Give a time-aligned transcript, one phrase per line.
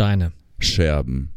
[0.00, 0.32] Steine.
[0.58, 1.34] Scherben.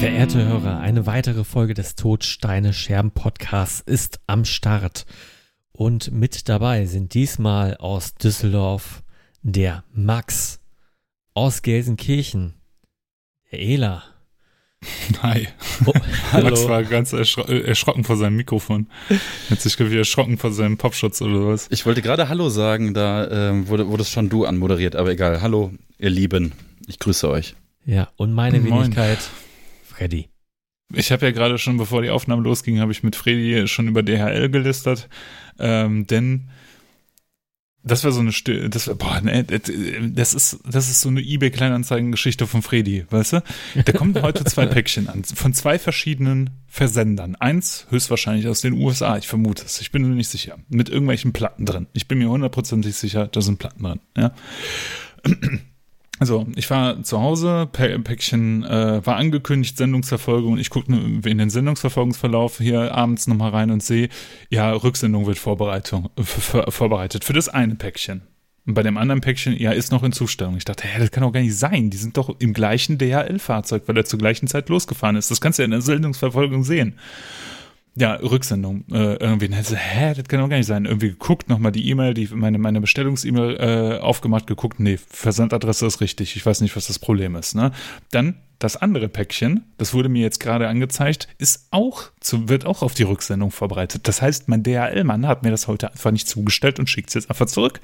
[0.00, 5.06] Verehrte Hörer, eine weitere Folge des Tod, Steine, Scherben Podcasts ist am Start.
[5.70, 9.04] Und mit dabei sind diesmal aus Düsseldorf
[9.42, 10.58] der Max,
[11.34, 12.54] aus Gelsenkirchen,
[13.52, 14.17] der Ela.
[15.22, 15.48] Hi.
[15.84, 15.92] Oh,
[16.32, 16.68] Max hallo.
[16.68, 18.88] war ganz erschro äh, erschrocken vor seinem Mikrofon.
[19.50, 21.66] Hat sich glaub ich, erschrocken vor seinem Popschutz oder was.
[21.70, 25.42] Ich wollte gerade Hallo sagen, da ähm, wurde, wurde es schon du anmoderiert, aber egal.
[25.42, 26.52] Hallo, ihr Lieben.
[26.86, 27.54] Ich grüße euch.
[27.84, 28.84] Ja, und meine Moin.
[28.84, 29.18] Wenigkeit,
[29.84, 30.28] Freddy.
[30.92, 34.02] Ich habe ja gerade schon, bevor die Aufnahme losging, habe ich mit Fredi schon über
[34.02, 35.08] DHL gelistert.
[35.58, 36.48] Ähm, denn
[37.84, 41.20] das war so eine Sti- das war, boah, ne, das ist das ist so eine
[41.20, 43.42] eBay Kleinanzeigen-Geschichte von Fredi, weißt du?
[43.84, 47.34] Da kommen heute zwei Päckchen an von zwei verschiedenen Versendern.
[47.36, 49.80] Eins höchstwahrscheinlich aus den USA, ich vermute es.
[49.80, 50.58] Ich bin mir nicht sicher.
[50.68, 51.86] Mit irgendwelchen Platten drin.
[51.92, 54.00] Ich bin mir hundertprozentig sicher, da sind Platten drin.
[54.16, 54.34] Ja.
[56.20, 60.58] Also, ich war zu Hause, Pä- Päckchen äh, war angekündigt, Sendungsverfolgung.
[60.58, 64.08] Ich gucke in den Sendungsverfolgungsverlauf hier abends nochmal rein und sehe,
[64.50, 68.22] ja, Rücksendung wird Vorbereitung, vorbereitet für das eine Päckchen.
[68.66, 70.56] Und bei dem anderen Päckchen, ja, ist noch in Zustellung.
[70.58, 71.88] Ich dachte, hä, das kann doch gar nicht sein.
[71.88, 75.30] Die sind doch im gleichen DHL-Fahrzeug, weil er zur gleichen Zeit losgefahren ist.
[75.30, 76.98] Das kannst du ja in der Sendungsverfolgung sehen.
[77.98, 78.84] Ja, Rücksendung.
[78.92, 80.84] Äh, irgendwie, dann sie, hä, das kann doch gar nicht sein.
[80.84, 86.00] Irgendwie geguckt, nochmal die E-Mail, die meine, meine Bestellungs-E-Mail äh, aufgemacht, geguckt, nee, Versandadresse ist
[86.00, 86.36] richtig.
[86.36, 87.56] Ich weiß nicht, was das Problem ist.
[87.56, 87.72] Ne?
[88.12, 92.82] Dann das andere Päckchen, das wurde mir jetzt gerade angezeigt, ist auch zu, wird auch
[92.82, 94.06] auf die Rücksendung vorbereitet.
[94.06, 97.30] Das heißt, mein DHL-Mann hat mir das heute einfach nicht zugestellt und schickt es jetzt
[97.30, 97.80] einfach zurück.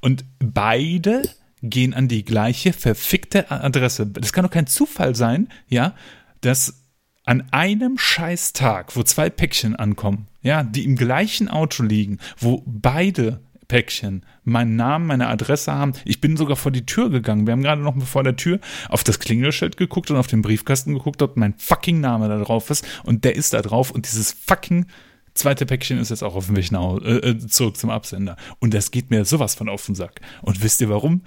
[0.00, 1.22] Und beide
[1.62, 4.06] gehen an die gleiche verfickte Adresse.
[4.06, 5.94] Das kann doch kein Zufall sein, ja,
[6.42, 6.85] dass
[7.26, 13.40] an einem Scheißtag, wo zwei Päckchen ankommen, ja, die im gleichen Auto liegen, wo beide
[13.68, 15.92] Päckchen meinen Namen, meine Adresse haben.
[16.04, 17.46] Ich bin sogar vor die Tür gegangen.
[17.46, 20.94] Wir haben gerade noch vor der Tür auf das Klingelschild geguckt und auf den Briefkasten
[20.94, 22.86] geguckt, ob mein fucking Name da drauf ist.
[23.02, 23.90] Und der ist da drauf.
[23.90, 24.86] Und dieses fucking
[25.34, 28.36] zweite Päckchen ist jetzt auch auf dem Weg nach äh, äh, zurück zum Absender.
[28.60, 30.20] Und das geht mir sowas von auf den Sack.
[30.42, 31.22] Und wisst ihr warum?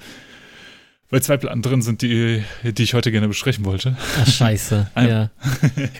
[1.11, 3.97] Weil zwei Platten drin sind, die, die ich heute gerne besprechen wollte.
[4.21, 4.91] Ach, scheiße.
[4.95, 5.29] Ein- ja.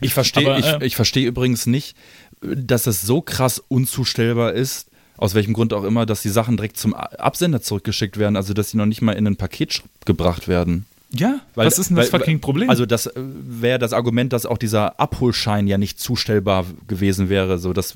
[0.01, 1.95] Ich verstehe ich, äh, ich verstehe übrigens nicht,
[2.41, 4.87] dass es so krass unzustellbar ist,
[5.17, 8.69] aus welchem Grund auch immer, dass die Sachen direkt zum Absender zurückgeschickt werden, also dass
[8.69, 10.85] sie noch nicht mal in ein Paket gebracht werden.
[11.11, 12.69] Ja, Weil- was ist denn das weil- fucking Problem?
[12.69, 17.57] Also das äh, wäre das Argument, dass auch dieser Abholschein ja nicht zustellbar gewesen wäre.
[17.57, 17.95] So, das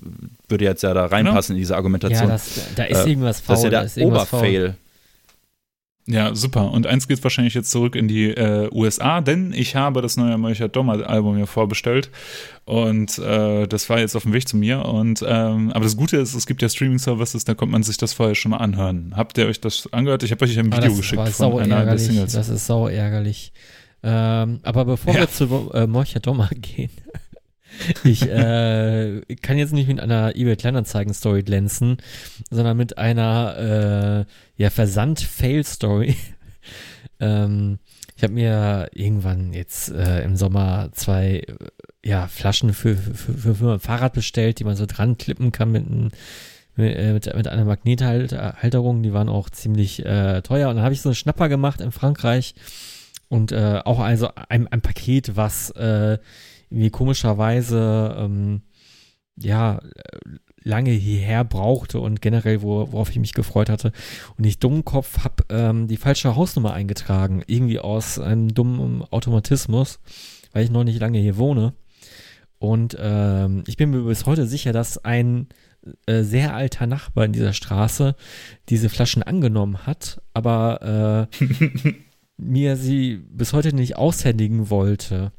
[0.50, 2.28] würde jetzt ja da reinpassen in diese Ja, Argumentation.
[2.28, 3.54] das, da ist Äh, irgendwas faul.
[3.54, 4.40] das ist ja da der ist irgendwas faul.
[4.40, 4.76] Oberfail.
[6.06, 6.70] Ja, super.
[6.72, 10.38] Und eins geht wahrscheinlich jetzt zurück in die äh, USA, denn ich habe das neue
[10.38, 12.10] Molcher Dommer Album mir vorbestellt
[12.66, 14.84] und äh, das war jetzt auf dem Weg zu mir.
[14.84, 18.12] Und ähm, aber das Gute ist, es gibt ja Streaming-Services, da kommt man sich das
[18.12, 19.14] vorher schon mal anhören.
[19.16, 20.24] Habt ihr euch das angehört?
[20.24, 22.02] Ich habe euch ein Ah, Video das geschickt war von einer der ärgerlich.
[22.04, 22.34] Singles.
[22.34, 23.54] Das ist sau ärgerlich.
[24.04, 25.22] Ähm, aber bevor Ja.
[25.22, 26.92] wir zu äh, Morcha Dommer gehen,
[28.04, 31.98] ich äh, kann jetzt nicht mit einer eBay Kleinanzeigen-Story glänzen,
[32.50, 36.16] sondern mit einer äh, ja, Versand-Fail-Story.
[37.20, 37.80] ähm,
[38.16, 41.56] ich habe mir irgendwann jetzt äh, im Sommer zwei äh,
[42.08, 45.72] ja, Flaschen für, für, für, für mein Fahrrad bestellt, die man so dran klippen kann
[45.72, 46.10] mit einem
[46.78, 50.70] äh, mit, mit einer Magnethalterung, die waren auch ziemlich äh, teuer.
[50.70, 52.56] Und dann habe ich so einen Schnapper gemacht in Frankreich
[53.30, 56.18] und äh, auch also ein, ein Paket, was äh,
[56.74, 58.64] irgendwie komischerweise ähm,
[59.38, 59.80] ja
[60.64, 63.92] lange hierher brauchte und generell, wo, worauf ich mich gefreut hatte.
[64.38, 70.00] Und ich Dummkopf habe ähm, die falsche Hausnummer eingetragen, irgendwie aus einem dummen Automatismus,
[70.52, 71.74] weil ich noch nicht lange hier wohne.
[72.58, 75.50] Und ähm, ich bin mir bis heute sicher, dass ein
[76.08, 78.16] äh, sehr alter Nachbar in dieser Straße
[78.70, 81.46] diese Flaschen angenommen hat, aber äh,
[82.38, 85.34] mir sie bis heute nicht aushändigen wollte.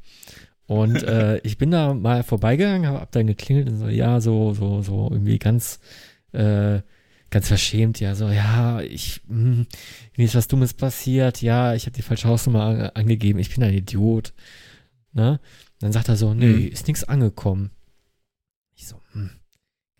[0.67, 4.53] Und äh, ich bin da mal vorbeigegangen, habe hab dann geklingelt und so, ja, so,
[4.53, 5.79] so, so irgendwie ganz,
[6.31, 6.81] äh,
[7.29, 9.67] ganz verschämt, ja, so, ja, ich, hm,
[10.15, 13.63] mir ist was Dummes passiert, ja, ich habe die falsche Hausnummer an, angegeben, ich bin
[13.63, 14.33] ein Idiot.
[15.13, 15.39] Ne?
[15.79, 16.67] Dann sagt er so, nee, Mhm.
[16.67, 17.71] ist nichts angekommen.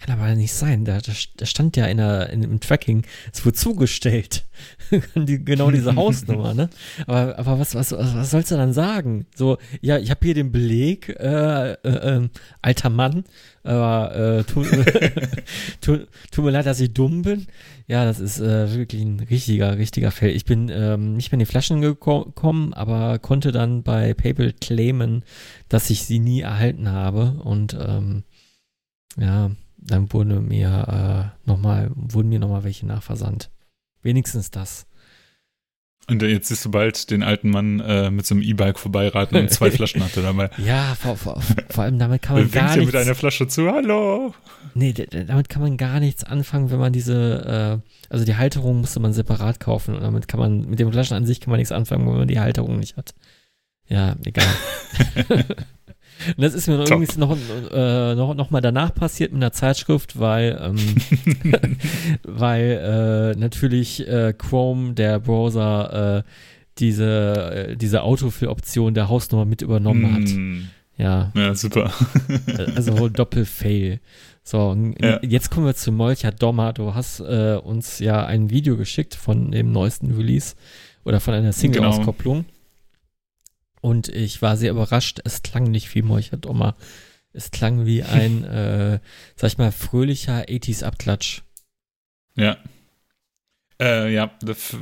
[0.05, 0.85] Kann aber nicht sein.
[0.85, 4.45] Da, da, da stand ja in der, in, im Tracking, es wurde zugestellt.
[5.15, 6.69] die, genau diese Hausnummer, ne?
[7.07, 9.25] Aber, aber was, was, was, sollst du dann sagen?
[9.35, 12.29] So, ja, ich habe hier den Beleg, äh, äh, ähm,
[12.61, 13.23] alter Mann,
[13.63, 14.63] aber äh, tu,
[15.81, 17.47] tu, tut mir leid, dass ich dumm bin.
[17.87, 20.35] Ja, das ist äh, wirklich ein richtiger, richtiger Fail.
[20.35, 24.53] Ich bin ähm, nicht mehr in die Flaschen geko- gekommen, aber konnte dann bei PayPal
[24.53, 25.23] claimen,
[25.67, 27.41] dass ich sie nie erhalten habe.
[27.43, 28.23] Und ähm,
[29.17, 29.49] ja,
[29.85, 33.51] dann wurde mir äh, noch mal, wurden mir nochmal welche nachversandt.
[34.01, 34.87] Wenigstens das.
[36.07, 39.49] Und jetzt siehst du bald den alten Mann äh, mit so einem E-Bike vorbeiraten und
[39.49, 40.51] zwei Flaschen hatte dabei.
[40.63, 42.93] Ja, vor, vor, vor allem damit kann man gar nichts.
[42.93, 44.35] mit einer Flasche zu, hallo.
[44.75, 48.99] Nee, damit kann man gar nichts anfangen, wenn man diese, äh, also die Halterung musste
[48.99, 51.71] man separat kaufen und damit kann man, mit den Flaschen an sich kann man nichts
[51.71, 53.15] anfangen, wenn man die Halterung nicht hat.
[53.87, 54.45] Ja, egal.
[56.35, 57.37] und das ist mir noch irgendwie noch,
[57.71, 60.77] äh, noch, noch mal danach passiert mit einer Zeitschrift, weil, ähm,
[62.23, 66.23] weil äh, natürlich äh, Chrome, der Browser, äh,
[66.79, 67.05] diese,
[67.69, 70.29] äh, diese Autofill-Option der Hausnummer mit übernommen hat.
[70.35, 71.91] Mm, Ja, Ja, super.
[72.75, 73.99] also Doppel-Fail.
[74.43, 75.19] So, Ja.
[75.23, 76.71] jetzt kommen wir zu Molcher Dommer.
[76.73, 80.55] Du hast äh, uns ja ein Video geschickt von dem neuesten Release
[81.03, 82.45] oder von einer Single-Auskopplung.
[83.85, 85.19] Und ich war sehr überrascht.
[85.25, 86.75] Es klang nicht wie Molcher Dommer.
[87.33, 88.99] Es klang wie ein, äh,
[89.35, 91.43] sag ich mal, fröhlicher 80s-Abklatsch.
[92.35, 92.57] Ja.
[93.79, 94.75] Äh, ja, das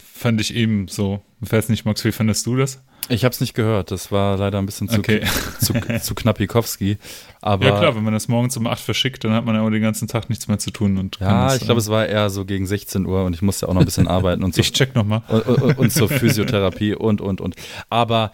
[0.00, 1.22] fand ich eben so.
[1.40, 2.82] Ich weiß nicht, Max, wie fandest du das?
[3.08, 3.90] Ich habe es nicht gehört.
[3.90, 5.22] Das war leider ein bisschen zu, Okay.
[5.60, 5.72] zu,
[6.02, 6.98] zu knappikowski.
[7.40, 9.70] Aber ja, klar, wenn man das morgens um 8 verschickt, dann hat man ja auch
[9.70, 10.98] den ganzen Tag nichts mehr zu tun.
[10.98, 13.68] Und Ja, ich glaube, äh, es war eher so gegen 16 Uhr und ich musste
[13.68, 14.60] auch noch ein bisschen arbeiten und so.
[14.60, 15.22] Ich check nochmal.
[15.28, 17.54] und, und, und zur Physiotherapie und, und, und.
[17.88, 18.32] Aber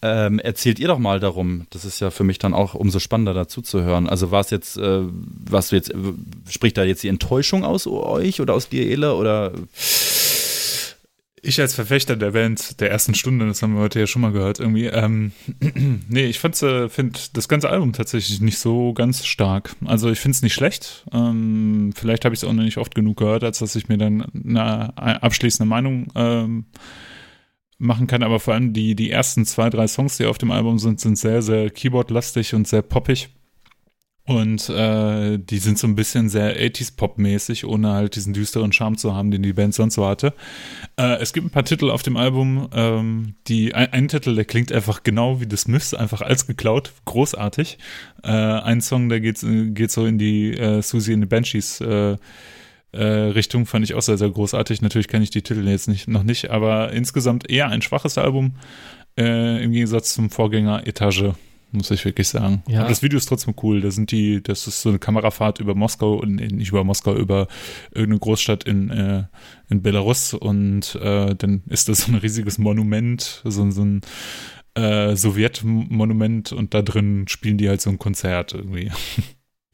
[0.00, 1.66] ähm, erzählt ihr doch mal darum.
[1.70, 4.08] Das ist ja für mich dann auch umso spannender dazu zu hören.
[4.08, 5.00] Also war es jetzt, äh,
[5.44, 5.92] was du jetzt,
[6.48, 9.14] spricht da jetzt die Enttäuschung aus euch oder aus dir, Ele?
[9.14, 9.52] Oder
[11.42, 14.32] Ich als Verfechter der Band der ersten Stunde, das haben wir heute ja schon mal
[14.32, 15.32] gehört, irgendwie, ähm,
[16.08, 19.74] nee, ich fand's, äh, find das ganze Album tatsächlich nicht so ganz stark.
[19.84, 21.04] Also ich find's nicht schlecht.
[21.12, 23.98] Ähm, vielleicht habe ich es auch noch nicht oft genug gehört, als dass ich mir
[23.98, 26.66] dann eine abschließende Meinung ähm,
[27.78, 28.22] machen kann.
[28.22, 31.16] Aber vor allem die, die ersten zwei, drei Songs, die auf dem Album sind, sind
[31.18, 33.28] sehr, sehr Keyboard-lastig und sehr poppig.
[34.28, 39.14] Und äh, die sind so ein bisschen sehr 80s-Pop-mäßig, ohne halt diesen düsteren Charme zu
[39.14, 40.34] haben, den die Band sonst so hatte.
[40.98, 44.44] Äh, es gibt ein paar Titel auf dem Album, ähm, die ein, ein Titel, der
[44.44, 47.78] klingt einfach genau wie das Myths, einfach als geklaut, großartig.
[48.22, 52.18] Äh, ein Song, der geht, geht so in die äh, Susie in the Banshees äh,
[52.92, 54.82] äh, Richtung, fand ich auch sehr, sehr großartig.
[54.82, 58.56] Natürlich kenne ich die Titel jetzt nicht, noch nicht, aber insgesamt eher ein schwaches Album
[59.18, 61.32] äh, im Gegensatz zum Vorgänger Etage.
[61.70, 62.62] Muss ich wirklich sagen.
[62.66, 62.80] Ja.
[62.80, 63.80] Aber das Video ist trotzdem cool.
[63.82, 67.46] Da sind die, das ist so eine Kamerafahrt über Moskau und nicht über Moskau, über
[67.90, 69.24] irgendeine Großstadt in, äh,
[69.68, 74.00] in Belarus und äh, dann ist das so ein riesiges Monument, so, so ein
[74.74, 78.90] äh, Sowjetmonument und da drin spielen die halt so ein Konzert irgendwie.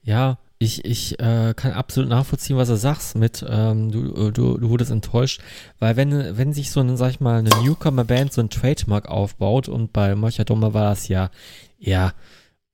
[0.07, 4.69] Ja, ich, ich äh, kann absolut nachvollziehen, was du sagst mit, ähm, du, du, du
[4.71, 5.41] wurdest enttäuscht,
[5.79, 9.69] weil wenn, wenn sich so eine, sag ich mal, eine Newcomer-Band so ein Trademark aufbaut
[9.69, 11.31] und bei Dommer war das ja,
[11.79, 12.13] ja,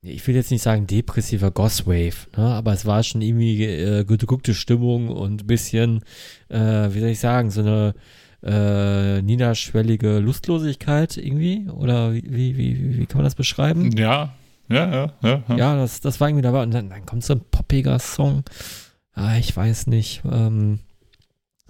[0.02, 4.54] ich will jetzt nicht sagen depressiver Gothwave, ne, aber es war schon irgendwie äh, gedrückte
[4.54, 6.02] Stimmung und ein bisschen,
[6.48, 7.94] äh, wie soll ich sagen, so eine
[8.42, 13.94] äh, niederschwellige Lustlosigkeit irgendwie, oder wie, wie, wie, wie kann man das beschreiben?
[13.96, 14.34] Ja,
[14.70, 15.43] ja, ja, ja.
[15.49, 15.56] ja.
[15.56, 16.62] Ja, das, das war irgendwie dabei.
[16.62, 18.44] Und dann, dann kommt so ein poppiger Song.
[19.12, 20.23] Ah, ich weiß nicht.
[20.30, 20.80] Ähm,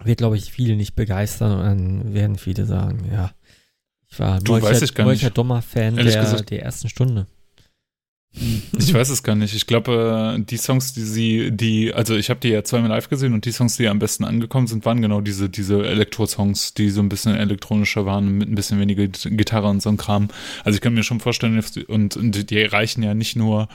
[0.02, 3.30] wird, glaube ich, viele nicht begeistern und dann werden viele sagen, ja.
[4.08, 4.48] Ich war nicht.
[5.04, 7.26] Molcher Dommer-Fan der, der ersten Stunde.
[8.32, 9.54] Ich weiß es gar nicht.
[9.54, 13.08] Ich glaube, äh, die Songs, die sie, die, also ich habe die ja zweimal live
[13.08, 16.90] gesehen und die Songs, die am besten angekommen sind, waren genau diese, diese Elektro-Songs, die
[16.90, 20.28] so ein bisschen elektronischer waren, mit ein bisschen weniger Gitarre und so ein Kram.
[20.64, 23.68] Also ich kann mir schon vorstellen, und, und die erreichen ja nicht nur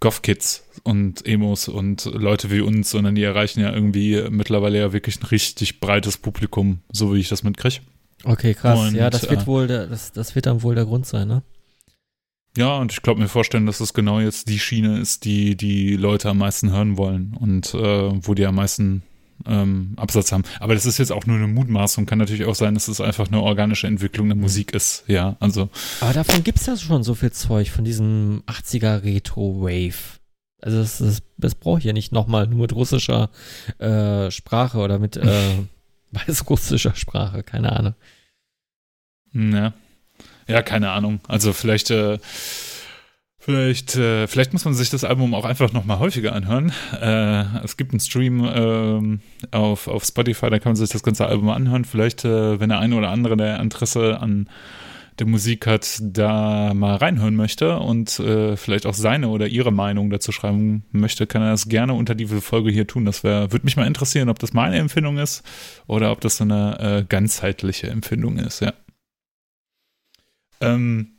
[0.00, 5.20] Goth-Kids und Emos und Leute wie uns, sondern die erreichen ja irgendwie mittlerweile ja wirklich
[5.20, 7.80] ein richtig breites Publikum, so wie ich das mitkriege.
[8.24, 8.78] Okay, krass.
[8.78, 11.28] Und, ja, das wird äh, wohl der, das, das wird dann wohl der Grund sein,
[11.28, 11.42] ne?
[12.56, 15.94] Ja, und ich glaube mir vorstellen, dass es genau jetzt die Schiene ist, die die
[15.96, 19.02] Leute am meisten hören wollen und äh, wo die am meisten
[19.46, 20.42] ähm, Absatz haben.
[20.58, 22.06] Aber das ist jetzt auch nur eine Mutmaßung.
[22.06, 25.04] Kann natürlich auch sein, dass es einfach eine organische Entwicklung der Musik ist.
[25.06, 25.68] Ja, also
[26.00, 30.18] Aber davon gibt's ja schon so viel Zeug, von diesem 80er Retro-Wave.
[30.60, 33.30] Also das, das, das brauche ich ja nicht nochmal nur mit russischer
[33.78, 35.54] äh, Sprache oder mit äh,
[36.10, 37.94] weißrussischer Sprache, keine Ahnung.
[39.32, 39.72] Ja.
[40.50, 41.20] Ja, keine Ahnung.
[41.28, 42.18] Also vielleicht, äh,
[43.38, 46.72] vielleicht, äh, vielleicht muss man sich das Album auch einfach nochmal häufiger anhören.
[47.00, 49.20] Äh, es gibt einen Stream ähm,
[49.52, 51.84] auf, auf Spotify, da kann man sich das ganze Album anhören.
[51.84, 54.48] Vielleicht, äh, wenn der eine oder andere, der Interesse an
[55.20, 60.10] der Musik hat, da mal reinhören möchte und äh, vielleicht auch seine oder ihre Meinung
[60.10, 63.04] dazu schreiben möchte, kann er das gerne unter diese Folge hier tun.
[63.04, 65.44] Das würde mich mal interessieren, ob das meine Empfindung ist
[65.86, 68.72] oder ob das so eine äh, ganzheitliche Empfindung ist, ja.
[70.60, 71.12] Ähm,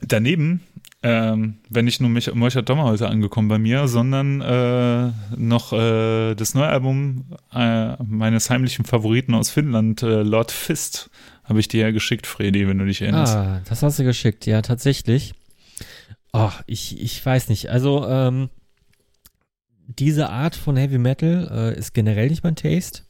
[0.00, 0.60] daneben
[1.00, 6.34] Ähm, wenn nicht nur mich, Mocha Dommer heute angekommen bei mir, sondern äh, noch äh,
[6.34, 11.08] das neue Album äh, meines heimlichen Favoriten aus Finnland, äh, Lord Fist,
[11.44, 13.36] habe ich dir ja geschickt, Fredi, wenn du dich erinnerst.
[13.36, 15.34] Ah, das hast du geschickt, ja, tatsächlich.
[16.32, 17.70] Ach, ich, ich weiß nicht.
[17.70, 18.50] Also, ähm,
[19.86, 23.02] diese Art von Heavy Metal äh, ist generell nicht mein Taste.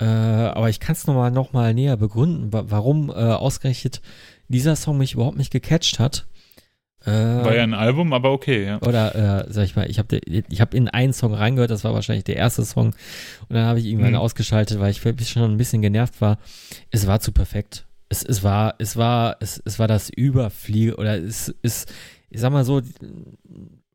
[0.00, 4.02] Äh, aber ich kann es nochmal noch mal näher begründen, wa warum ausgerechnet
[4.48, 6.26] dieser Song mich überhaupt nicht gecatcht hat.
[7.04, 8.80] Äh, war ja ein Album, aber okay, ja.
[8.82, 11.94] Oder, äh, sag ich mal, ich habe ich hab in einen Song reingehört, das war
[11.94, 12.94] wahrscheinlich der erste Song.
[13.48, 14.18] Und dann habe ich irgendwann mhm.
[14.18, 16.38] ausgeschaltet, weil ich wirklich schon ein bisschen genervt war.
[16.90, 17.86] Es war zu perfekt.
[18.08, 21.92] Es, es war, es war, es, es war das Überfliege oder es ist,
[22.30, 22.82] ich sag mal so,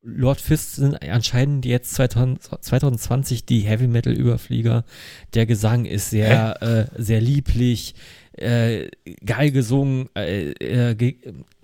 [0.01, 4.85] Lord Fist sind anscheinend jetzt 2000, 2020 die Heavy Metal Überflieger.
[5.33, 7.93] Der Gesang ist sehr, äh, sehr lieblich,
[8.37, 8.89] äh,
[9.25, 11.15] geil gesungen, äh, äh, ge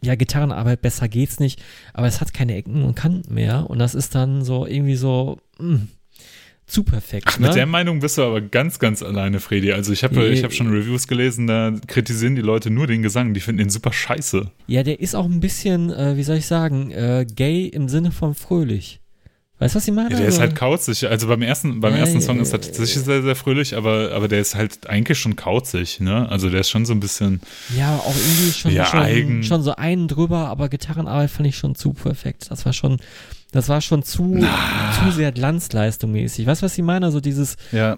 [0.01, 1.63] ja, Gitarrenarbeit, besser geht's nicht,
[1.93, 5.39] aber es hat keine Ecken und Kanten mehr und das ist dann so irgendwie so,
[5.59, 5.87] mh, hm,
[6.65, 7.25] zu perfekt.
[7.27, 7.47] Ach, ne?
[7.47, 9.73] Mit der Meinung bist du aber ganz, ganz alleine, Fredi.
[9.73, 13.33] Also ich habe ich hab schon Reviews gelesen, da kritisieren die Leute nur den Gesang,
[13.33, 14.49] die finden den super scheiße.
[14.67, 18.11] Ja, der ist auch ein bisschen, äh, wie soll ich sagen, äh, gay im Sinne
[18.11, 19.01] von fröhlich.
[19.63, 20.11] Weißt du, was ich meine?
[20.11, 21.07] Ja, der ist halt kauzig.
[21.07, 24.27] Also beim ersten, beim ja, ersten Song ist er tatsächlich sehr, sehr fröhlich, aber, aber
[24.27, 26.27] der ist halt eigentlich schon kauzig, ne?
[26.29, 27.39] Also der ist schon so ein bisschen.
[27.73, 31.75] Ja, auch irgendwie schon, ja, schon, schon so einen drüber, aber Gitarrenarbeit fand ich schon
[31.75, 32.47] zu perfekt.
[32.49, 32.97] Das war schon,
[33.53, 36.45] das war schon zu, zu sehr Glanzleistung mäßig.
[36.45, 37.09] Weißt du, was ich meine?
[37.13, 37.97] So dieses ja.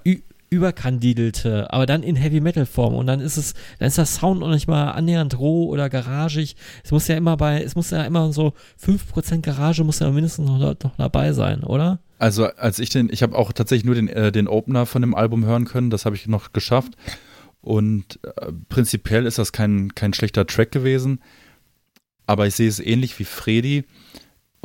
[0.55, 4.39] Überkandidelte, aber dann in Heavy Metal Form und dann ist es, dann ist das Sound
[4.39, 6.55] noch nicht mal annähernd roh oder garagig.
[6.83, 10.47] Es muss ja immer bei, es muss ja immer so 5% Garage muss ja mindestens
[10.47, 11.99] noch, noch dabei sein, oder?
[12.17, 15.13] Also als ich den, ich habe auch tatsächlich nur den, äh, den Opener von dem
[15.13, 16.93] Album hören können, das habe ich noch geschafft.
[17.61, 21.19] Und äh, prinzipiell ist das kein, kein schlechter Track gewesen.
[22.27, 23.85] Aber ich sehe es ähnlich wie Freddy.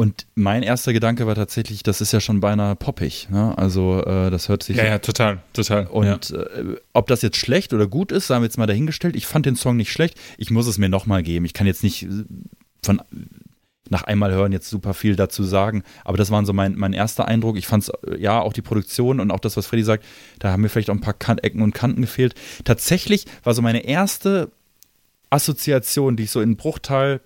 [0.00, 3.28] Und mein erster Gedanke war tatsächlich, das ist ja schon beinahe poppig.
[3.28, 3.52] Ne?
[3.58, 4.78] Also äh, das hört sich.
[4.78, 5.88] Ja, ja, total, total.
[5.88, 6.40] Und ja.
[6.40, 9.14] äh, ob das jetzt schlecht oder gut ist, haben wir jetzt mal dahingestellt.
[9.14, 10.18] Ich fand den Song nicht schlecht.
[10.38, 11.44] Ich muss es mir nochmal geben.
[11.44, 12.24] Ich kann jetzt nicht äh,
[12.82, 13.02] von
[13.90, 15.82] nach einmal hören jetzt super viel dazu sagen.
[16.02, 17.58] Aber das war so mein, mein erster Eindruck.
[17.58, 20.06] Ich fand es, äh, ja, auch die Produktion und auch das, was Freddy sagt,
[20.38, 22.34] da haben mir vielleicht auch ein paar kan Ecken und Kanten gefehlt.
[22.64, 24.50] Tatsächlich war so meine erste
[25.28, 27.20] Assoziation, die ich so in Bruchteil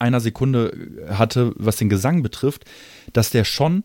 [0.00, 2.64] einer Sekunde hatte, was den Gesang betrifft,
[3.12, 3.84] dass der schon,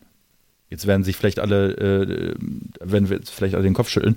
[0.70, 2.34] jetzt werden sich vielleicht alle, äh,
[2.80, 4.16] werden wir jetzt vielleicht alle den Kopf schütteln,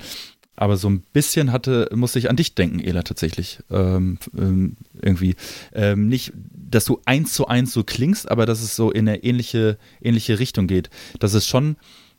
[0.60, 3.60] aber so ein bisschen hatte, musste ich an dich denken, Ela, tatsächlich.
[3.72, 5.38] Ähm, ähm, irgendwie.
[5.74, 9.24] Ähm, nicht, dass du eins zu eins so klingst, aber dass es so in eine
[9.24, 10.89] ähnliche, ähnliche Richtung geht.
[11.20, 11.77] Das ist schon,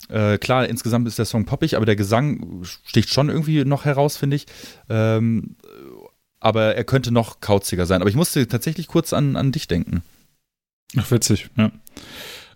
[0.09, 4.17] äh, klar, insgesamt ist der Song poppig, aber der Gesang sticht schon irgendwie noch heraus,
[4.17, 4.47] finde ich.
[4.89, 5.57] Ähm,
[6.41, 8.01] aber er könnte noch kauziger sein.
[8.01, 10.03] Aber ich musste tatsächlich kurz an, an dich denken.
[10.97, 11.71] Ach, witzig, ja.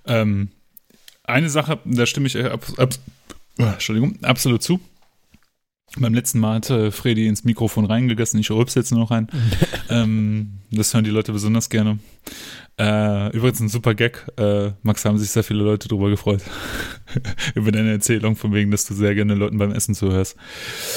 [0.07, 0.49] Ähm,
[1.23, 2.95] eine Sache, da stimme ich ab, ab,
[3.57, 4.81] Entschuldigung, absolut zu.
[5.97, 9.29] Beim letzten Mal hatte Freddy ins Mikrofon reingegessen, ich rülpse jetzt nur noch rein.
[9.91, 11.99] ähm, das hören die Leute besonders gerne.
[12.77, 14.27] Äh, übrigens ein super Gag.
[14.37, 16.43] Äh, Max, haben sich sehr viele Leute drüber gefreut.
[17.55, 20.37] Über deine Erzählung, von wegen, dass du sehr gerne Leuten beim Essen zuhörst.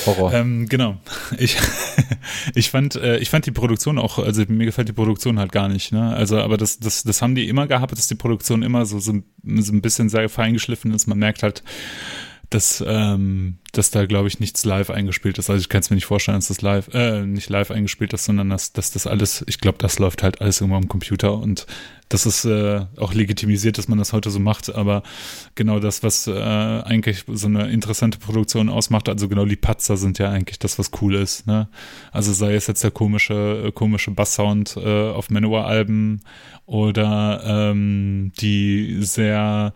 [0.07, 0.33] Horror.
[0.33, 0.97] Ähm, genau.
[1.37, 1.57] Ich,
[2.55, 5.69] ich, fand, äh, ich fand die Produktion auch, also mir gefällt die Produktion halt gar
[5.69, 5.91] nicht.
[5.91, 6.15] Ne?
[6.15, 9.13] Also, aber das, das, das haben die immer gehabt, dass die Produktion immer so, so,
[9.43, 11.05] so ein bisschen sehr fein geschliffen ist.
[11.05, 11.61] Man merkt halt,
[12.49, 15.49] dass, ähm, dass da, glaube ich, nichts live eingespielt ist.
[15.49, 18.25] Also ich kann es mir nicht vorstellen, dass das live, äh, nicht live eingespielt ist,
[18.25, 21.67] sondern dass, dass das alles, ich glaube, das läuft halt alles irgendwo am Computer und
[22.09, 25.03] das ist äh, auch legitimisiert, dass man das heute so macht, aber
[25.55, 30.17] genau das, was äh, eigentlich so eine interessante Produktion ausmacht, also genau die Patzer sind
[30.17, 31.67] ja eigentlich das, was cool ist, ne?
[32.13, 36.21] Also sei es jetzt der komische, äh, komische Basssound äh, auf Manowar-Alben
[36.65, 39.73] oder ähm, die sehr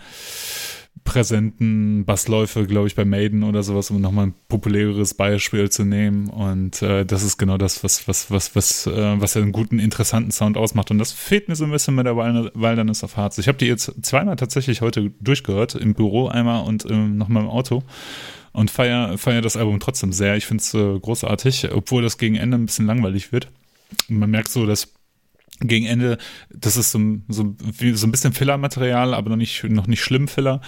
[1.03, 6.29] präsenten Bassläufe, glaube ich, bei Maiden oder sowas, um nochmal ein populäres Beispiel zu nehmen.
[6.29, 10.31] Und äh, das ist genau das, was, was, was, was, äh, was einen guten, interessanten
[10.31, 10.91] Sound ausmacht.
[10.91, 13.37] Und das fehlt mir so ein bisschen mit der Wilderness of Hearts.
[13.39, 17.49] Ich habe die jetzt zweimal tatsächlich heute durchgehört, im Büro einmal und ähm, nochmal im
[17.49, 17.83] Auto.
[18.53, 20.35] Und feier, feier das Album trotzdem sehr.
[20.35, 23.47] Ich finde es äh, großartig, obwohl das gegen Ende ein bisschen langweilig wird.
[24.07, 24.93] Man merkt so, dass
[25.67, 26.17] gegen Ende,
[26.49, 27.55] das ist so, so,
[27.93, 30.61] so ein bisschen Filler-Material, aber noch nicht, noch nicht schlimm Filler.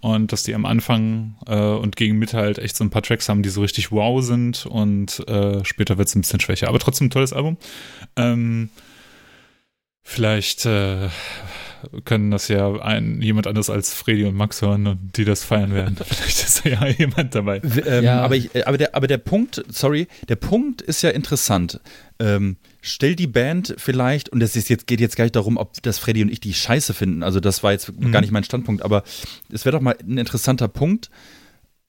[0.00, 3.28] Und dass die am Anfang äh, und gegen Mitte halt echt so ein paar Tracks
[3.28, 6.68] haben, die so richtig wow sind und äh, später wird es ein bisschen schwächer.
[6.68, 7.56] Aber trotzdem ein tolles Album.
[8.16, 8.70] Ähm,
[10.02, 11.08] vielleicht, äh,
[12.04, 15.74] können das ja ein, jemand anders als Freddy und Max hören und die das feiern
[15.74, 15.96] werden.
[16.04, 17.60] Vielleicht ist da ja jemand dabei.
[17.86, 18.22] Ähm, ja.
[18.22, 21.80] Aber, ich, äh, aber, der, aber der Punkt, sorry, der Punkt ist ja interessant.
[22.18, 25.98] Ähm, stell die Band vielleicht, und es jetzt, geht jetzt gar nicht darum, ob das
[25.98, 27.22] Freddy und ich die scheiße finden.
[27.22, 28.12] Also, das war jetzt mhm.
[28.12, 29.02] gar nicht mein Standpunkt, aber
[29.52, 31.10] es wäre doch mal ein interessanter Punkt.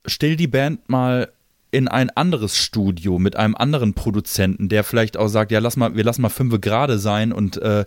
[0.06, 1.29] Stell die Band mal
[1.72, 5.96] in ein anderes Studio mit einem anderen Produzenten, der vielleicht auch sagt, ja, lass mal,
[5.96, 7.86] wir lassen mal fünf gerade sein und, äh,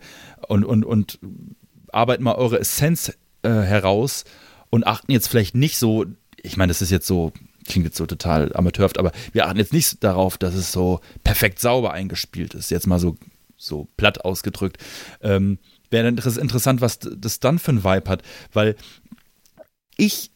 [0.49, 1.19] und, und, und
[1.93, 4.25] arbeiten mal eure Essenz äh, heraus
[4.71, 6.07] und achten jetzt vielleicht nicht so,
[6.37, 7.33] ich meine, das ist jetzt so,
[7.67, 11.59] klingt jetzt so total amateurhaft, aber wir achten jetzt nicht darauf, dass es so perfekt
[11.61, 13.17] sauber eingespielt ist, jetzt mal so,
[13.57, 14.79] so platt ausgedrückt.
[15.21, 15.59] Ähm,
[15.91, 18.77] Wäre interessant, was das dann für ein Vibe hat, weil
[19.97, 20.31] ich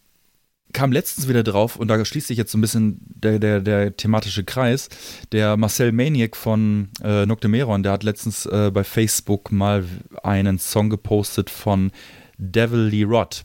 [0.75, 3.97] kam letztens wieder drauf und da schließt sich jetzt so ein bisschen der, der, der
[3.97, 4.91] thematische Kreis.
[5.33, 9.85] Der Marcel Maniac von äh, Noctemeron, der hat letztens äh, bei Facebook mal
[10.23, 11.93] einen Song gepostet von
[12.37, 13.45] Devil Lee Rod.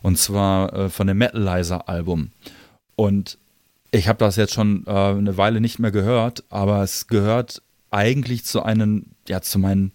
[0.00, 2.30] Und zwar äh, von dem Metalizer-Album.
[2.96, 3.38] Und
[3.90, 8.44] ich habe das jetzt schon äh, eine Weile nicht mehr gehört, aber es gehört eigentlich
[8.44, 9.92] zu einem, ja, zu meinen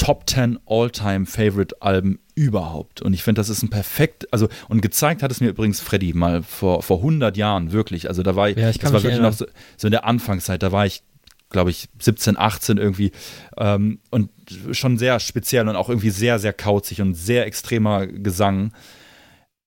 [0.00, 3.02] Top 10 All-Time Favorite Alben überhaupt.
[3.02, 6.14] Und ich finde, das ist ein perfekt, also, und gezeigt hat es mir übrigens Freddy
[6.14, 8.08] mal vor, vor 100 Jahren, wirklich.
[8.08, 9.44] Also da war ich, ja, ich das war wirklich noch so,
[9.76, 11.02] so, in der Anfangszeit, da war ich,
[11.50, 13.12] glaube ich, 17, 18 irgendwie.
[13.58, 14.30] Ähm, und
[14.72, 18.72] schon sehr speziell und auch irgendwie sehr, sehr kauzig und sehr extremer Gesang.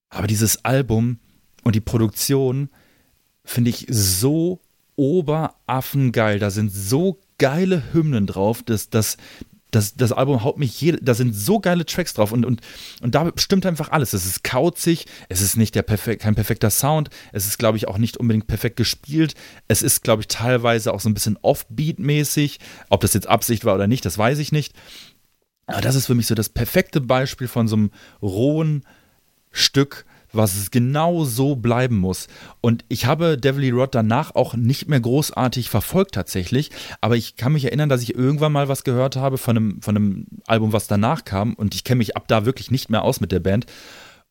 [0.09, 1.19] Aber dieses Album
[1.63, 2.69] und die Produktion
[3.45, 4.61] finde ich so
[4.95, 6.39] oberaffengeil.
[6.39, 9.17] Da sind so geile Hymnen drauf, dass, dass,
[9.75, 12.61] das, das Album haut mich jede, da sind so geile Tracks drauf und, und,
[13.01, 14.13] und da stimmt einfach alles.
[14.13, 17.87] Es ist kauzig, es ist nicht der perfek kein perfekter Sound, es ist, glaube ich,
[17.87, 19.33] auch nicht unbedingt perfekt gespielt.
[19.67, 22.59] Es ist, glaube ich, teilweise auch so ein bisschen Offbeat-mäßig.
[22.89, 24.73] Ob das jetzt Absicht war oder nicht, das weiß ich nicht.
[25.65, 28.83] Aber das ist für mich so das perfekte Beispiel von so einem rohen
[29.51, 32.27] Stück, was es genau so bleiben muss.
[32.61, 37.53] Und ich habe Devil Rod danach auch nicht mehr großartig verfolgt tatsächlich, aber ich kann
[37.53, 40.87] mich erinnern, dass ich irgendwann mal was gehört habe von einem, von einem Album, was
[40.87, 43.65] danach kam und ich kenne mich ab da wirklich nicht mehr aus mit der Band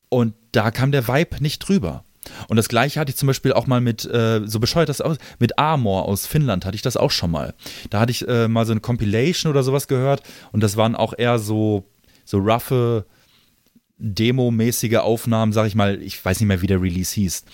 [0.08, 2.04] und da kam der Vibe nicht drüber.
[2.48, 5.16] Und das gleiche hatte ich zum Beispiel auch mal mit, äh, so bescheuert das aus,
[5.38, 7.54] mit Amor aus Finnland hatte ich das auch schon mal.
[7.90, 11.14] Da hatte ich äh, mal so eine Compilation oder sowas gehört und das waren auch
[11.16, 11.84] eher so,
[12.24, 13.06] so roughe,
[14.02, 17.44] Demo-mäßige Aufnahmen, sag ich mal, ich weiß nicht mehr, wie der Release hieß.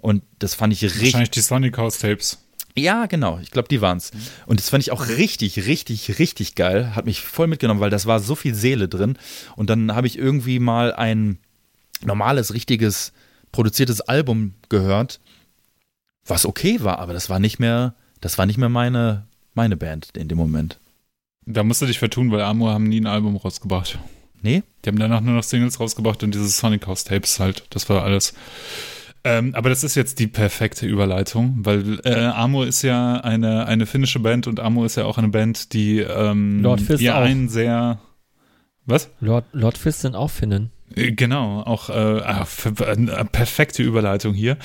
[0.00, 1.02] Und das fand ich richtig.
[1.02, 2.38] Wahrscheinlich die Sonic House Tapes.
[2.78, 3.38] Ja, genau.
[3.42, 4.12] Ich glaube, die waren's.
[4.46, 6.94] Und das fand ich auch richtig, richtig, richtig geil.
[6.94, 9.18] Hat mich voll mitgenommen, weil das war so viel Seele drin.
[9.56, 11.38] Und dann habe ich irgendwie mal ein
[12.04, 13.12] normales, richtiges,
[13.50, 15.20] produziertes Album gehört,
[16.26, 20.10] was okay war, aber das war nicht mehr, das war nicht mehr meine, meine Band
[20.16, 20.78] in dem Moment.
[21.46, 23.98] Da musst du dich vertun, weil Amor haben nie ein Album rausgebracht.
[24.42, 24.62] Nee?
[24.84, 27.64] Die haben danach nur noch Singles rausgebracht und diese Sonic House Tapes halt.
[27.70, 28.34] Das war alles.
[29.24, 33.86] Ähm, aber das ist jetzt die perfekte Überleitung, weil äh, Amor ist ja eine, eine
[33.86, 37.22] finnische Band und Amor ist ja auch eine Band, die ähm, Lord Fist ja auch.
[37.22, 37.98] einen sehr.
[38.84, 39.10] Was?
[39.18, 40.70] Lord, Lord Fist sind auch Finnen.
[40.94, 42.46] Äh, genau, auch äh, ah,
[42.86, 44.56] eine perfekte Überleitung hier.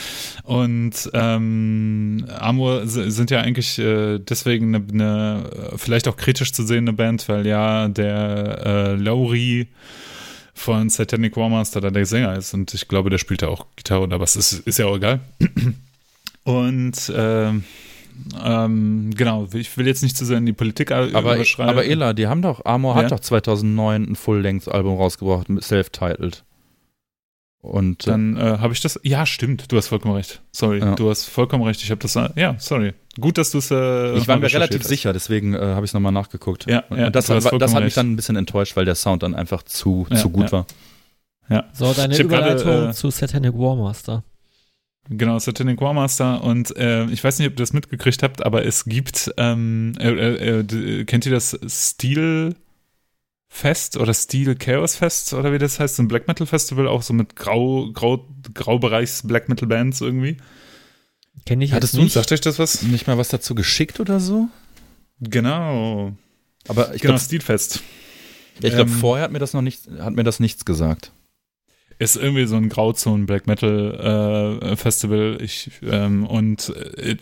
[0.43, 6.93] Und ähm, Amor sind ja eigentlich äh, deswegen eine, eine, vielleicht auch kritisch zu sehende
[6.93, 9.67] Band, weil ja der äh, Lowry
[10.53, 14.03] von Satanic Warmaster da der Sänger ist und ich glaube, der spielt ja auch Gitarre
[14.03, 15.19] oder was, ist, ist ja auch egal.
[16.43, 17.63] Und ähm,
[18.43, 21.69] ähm, genau, ich will jetzt nicht zu sehr in die Politik aber, überschreiben.
[21.69, 23.03] Aber Ela, die haben doch, Amor ja?
[23.03, 26.43] hat doch 2009 ein Full-Length-Album rausgebracht, self-titled.
[27.61, 28.99] Und äh, dann äh, habe ich das.
[29.03, 29.71] Ja, stimmt.
[29.71, 30.41] Du hast vollkommen recht.
[30.51, 30.95] Sorry, ja.
[30.95, 31.81] du hast vollkommen recht.
[31.83, 32.15] Ich habe das.
[32.35, 32.93] Ja, sorry.
[33.19, 33.69] Gut, dass du es.
[33.69, 34.87] Äh, ich war mir relativ hast.
[34.87, 36.65] sicher, deswegen äh, habe ich es nochmal nachgeguckt.
[36.65, 39.35] Ja, ja und das, das hat mich dann ein bisschen enttäuscht, weil der Sound dann
[39.35, 40.51] einfach zu, ja, zu gut ja.
[40.53, 40.65] war.
[41.49, 41.65] Ja.
[41.73, 44.23] So, deine Überleitung grade, äh, zu Satanic Warmaster.
[45.13, 46.41] Genau, Satanic Warmaster.
[46.41, 50.09] Und äh, ich weiß nicht, ob ihr das mitgekriegt habt, aber es gibt, ähm, äh,
[50.09, 52.55] äh, äh kennt ihr das Steel
[53.49, 55.97] Fest oder Steel Chaos Fest oder wie das heißt?
[55.97, 60.37] So ein Black Metal Festival, auch so mit Grau, Grau, Graubereichs Black Metal Bands irgendwie.
[61.45, 62.15] Kenne ich Hattest jetzt nicht.
[62.15, 62.81] du, sagt euch das was?
[62.83, 64.47] Nicht mal was dazu geschickt oder so?
[65.19, 66.13] Genau.
[66.69, 67.81] Aber ich genau, glaube, Stilfest.
[68.61, 71.11] Ja, ich glaube, ähm, vorher hat mir das noch nicht, hat mir das nichts gesagt
[72.01, 75.37] ist irgendwie so ein Grauzonen Black Metal äh, Festival.
[75.39, 77.17] Ich, ähm, und äh,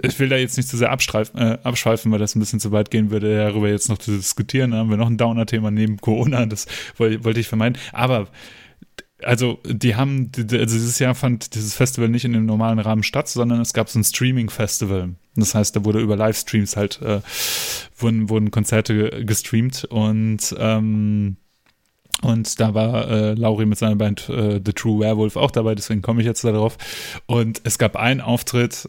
[0.00, 2.92] ich will da jetzt nicht zu sehr äh, abschweifen, weil das ein bisschen zu weit
[2.92, 4.70] gehen würde, darüber jetzt noch zu diskutieren.
[4.70, 6.66] Da haben wir noch ein Downer-Thema neben Corona, das
[6.98, 7.76] wollte wollt ich vermeiden.
[7.92, 8.28] Aber
[9.24, 13.28] also die haben, also dieses Jahr fand dieses Festival nicht in dem normalen Rahmen statt,
[13.28, 15.16] sondern es gab so ein Streaming-Festival.
[15.34, 17.22] Das heißt, da wurde über Livestreams halt, äh,
[17.96, 21.38] wurden, wurden Konzerte gestreamt und ähm,
[22.22, 26.02] Und da war äh, Lauri mit seiner Band äh, The True Werewolf auch dabei, deswegen
[26.02, 26.78] komme ich jetzt darauf.
[27.26, 28.88] Und es gab einen Auftritt,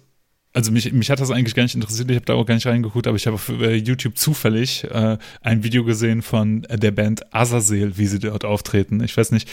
[0.54, 2.66] also mich, mich hat das eigentlich gar nicht interessiert, ich habe da auch gar nicht
[2.66, 7.34] reingeguckt, aber ich habe auf äh, YouTube zufällig äh, ein Video gesehen von der Band
[7.34, 9.04] Azazel, wie sie dort auftreten.
[9.04, 9.50] Ich weiß nicht,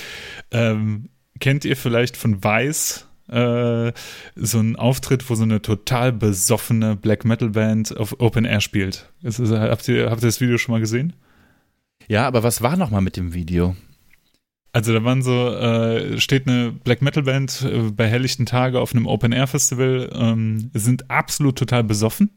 [0.53, 1.09] ähm,
[1.41, 3.93] kennt ihr vielleicht von Weiß äh,
[4.37, 9.09] so einen Auftritt, wo so eine total besoffene Black Metal Band auf Open Air spielt?
[9.23, 11.15] Ist, habt, ihr, habt ihr das Video schon mal gesehen?
[12.09, 13.77] Ja, aber was war nochmal mit dem Video?
[14.75, 18.95] Also da waren so, äh, steht eine Black Metal Band äh, bei helllichten Tage auf
[18.95, 22.31] einem Open Air Festival, ähm, sind absolut total besoffen,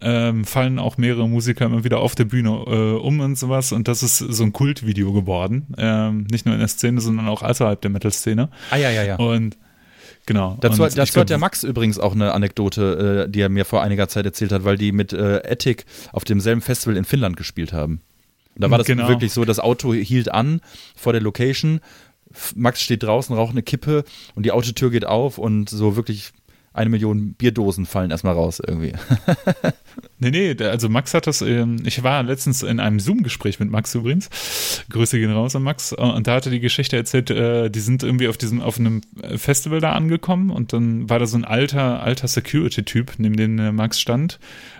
[0.00, 3.88] ähm, fallen auch mehrere Musiker immer wieder auf der Bühne äh, um und sowas und
[3.88, 7.78] das ist so ein Kultvideo geworden, ähm, nicht nur in der Szene, sondern auch außerhalb
[7.78, 8.48] der Metal-Szene.
[8.70, 9.16] Ah ja, ja, ja.
[9.16, 9.58] Und
[10.28, 10.58] Genau.
[10.60, 14.08] Dazu, dazu hat der Max übrigens auch eine Anekdote, äh, die er mir vor einiger
[14.08, 18.00] Zeit erzählt hat, weil die mit äh, Ethic auf demselben Festival in Finnland gespielt haben.
[18.56, 19.08] Und da war das genau.
[19.08, 20.60] wirklich so, das Auto hielt an
[20.96, 21.80] vor der Location,
[22.54, 26.32] Max steht draußen, raucht eine Kippe und die Autotür geht auf und so wirklich
[26.76, 28.92] eine Million Bierdosen fallen erstmal raus irgendwie.
[30.18, 33.94] nee, nee, also Max hat das, ähm, ich war letztens in einem Zoom-Gespräch mit Max
[33.94, 34.28] übrigens.
[34.90, 35.94] Grüße gehen raus an Max.
[35.94, 39.00] Und da hatte die Geschichte erzählt, äh, die sind irgendwie auf diesem, auf einem
[39.36, 43.72] Festival da angekommen und dann war da so ein alter, alter Security-Typ, neben dem äh,
[43.72, 44.38] Max stand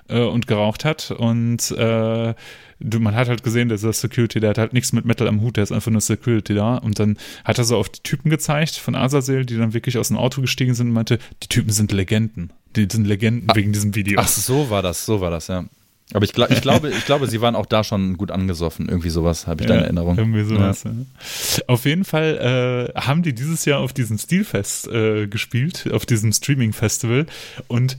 [0.09, 2.35] äh, und geraucht hat und äh,
[2.81, 5.57] du, man hat halt gesehen, dieser Security, der hat halt nichts mit Metal am Hut,
[5.57, 6.77] der ist einfach nur Security da.
[6.77, 10.09] Und dann hat er so auf die Typen gezeigt von Azazel, die dann wirklich aus
[10.09, 12.53] dem Auto gestiegen sind und meinte, die Typen sind Legenden.
[12.75, 14.21] Die sind Legenden ach, wegen diesem Video.
[14.21, 15.65] Ach, so war das, so war das, ja.
[16.12, 18.89] Aber ich, ich, glaube, ich glaube, sie waren auch da schon gut angesoffen.
[18.89, 20.17] Irgendwie sowas habe ich ja, da in Erinnerung.
[20.17, 20.93] Irgendwie sowas, ja.
[20.93, 21.65] Ja.
[21.67, 26.33] Auf jeden Fall äh, haben die dieses Jahr auf diesem Stilfest äh, gespielt, auf diesem
[26.33, 27.27] Streaming-Festival.
[27.67, 27.97] Und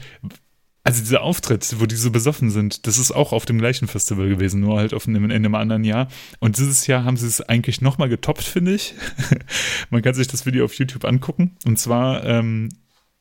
[0.88, 4.30] also dieser Auftritt, wo die so besoffen sind, das ist auch auf dem gleichen Festival
[4.30, 6.08] gewesen, nur halt auf einem, in einem anderen Jahr.
[6.40, 8.94] Und dieses Jahr haben sie es eigentlich nochmal getoppt, finde ich.
[9.90, 11.58] Man kann sich das Video auf YouTube angucken.
[11.66, 12.70] Und zwar ähm,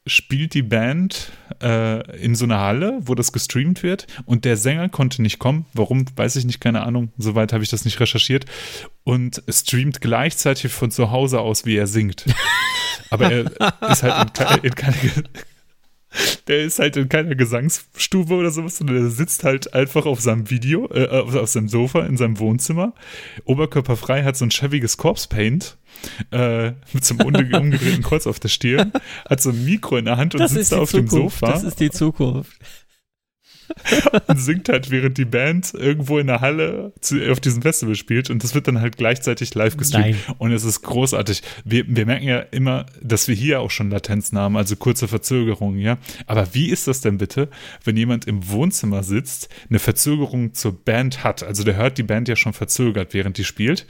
[0.06, 4.06] spielt die Band äh, in so einer Halle, wo das gestreamt wird.
[4.26, 5.66] Und der Sänger konnte nicht kommen.
[5.72, 7.10] Warum, weiß ich nicht, keine Ahnung.
[7.18, 8.46] Soweit habe ich das nicht recherchiert.
[9.02, 12.26] Und streamt gleichzeitig von zu Hause aus, wie er singt.
[13.10, 14.96] Aber er ist halt in, in keine
[16.46, 20.50] der ist halt in keiner Gesangsstube oder sowas, sondern der sitzt halt einfach auf seinem
[20.50, 22.94] Video, äh, auf, auf, seinem Sofa in seinem Wohnzimmer.
[23.44, 25.76] Oberkörperfrei hat so ein schäbiges Corpse Paint
[26.30, 28.92] äh, mit so einem umgedrehten Kreuz auf der Stirn,
[29.28, 31.12] hat so ein Mikro in der Hand und das sitzt da auf Zukunft.
[31.12, 31.46] dem Sofa.
[31.52, 32.58] Das ist die Zukunft.
[34.26, 38.30] und singt halt, während die Band irgendwo in der Halle zu, auf diesem Festival spielt
[38.30, 40.36] und das wird dann halt gleichzeitig live gestreamt Nein.
[40.38, 41.42] und es ist großartig.
[41.64, 45.80] Wir, wir merken ja immer, dass wir hier auch schon Latenzen haben, also kurze Verzögerungen,
[45.80, 45.98] ja.
[46.26, 47.48] Aber wie ist das denn bitte,
[47.84, 51.42] wenn jemand im Wohnzimmer sitzt, eine Verzögerung zur Band hat?
[51.42, 53.86] Also der hört die Band ja schon verzögert, während die spielt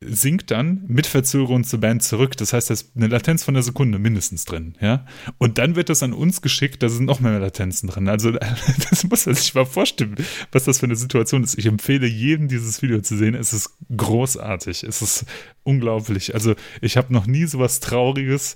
[0.00, 2.36] sinkt dann mit Verzögerung zur Band zurück.
[2.36, 5.04] Das heißt, da ist eine Latenz von einer Sekunde mindestens drin, ja.
[5.38, 8.08] Und dann wird das an uns geschickt, da sind noch mehr Latenzen drin.
[8.08, 8.30] Also,
[8.90, 10.14] das muss man sich mal vorstellen,
[10.52, 11.58] was das für eine Situation ist.
[11.58, 13.34] Ich empfehle jedem, dieses Video zu sehen.
[13.34, 14.84] Es ist großartig.
[14.84, 15.26] Es ist
[15.64, 16.32] unglaublich.
[16.32, 18.54] Also, ich habe noch nie so was Trauriges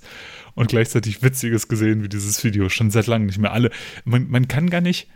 [0.55, 2.69] und gleichzeitig Witziges gesehen wie dieses Video.
[2.69, 3.51] Schon seit langem nicht mehr.
[3.51, 3.69] Alle,
[4.05, 5.09] man, man kann gar nicht,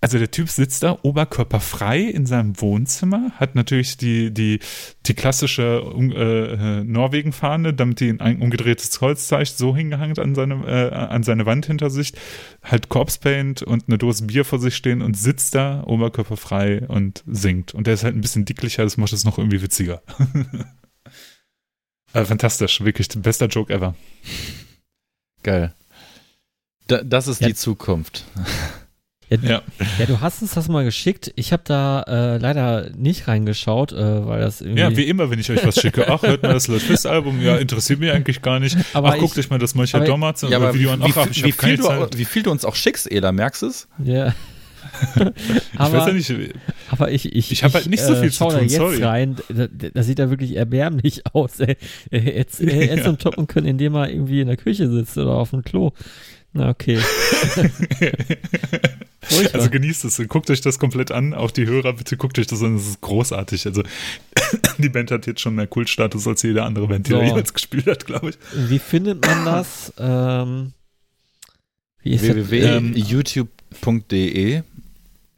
[0.00, 4.60] also der Typ sitzt da oberkörperfrei in seinem Wohnzimmer, hat natürlich die, die,
[5.06, 11.24] die klassische äh, Norwegen-Fahne, damit die ein umgedrehtes Holzzeichen so hingehangen an seine, äh, an
[11.24, 12.12] seine Wand hinter sich,
[12.62, 17.24] halt Corpse Paint und eine Dose Bier vor sich stehen und sitzt da oberkörperfrei und
[17.26, 17.74] singt.
[17.74, 20.02] Und der ist halt ein bisschen dicklicher, das macht es noch irgendwie witziger.
[22.12, 23.96] äh, fantastisch, wirklich bester Joke ever.
[25.42, 25.74] Geil.
[26.86, 27.48] Da, das ist ja.
[27.48, 28.24] die Zukunft.
[29.30, 29.62] Ja, ja.
[29.98, 31.32] ja, du hast uns das mal geschickt.
[31.36, 34.80] Ich habe da äh, leider nicht reingeschaut, äh, weil das irgendwie.
[34.80, 36.08] Ja, wie immer, wenn ich euch was schicke.
[36.08, 37.42] Ach, hört mal das Lord Album.
[37.42, 38.76] Ja, interessiert mich eigentlich gar nicht.
[38.94, 41.02] Aber Ach, guckt euch mal das Michael Dommats ja, aber Video an.
[41.02, 43.88] Ach, wie, wie, viel du, wie viel du uns auch schickst, Ela, merkst du es?
[44.02, 44.34] Ja.
[45.12, 45.32] aber,
[45.72, 46.54] ich weiß ja nicht.
[46.90, 49.02] Aber ich, ich, ich habe halt nicht so viel äh, zu tun, da jetzt sorry.
[49.02, 49.36] rein.
[49.48, 51.60] Das, das sieht da wirklich erbärmlich aus.
[51.60, 51.76] Ey.
[52.10, 53.12] Jetzt, jetzt ja.
[53.12, 55.92] toppen können, indem er irgendwie in der Küche sitzt oder auf dem Klo.
[56.54, 56.98] Na, okay.
[59.52, 61.34] Also genießt es, guckt euch das komplett an.
[61.34, 63.66] Auch die Hörer, bitte guckt euch das an, das ist großartig.
[63.66, 63.82] Also
[64.78, 67.22] die Band hat jetzt schon mehr Kultstatus als jede andere Band, die so.
[67.22, 68.38] jemals gespielt hat, glaube ich.
[68.54, 69.92] Wie findet man das?
[69.98, 70.72] ähm,
[72.02, 74.62] www.youtube.de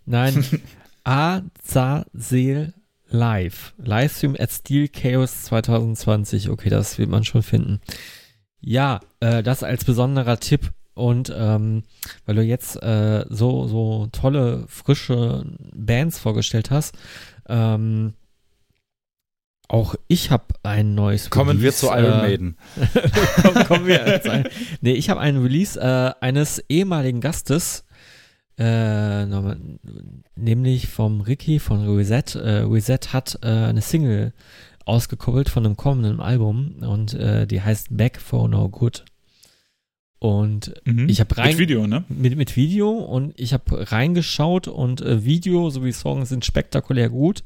[0.07, 0.45] Nein,
[1.05, 2.75] Azasel
[3.09, 3.75] Live.
[3.79, 6.49] Livestream at Steel Chaos 2020.
[6.49, 7.81] Okay, das wird man schon finden.
[8.61, 10.71] Ja, äh, das als besonderer Tipp
[11.01, 11.83] und ähm,
[12.27, 16.97] weil du jetzt äh, so, so tolle, frische Bands vorgestellt hast,
[17.49, 18.15] ähm,
[19.71, 22.57] auch ich habe ein neues Kommen wir Release, zu Iron äh, Maiden.
[23.43, 24.45] Komm, kommen wir ein,
[24.81, 27.85] Nee, ich habe einen Release äh, eines ehemaligen Gastes,
[28.59, 29.27] äh,
[30.35, 32.35] nämlich vom Ricky von Reset.
[32.35, 34.33] Äh, Reset hat äh, eine Single
[34.85, 39.05] ausgekoppelt von einem kommenden Album und äh, die heißt Back for No Good.
[40.21, 41.09] Und Mhm.
[41.09, 42.05] ich habe rein Mit Video, ne?
[42.11, 47.43] mit, mit Video und ich habe reingeschaut und äh, Video sowie Songs sind spektakulär gut.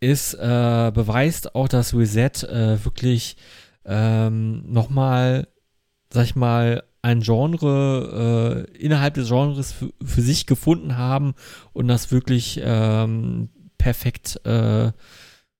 [0.00, 3.36] Ist äh, beweist auch, dass Reset äh, wirklich
[3.84, 5.46] ähm, nochmal,
[6.12, 11.34] sag ich mal, ein Genre äh, innerhalb des Genres für, sich gefunden haben
[11.72, 14.90] und das wirklich ähm, perfekt äh,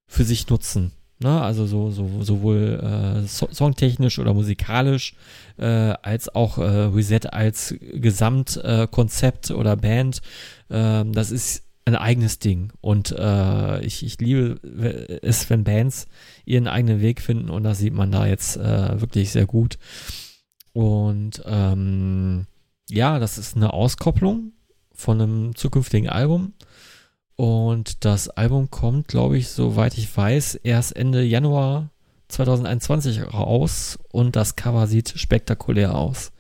[0.09, 0.93] für sich nutzen.
[1.21, 1.41] Ne?
[1.41, 5.15] Also so, so sowohl äh, so songtechnisch oder musikalisch
[5.57, 5.65] äh,
[6.03, 10.21] als auch äh, Reset als Gesamtkonzept äh, oder Band.
[10.71, 14.61] Ähm, das ist ein eigenes Ding und äh, ich, ich liebe
[15.23, 16.07] es, wenn Bands
[16.45, 19.79] ihren eigenen Weg finden und das sieht man da jetzt äh, wirklich sehr gut.
[20.75, 22.47] Und ähm,
[22.91, 24.53] ja, das ist eine Auskopplung
[24.93, 26.53] von einem zukünftigen Album.
[27.41, 31.91] Und das Album kommt, glaube ich, soweit ich weiß, erst Ende Januar
[32.27, 36.33] 2021 raus und das Cover sieht spektakulär aus.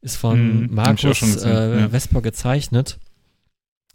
[0.00, 1.88] Ist von auch Markus gesehen, äh, ja.
[1.88, 2.98] Vesper gezeichnet.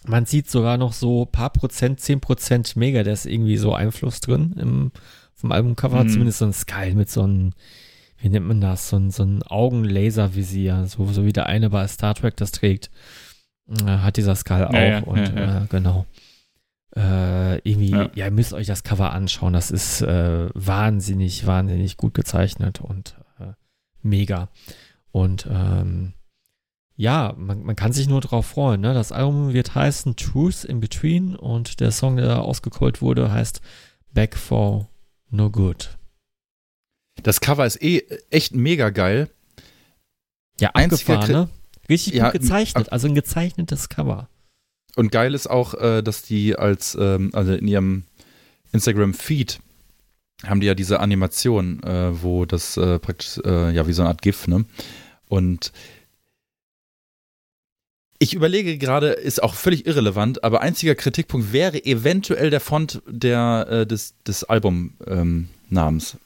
[0.08, 4.92] Man sieht sogar noch so paar Prozent, 10 Prozent Megadeth irgendwie so Einfluss drin im,
[5.36, 6.06] vom Albumcover.
[6.06, 6.10] Mhm.
[6.10, 7.52] Zumindest so ein Skull mit so einem,
[8.18, 11.86] wie nennt man das, so ein, so ein Augenlaservisier, so, so wie der eine bei
[11.90, 12.90] Star Trek das trägt,
[13.68, 14.74] äh, hat dieser Skull auch.
[14.74, 15.64] Ja, ja, und ja.
[15.64, 16.06] Äh, genau.
[16.96, 18.10] Äh, irgendwie, ja.
[18.16, 18.26] Ja.
[18.26, 19.54] ihr müsst euch das Cover anschauen.
[19.54, 23.54] Das ist äh, wahnsinnig, wahnsinnig gut gezeichnet und äh,
[24.02, 24.50] mega.
[25.12, 26.14] Und ähm,
[26.96, 28.82] ja, man, man kann sich nur drauf freuen.
[28.82, 28.94] Ne?
[28.94, 33.62] Das Album wird heißen Truth in Between und der Song, der da ausgekollt wurde, heißt
[34.12, 34.90] Back for
[35.30, 35.98] No Good.
[37.24, 38.00] Das Cover ist eh
[38.30, 39.30] echt mega geil.
[40.60, 41.50] Ja, abgefahren, ne?
[41.88, 44.30] Richtig Ja, gut gezeichnet, also ein gezeichnetes Cover.
[45.00, 48.04] Und geil ist auch, äh, dass die als, ähm, also in ihrem
[48.74, 49.62] Instagram-Feed
[50.46, 54.10] haben die ja diese Animation, äh, wo das äh, praktisch, äh, ja, wie so eine
[54.10, 54.66] Art GIF, ne?
[55.30, 55.72] Und
[58.20, 63.68] ich überlege gerade, ist auch völlig irrelevant, aber einziger Kritikpunkt wäre eventuell der Font der,
[63.70, 66.18] äh, des, des Albumnamens.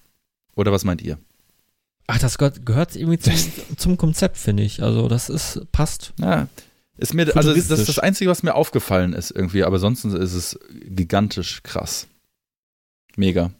[0.55, 1.19] Oder was meint ihr?
[2.07, 3.33] Ach, das gehört, gehört irgendwie zum,
[3.77, 4.81] zum Konzept, finde ich.
[4.81, 6.13] Also, das ist, passt.
[6.17, 6.47] Ja,
[7.03, 10.33] ist mir, also das ist das Einzige, was mir aufgefallen ist irgendwie, aber sonst ist
[10.33, 12.07] es gigantisch krass.
[13.15, 13.51] Mega.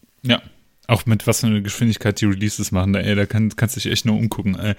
[0.86, 3.79] Auch mit was für eine Geschwindigkeit die Releases machen, da, ey, da kann, kannst du
[3.79, 4.60] dich echt nur umgucken.
[4.60, 4.75] Ey.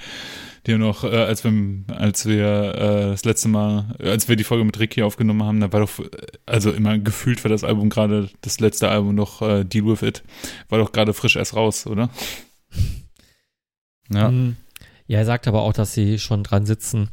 [0.66, 4.36] Die haben noch, äh, als wir, als wir äh, das letzte Mal, äh, als wir
[4.36, 5.90] die Folge mit Ricky aufgenommen haben, da war doch,
[6.44, 10.22] also immer gefühlt war das Album gerade, das letzte Album noch äh, Deal With It,
[10.68, 12.10] war doch gerade frisch erst raus, oder?
[14.12, 14.30] Ja.
[14.30, 14.56] Mhm.
[15.06, 17.08] Ja, er sagt aber auch, dass sie schon dran sitzen.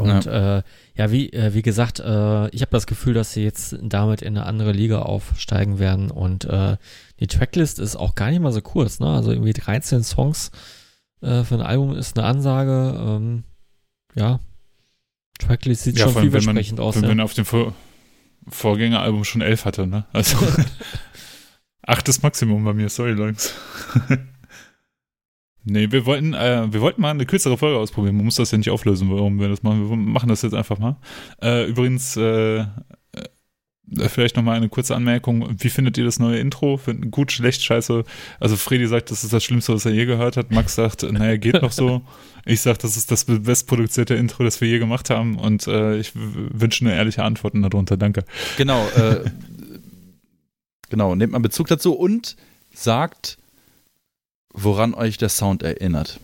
[0.00, 0.62] Und ja, äh,
[0.96, 4.36] ja wie, äh, wie gesagt, äh, ich habe das Gefühl, dass sie jetzt damit in
[4.36, 6.10] eine andere Liga aufsteigen werden.
[6.10, 6.76] Und äh,
[7.20, 9.08] die Tracklist ist auch gar nicht mal so kurz, ne?
[9.08, 10.50] Also irgendwie 13 Songs
[11.22, 12.94] äh, für ein Album ist eine Ansage.
[12.98, 13.44] Ähm,
[14.14, 14.40] ja.
[15.38, 16.96] Tracklist sieht Ja, schon wenn man- vielversprechend aus.
[16.96, 17.08] Wenn Ja.
[17.08, 17.74] man auf dem Vor
[18.48, 20.06] Vorgängeralbum schon elf hatte, ne?
[20.12, 20.36] Also
[21.82, 23.52] achtes Maximum bei mir, sorry, Jungs.
[25.64, 28.16] Nee, wir wollten, äh, wir wollten mal eine kürzere Folge ausprobieren.
[28.16, 29.88] Man muss das ja nicht auflösen, warum wir das machen.
[29.88, 30.96] Wir machen das jetzt einfach mal.
[31.42, 32.64] Äh, übrigens, äh,
[33.98, 35.56] äh, vielleicht nochmal eine kurze Anmerkung.
[35.58, 36.76] Wie findet ihr das neue Intro?
[36.76, 38.04] Finden gut, schlecht, scheiße?
[38.38, 40.50] Also Freddy sagt, das ist das Schlimmste, was er je gehört hat.
[40.50, 42.02] Max sagt, naja, geht noch so.
[42.44, 45.38] Ich sag, das ist das bestproduzierte Intro, das wir je gemacht haben.
[45.38, 47.96] Und äh, ich wünsche eine ehrliche Antworten darunter.
[47.96, 48.24] Danke.
[48.56, 49.24] Genau, äh,
[50.88, 52.36] genau, nehmt mal Bezug dazu und
[52.72, 53.38] sagt,
[54.52, 56.18] woran euch der Sound erinnert.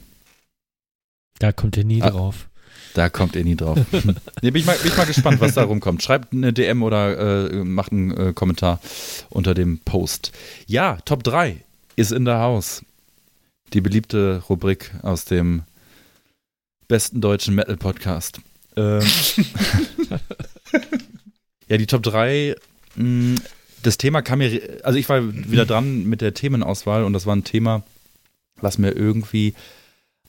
[1.39, 2.11] Da kommt ihr nie Ah.
[2.11, 2.49] drauf.
[2.95, 3.79] Da kommt ihr nie drauf.
[4.43, 6.03] nee, bin, ich mal, bin ich mal gespannt, was da rumkommt.
[6.03, 8.81] Schreibt eine DM oder äh, macht einen äh, Kommentar
[9.29, 10.33] unter dem Post.
[10.67, 11.63] Ja, Top 3
[11.97, 12.83] ist in der Haus.
[13.75, 15.63] Die beliebte Rubrik aus dem
[16.89, 18.41] besten deutschen Metal-Podcast.
[18.77, 19.03] Ähm,
[21.69, 22.55] ja, die Top 3,
[22.95, 23.41] mh,
[23.83, 27.35] das Thema kam mir, also ich war wieder dran mit der Themenauswahl und das war
[27.37, 27.83] ein Thema,
[28.61, 29.55] was mir irgendwie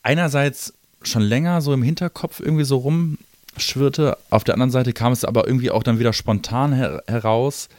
[0.04, 4.18] einerseits schon länger so im Hinterkopf irgendwie so rumschwirrte.
[4.30, 7.70] Auf der anderen Seite kam es aber irgendwie auch dann wieder spontan her heraus.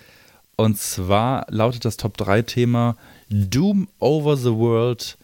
[0.56, 2.96] Und zwar lautet das Top 3 Thema
[3.28, 5.16] Doom Over the World.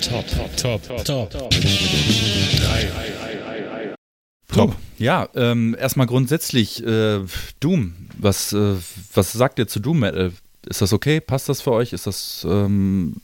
[0.00, 1.50] Top, top, top, top, top.
[1.50, 2.88] Drei.
[4.52, 4.76] Top.
[4.98, 7.20] Ja, ähm, erstmal grundsätzlich äh,
[7.60, 7.94] Doom.
[8.18, 8.74] Was, äh,
[9.14, 10.32] was sagt ihr zu Doom Metal?
[10.68, 11.20] Ist das okay?
[11.20, 11.92] Passt das für euch?
[11.92, 13.16] Ist das ähm,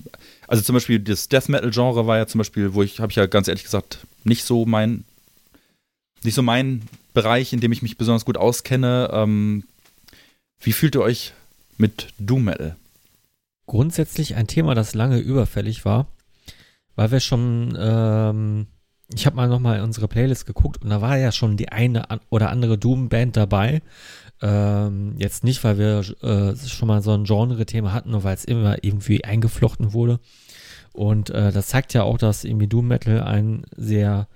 [0.47, 3.17] also zum Beispiel das Death Metal Genre war ja zum Beispiel, wo ich habe ich
[3.17, 5.05] ja ganz ehrlich gesagt nicht so mein
[6.23, 9.11] nicht so mein Bereich, in dem ich mich besonders gut auskenne.
[9.13, 9.65] Ähm,
[10.61, 11.35] wie fühlt ihr euch
[11.77, 12.77] mit Doom Metal?
[13.67, 16.07] Grundsätzlich ein Thema, das lange überfällig war,
[16.97, 18.67] weil wir schon ähm,
[19.13, 22.51] ich habe mal nochmal unsere Playlist geguckt und da war ja schon die eine oder
[22.51, 23.83] andere Doom-Band dabei.
[24.45, 28.45] Ähm, jetzt nicht, weil wir äh, schon mal so ein Genre-Thema hatten, nur weil es
[28.45, 30.21] immer irgendwie eingeflochten wurde.
[30.93, 34.29] Und äh, das zeigt ja auch, dass irgendwie Doom Metal ein sehr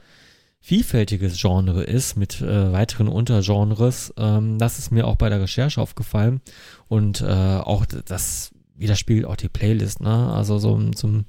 [0.60, 4.14] vielfältiges Genre ist mit äh, weiteren Untergenres.
[4.16, 6.40] Ähm, das ist mir auch bei der Recherche aufgefallen
[6.88, 10.00] und äh, auch das widerspiegelt auch die Playlist.
[10.00, 10.32] Ne?
[10.32, 11.26] Also so zum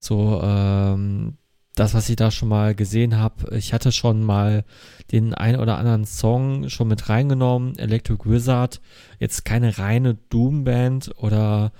[0.00, 1.38] so ähm,
[1.76, 4.64] das, was ich da schon mal gesehen habe, ich hatte schon mal
[5.12, 7.78] den ein oder anderen Song schon mit reingenommen.
[7.78, 8.80] Electric Wizard,
[9.20, 11.72] jetzt keine reine Doom-Band oder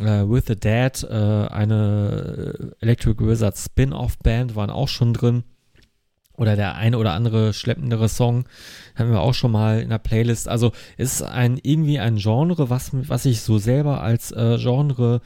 [0.00, 5.44] äh, With the Dead, äh, eine Electric Wizard Spin-off-Band waren auch schon drin.
[6.36, 8.46] Oder der ein oder andere schleppendere Song
[8.96, 10.48] haben wir auch schon mal in der Playlist.
[10.48, 15.20] Also ist ein irgendwie ein Genre, was, was ich so selber als äh, Genre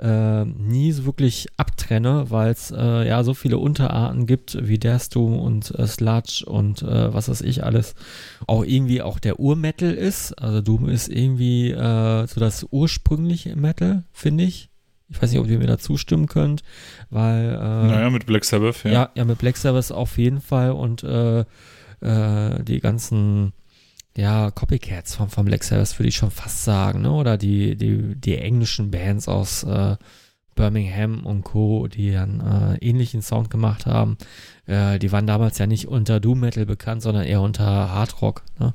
[0.00, 5.38] äh, nie so wirklich abtrenne, weil es äh, ja so viele Unterarten gibt wie Doom
[5.38, 7.94] und äh, Sludge und äh, was weiß ich alles.
[8.46, 10.32] Auch irgendwie auch der Urmetal ist.
[10.32, 14.70] Also Doom ist irgendwie äh, so das ursprüngliche Metal, finde ich.
[15.08, 16.62] Ich weiß nicht, ob ihr mir da zustimmen könnt,
[17.10, 17.50] weil.
[17.50, 18.90] Äh, naja, mit Black Sabbath, ja.
[18.90, 21.02] Ja, ja mit Black Sabbath auf jeden Fall und
[22.02, 23.52] die ganzen
[24.16, 27.12] ja, Copycats vom, vom Black Sabbath würde ich schon fast sagen, ne?
[27.12, 29.96] Oder die, die, die englischen Bands aus äh,
[30.54, 34.18] Birmingham und Co., die dann äh, ähnlichen Sound gemacht haben.
[34.66, 38.42] Äh, die waren damals ja nicht unter Doom Metal bekannt, sondern eher unter Hard Rock,
[38.58, 38.74] ne?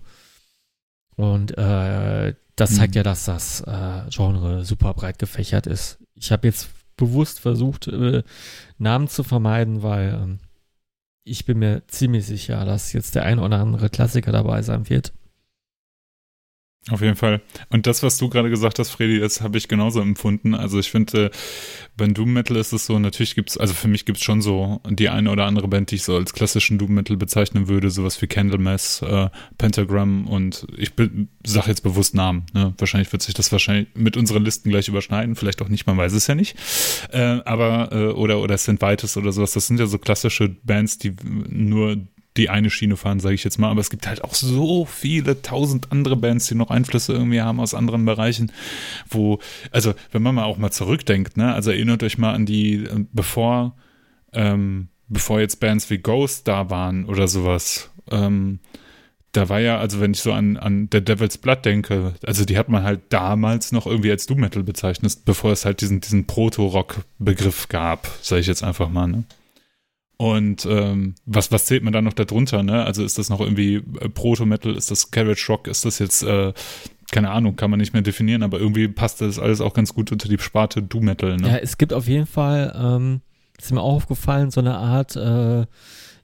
[1.17, 2.98] Und äh, das zeigt mhm.
[3.00, 5.98] ja, dass das äh, Genre super breit gefächert ist.
[6.15, 8.24] Ich habe jetzt bewusst versucht, äh,
[8.78, 10.39] Namen zu vermeiden, weil ähm,
[11.24, 15.13] ich bin mir ziemlich sicher, dass jetzt der ein oder andere Klassiker dabei sein wird.
[16.91, 17.41] Auf jeden Fall.
[17.69, 20.54] Und das, was du gerade gesagt hast, Freddy, das habe ich genauso empfunden.
[20.54, 21.32] Also ich finde,
[21.98, 24.39] beim Doom Metal ist es so, natürlich gibt es, also für mich gibt es schon
[24.43, 27.89] so die eine oder andere Band, die ich so als klassischen Doom Metal bezeichnen würde,
[27.89, 30.91] sowas wie Candlemass, äh, Pentagram und ich
[31.43, 32.45] sage jetzt bewusst Namen.
[32.54, 32.76] Ne?
[32.78, 36.13] Wahrscheinlich wird sich das wahrscheinlich mit unseren Listen gleich überschneiden, vielleicht auch nicht, man weiß
[36.13, 36.56] es ja nicht.
[37.12, 38.80] Äh, aber, äh, oder, oder St.
[38.80, 41.15] Vitus oder sowas, das sind ja so klassische Bands, die
[41.50, 41.98] nur
[42.38, 43.69] die eine Schiene fahren, sage ich jetzt mal.
[43.69, 47.60] Aber es gibt halt auch so viele tausend andere Bands, die noch Einflüsse irgendwie haben
[47.60, 48.52] aus anderen Bereichen,
[49.10, 49.39] wo,
[49.71, 53.06] also wenn man mal auch mal zurückdenkt, ne, also erinnert euch mal an die, äh,
[53.13, 53.76] bevor,
[54.34, 58.60] ähm, bevor jetzt Bands wie Ghost da waren oder sowas, ähm,
[59.32, 62.58] da war ja, also wenn ich so an, an The Devil's Blood denke, also die
[62.58, 66.26] hat man halt damals noch irgendwie als Doom Metal bezeichnet, bevor es halt diesen, diesen
[66.26, 69.24] Proto-Rock-Begriff gab, sage ich jetzt einfach mal, ne?
[70.17, 72.86] Und ähm, was, was zählt man da noch darunter, ne?
[72.86, 76.54] Also ist das noch irgendwie äh, Proto-Metal, ist das Carriage Rock, ist das jetzt, äh,
[77.12, 80.12] keine Ahnung, kann man nicht mehr definieren, aber irgendwie passt das alles auch ganz gut
[80.12, 81.49] unter die Sparte Do-Metal, ne?
[81.49, 83.21] Ja, es gibt auf jeden Fall, ähm,
[83.60, 85.65] ist mir auch aufgefallen, so eine Art, äh,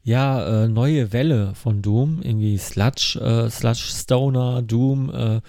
[0.03, 5.41] ja, äh, neue Welle von Doom, irgendwie Sludge, äh, Sludge Stoner, Doom, äh,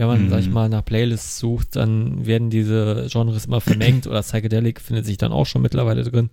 [0.00, 0.30] wenn man, mhm.
[0.30, 0.54] sag ich mhm.
[0.54, 5.32] mal, nach Playlists sucht, dann werden diese Genres immer vermengt oder Psychedelic findet sich dann
[5.32, 6.30] auch schon mittlerweile drin.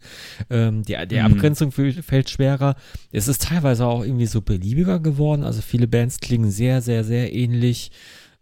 [0.50, 1.26] Ähm, die die mhm.
[1.26, 2.76] Abgrenzung fällt schwerer.
[3.12, 5.44] Es ist teilweise auch irgendwie so beliebiger geworden.
[5.44, 7.92] Also viele Bands klingen sehr, sehr, sehr ähnlich.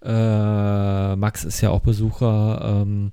[0.04, 3.12] Äh, Max ist ja auch Besucher ähm,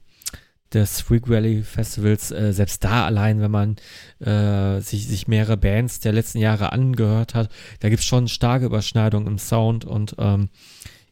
[0.73, 2.31] des Freak Rally Festivals.
[2.31, 3.77] Äh, selbst da allein, wenn man
[4.21, 8.67] äh, sich, sich mehrere Bands der letzten Jahre angehört hat, da gibt es schon starke
[8.67, 10.49] Überschneidungen im Sound und ähm,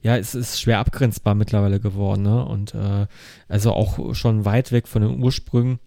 [0.02, 2.44] ja, es ist schwer abgrenzbar mittlerweile geworden, ne?
[2.44, 3.06] Und äh,
[3.48, 5.78] also auch schon weit weg von den Ursprüngen.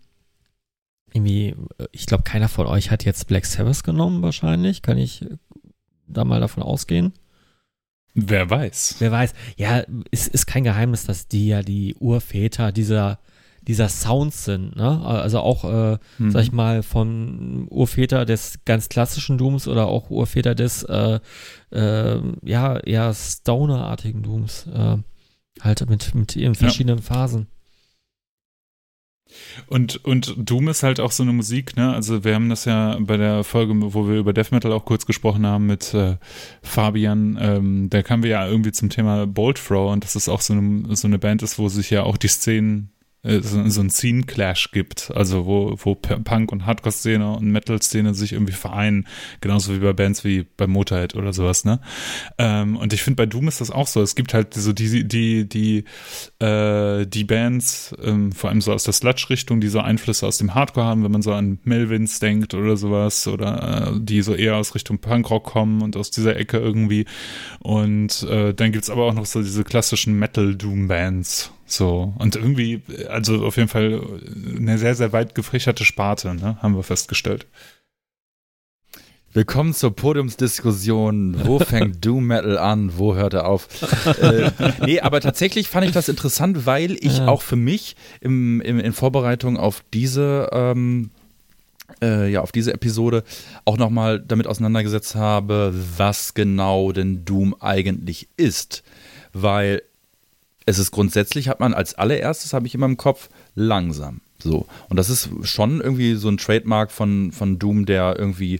[1.11, 4.81] Irgendwie, äh, ich glaube, keiner von euch hat jetzt Black Sabbath genommen, wahrscheinlich.
[4.81, 5.37] Kann ich äh,
[6.07, 7.13] da mal davon ausgehen?
[8.13, 8.97] Wer weiß.
[8.99, 9.33] Wer weiß.
[9.57, 13.19] Ja, es ist kein Geheimnis, dass die ja die Urväter dieser
[13.67, 15.01] dieser Sounds sind, ne?
[15.05, 16.31] Also auch, äh, mhm.
[16.31, 21.19] sag ich mal, von Urväter des ganz klassischen Dooms oder auch Urväter des, äh,
[21.71, 24.97] äh, ja, eher Stoner-artigen Dooms, äh,
[25.61, 27.03] halt mit, mit ihren verschiedenen ja.
[27.03, 27.47] Phasen.
[29.67, 31.93] Und, und Doom ist halt auch so eine Musik, ne?
[31.93, 35.05] Also wir haben das ja bei der Folge, wo wir über Death Metal auch kurz
[35.05, 36.17] gesprochen haben mit äh,
[36.61, 40.41] Fabian, ähm, da kamen wir ja irgendwie zum Thema Bolt Throw und das ist auch
[40.41, 42.92] so eine, so eine Band ist, wo sich ja auch die Szenen
[43.23, 48.53] so, so ein Scene-Clash gibt, also wo, wo Punk- und Hardcore-Szene und Metal-Szene sich irgendwie
[48.53, 49.07] vereinen,
[49.39, 51.79] genauso wie bei Bands wie bei Motorhead oder sowas, ne?
[52.37, 54.01] Ähm, und ich finde, bei Doom ist das auch so.
[54.01, 55.85] Es gibt halt so die, die, die,
[56.39, 60.53] äh, die Bands, ähm, vor allem so aus der Sludge-Richtung, die so Einflüsse aus dem
[60.53, 64.57] Hardcore haben, wenn man so an Melvins denkt oder sowas, oder äh, die so eher
[64.57, 67.05] aus Richtung Punkrock kommen und aus dieser Ecke irgendwie.
[67.59, 73.45] Und äh, dann gibt's aber auch noch so diese klassischen Metal-Doom-Bands so, und irgendwie, also
[73.45, 74.01] auf jeden Fall
[74.57, 77.47] eine sehr, sehr weit gefächerte Sparte, ne, haben wir festgestellt.
[79.35, 81.47] Willkommen zur Podiumsdiskussion.
[81.47, 82.91] Wo fängt Doom Metal an?
[82.97, 83.67] Wo hört er auf?
[84.21, 84.51] äh,
[84.85, 87.27] nee, aber tatsächlich fand ich das interessant, weil ich ja.
[87.27, 91.09] auch für mich im, im, in Vorbereitung auf diese, ähm,
[91.99, 93.23] äh, ja, auf diese Episode
[93.65, 98.83] auch nochmal damit auseinandergesetzt habe, was genau denn Doom eigentlich ist.
[99.33, 99.81] Weil
[100.65, 104.21] es ist grundsätzlich, hat man als allererstes, habe ich immer im Kopf, langsam.
[104.39, 104.65] So.
[104.89, 108.59] Und das ist schon irgendwie so ein Trademark von, von Doom, der irgendwie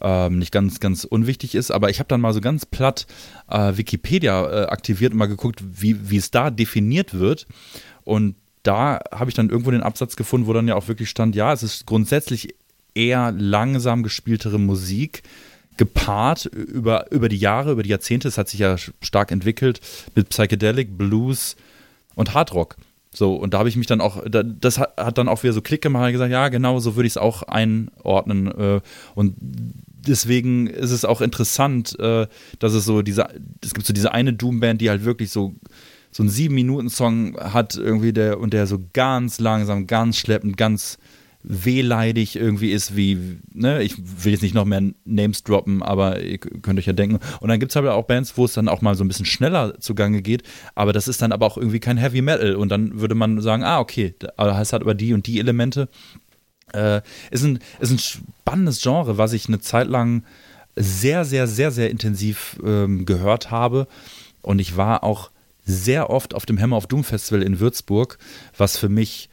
[0.00, 1.70] ähm, nicht ganz, ganz unwichtig ist.
[1.70, 3.06] Aber ich habe dann mal so ganz platt
[3.48, 7.46] äh, Wikipedia äh, aktiviert und mal geguckt, wie, wie es da definiert wird.
[8.04, 11.34] Und da habe ich dann irgendwo den Absatz gefunden, wo dann ja auch wirklich stand,
[11.34, 12.54] ja, es ist grundsätzlich
[12.94, 15.22] eher langsam gespieltere Musik,
[15.80, 19.80] gepaart über, über die Jahre, über die Jahrzehnte, es hat sich ja stark entwickelt
[20.14, 21.56] mit Psychedelic, Blues
[22.14, 22.76] und Hardrock.
[23.14, 25.80] So, und da habe ich mich dann auch, das hat, dann auch wieder so Klick
[25.80, 28.48] gemacht gesagt, ja, genau, so würde ich es auch einordnen.
[28.48, 28.80] Äh,
[29.14, 32.26] und deswegen ist es auch interessant, äh,
[32.58, 33.28] dass es so diese,
[33.64, 35.54] es gibt so diese eine Doom-Band, die halt wirklich so
[36.12, 40.56] so einen sieben Minuten Song hat irgendwie der und der so ganz langsam, ganz schleppend,
[40.56, 40.98] ganz
[41.42, 46.38] wehleidig irgendwie ist, wie, ne, ich will jetzt nicht noch mehr Names droppen, aber ihr
[46.38, 47.18] könnt euch ja denken.
[47.40, 49.26] Und dann gibt es aber auch Bands, wo es dann auch mal so ein bisschen
[49.26, 50.42] schneller zugange geht,
[50.74, 52.56] aber das ist dann aber auch irgendwie kein Heavy Metal.
[52.56, 55.88] Und dann würde man sagen, ah, okay, es hat aber die und die Elemente.
[56.72, 60.24] Äh, ist, ein, ist ein spannendes Genre, was ich eine Zeit lang
[60.76, 63.88] sehr, sehr, sehr, sehr intensiv ähm, gehört habe.
[64.42, 65.30] Und ich war auch
[65.64, 68.18] sehr oft auf dem Hammer of Doom Festival in Würzburg,
[68.56, 69.30] was für mich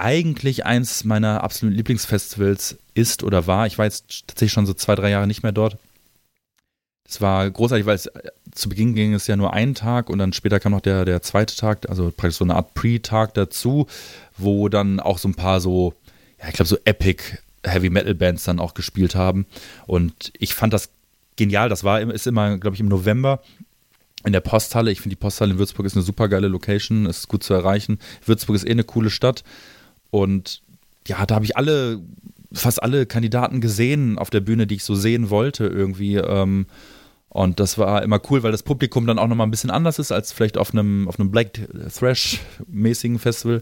[0.00, 3.66] eigentlich eins meiner absoluten Lieblingsfestivals ist oder war.
[3.66, 5.76] Ich war jetzt tatsächlich schon so zwei, drei Jahre nicht mehr dort.
[7.08, 10.18] Es war großartig, weil es äh, zu Beginn ging es ja nur einen Tag und
[10.18, 13.86] dann später kam noch der, der zweite Tag, also praktisch so eine Art Pre-Tag dazu,
[14.36, 15.94] wo dann auch so ein paar so,
[16.40, 17.22] ja, ich glaube, so Epic
[17.64, 19.46] Heavy Metal Bands dann auch gespielt haben.
[19.86, 20.90] Und ich fand das
[21.36, 21.68] genial.
[21.68, 23.42] Das war, ist immer, glaube ich, im November
[24.24, 24.90] in der Posthalle.
[24.90, 27.98] Ich finde, die Posthalle in Würzburg ist eine super geile Location, ist gut zu erreichen.
[28.24, 29.44] Würzburg ist eh eine coole Stadt.
[30.10, 30.62] Und
[31.06, 32.00] ja, da habe ich alle,
[32.52, 36.16] fast alle Kandidaten gesehen auf der Bühne, die ich so sehen wollte irgendwie.
[36.16, 36.66] Ähm,
[37.28, 40.10] und das war immer cool, weil das Publikum dann auch nochmal ein bisschen anders ist
[40.10, 41.60] als vielleicht auf einem, auf einem Black
[41.96, 43.60] Thrash-mäßigen Festival.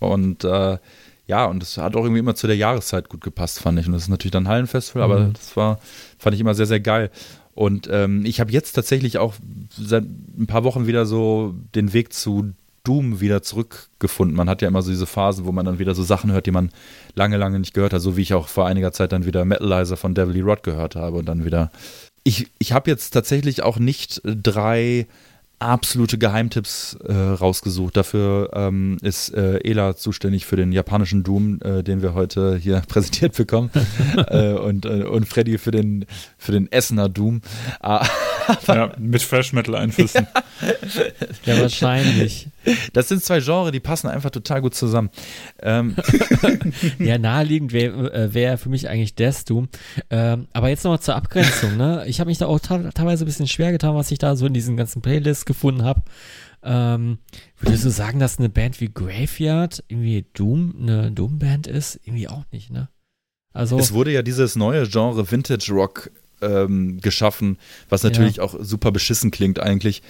[0.00, 0.78] Und äh,
[1.26, 3.86] ja, und das hat auch irgendwie immer zu der Jahreszeit gut gepasst, fand ich.
[3.86, 5.12] Und das ist natürlich dann Hallenfestival, mhm.
[5.12, 5.78] aber das war,
[6.18, 7.10] fand ich immer sehr, sehr geil.
[7.54, 9.34] Und ähm, ich habe jetzt tatsächlich auch
[9.70, 12.52] seit ein paar Wochen wieder so den Weg zu
[12.86, 14.36] Doom wieder zurückgefunden.
[14.36, 16.52] Man hat ja immer so diese Phasen, wo man dann wieder so Sachen hört, die
[16.52, 16.70] man
[17.14, 18.00] lange, lange nicht gehört hat.
[18.00, 21.16] So wie ich auch vor einiger Zeit dann wieder Metalizer von Devil Rod gehört habe
[21.16, 21.70] und dann wieder.
[22.22, 25.06] Ich, ich habe jetzt tatsächlich auch nicht drei
[25.58, 27.96] absolute Geheimtipps äh, rausgesucht.
[27.96, 32.82] Dafür ähm, ist äh, Ela zuständig für den japanischen Doom, äh, den wir heute hier
[32.88, 33.70] präsentiert bekommen.
[34.28, 36.06] Äh, und, äh, und Freddy für den,
[36.38, 37.42] für den Essener Doom.
[37.80, 38.06] Ah,
[38.66, 40.26] ja, mit Fresh Metal Einflüssen.
[41.44, 41.54] Ja.
[41.54, 42.48] ja, wahrscheinlich.
[42.92, 45.10] Das sind zwei Genres, die passen einfach total gut zusammen.
[45.62, 45.96] Ähm.
[46.98, 49.68] ja, naheliegend wäre äh, wär für mich eigentlich Death Doom.
[50.10, 51.76] Ähm, aber jetzt nochmal zur Abgrenzung.
[51.76, 52.04] Ne?
[52.06, 54.54] Ich habe mich da auch teilweise ein bisschen schwer getan, was ich da so in
[54.54, 56.02] diesen ganzen Playlists gefunden habe.
[56.62, 57.18] Ähm,
[57.58, 62.00] würdest du sagen, dass eine Band wie Graveyard irgendwie Doom, eine Doom-Band ist?
[62.04, 62.88] Irgendwie auch nicht, ne?
[63.52, 66.10] Also, es wurde ja dieses neue Genre Vintage Rock
[66.42, 67.58] ähm, geschaffen,
[67.88, 68.42] was natürlich ja.
[68.42, 70.02] auch super beschissen klingt eigentlich.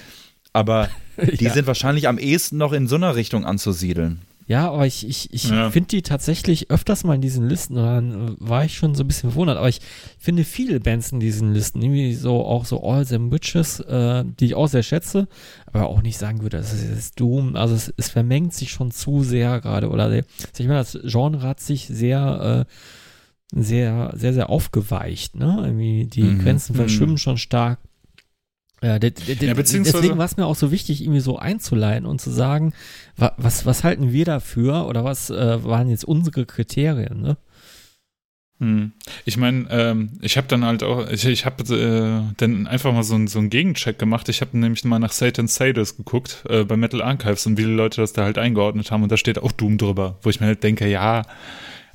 [0.56, 0.88] Aber
[1.22, 1.52] die ja.
[1.52, 4.22] sind wahrscheinlich am ehesten noch in so einer Richtung anzusiedeln.
[4.48, 5.70] Ja, aber ich, ich, ich ja.
[5.70, 9.08] finde die tatsächlich öfters mal in diesen Listen und dann war ich schon so ein
[9.08, 9.58] bisschen verwundert.
[9.58, 9.80] Aber ich
[10.18, 14.46] finde viele Bands in diesen Listen, irgendwie so auch so All Them Witches, äh, die
[14.46, 15.28] ich auch sehr schätze,
[15.66, 17.56] aber auch nicht sagen würde, das ist jetzt Doom.
[17.56, 19.90] Also es, es vermengt sich schon zu sehr gerade.
[19.90, 20.24] Oder ich
[20.60, 22.66] meine, das Genre hat sich sehr,
[23.52, 25.34] äh, sehr, sehr, sehr aufgeweicht.
[25.34, 25.60] Ne?
[25.64, 26.38] Irgendwie die mhm.
[26.38, 26.78] Grenzen mhm.
[26.78, 27.80] verschwimmen schon stark.
[28.86, 32.72] Ja, ja, deswegen war es mir auch so wichtig, irgendwie so einzuleiten und zu sagen,
[33.16, 37.36] was, was halten wir dafür oder was äh, waren jetzt unsere Kriterien, ne?
[38.60, 38.92] Hm.
[39.24, 43.02] Ich meine, ähm, ich habe dann halt auch, ich, ich habe äh, dann einfach mal
[43.02, 44.28] so, ein, so einen Gegencheck gemacht.
[44.28, 47.68] Ich habe nämlich mal nach Satan Sadus geguckt äh, bei Metal Archives und wie die
[47.68, 50.46] Leute das da halt eingeordnet haben und da steht auch Doom drüber, wo ich mir
[50.46, 51.22] halt denke, ja,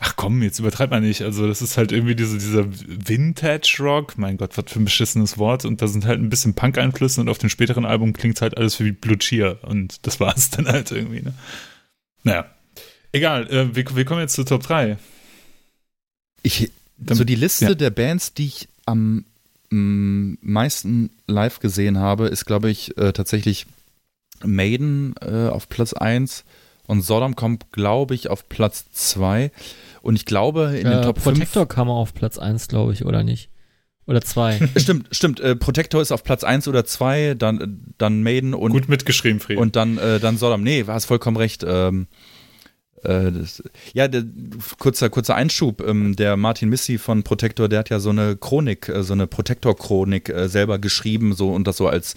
[0.01, 1.21] ach komm, jetzt übertreibt man nicht.
[1.21, 5.63] Also das ist halt irgendwie diese, dieser Vintage-Rock, mein Gott, was für ein beschissenes Wort
[5.63, 8.79] und da sind halt ein bisschen Punk-Einflüsse und auf dem späteren Album klingt halt alles
[8.79, 11.33] wie Blue Cheer und das war es dann halt irgendwie, ne?
[12.23, 12.45] Naja,
[13.11, 14.97] egal, äh, wir, wir kommen jetzt zu Top 3.
[16.41, 16.71] Ich,
[17.07, 17.75] so die Liste ja.
[17.75, 19.25] der Bands, die ich am
[19.71, 23.67] m, meisten live gesehen habe, ist, glaube ich, äh, tatsächlich
[24.43, 26.43] Maiden äh, auf Platz 1
[26.87, 29.51] und Sodom kommt, glaube ich, auf Platz 2.
[30.01, 33.05] Und ich glaube, in äh, den Top Protector 5, kam auf Platz 1, glaube ich,
[33.05, 33.49] oder nicht?
[34.07, 34.69] Oder 2.
[34.77, 35.39] stimmt, stimmt.
[35.39, 38.71] Äh, Protector ist auf Platz 1 oder 2, dann, dann Maiden und.
[38.71, 39.57] Gut mitgeschrieben, Fried.
[39.57, 40.63] Und dann, äh, dann Sodom.
[40.63, 41.63] Nee, hast vollkommen recht.
[41.67, 42.07] Ähm,
[43.03, 43.63] äh, das,
[43.93, 44.23] ja, der,
[44.79, 45.81] kurzer, kurzer Einschub.
[45.81, 49.27] Ähm, der Martin Missy von Protector, der hat ja so eine Chronik, äh, so eine
[49.27, 52.15] Protector-Chronik äh, selber geschrieben so und das so als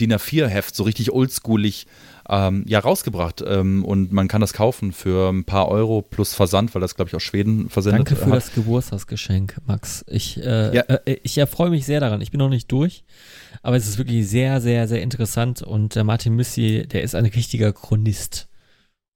[0.00, 1.86] DIN A4-Heft, so richtig oldschoolig
[2.28, 3.42] ähm, ja, rausgebracht.
[3.46, 7.08] Ähm, und man kann das kaufen für ein paar Euro plus Versand, weil das, glaube
[7.08, 8.36] ich, aus Schweden versendet Danke für hat.
[8.36, 10.04] das Geburtstagsgeschenk, Max.
[10.08, 10.82] Ich, äh, ja.
[10.82, 12.20] äh, ich erfreue mich sehr daran.
[12.20, 13.04] Ich bin noch nicht durch,
[13.62, 15.62] aber es ist wirklich sehr, sehr, sehr interessant.
[15.62, 18.48] Und der Martin Missy, der ist ein richtiger Chronist.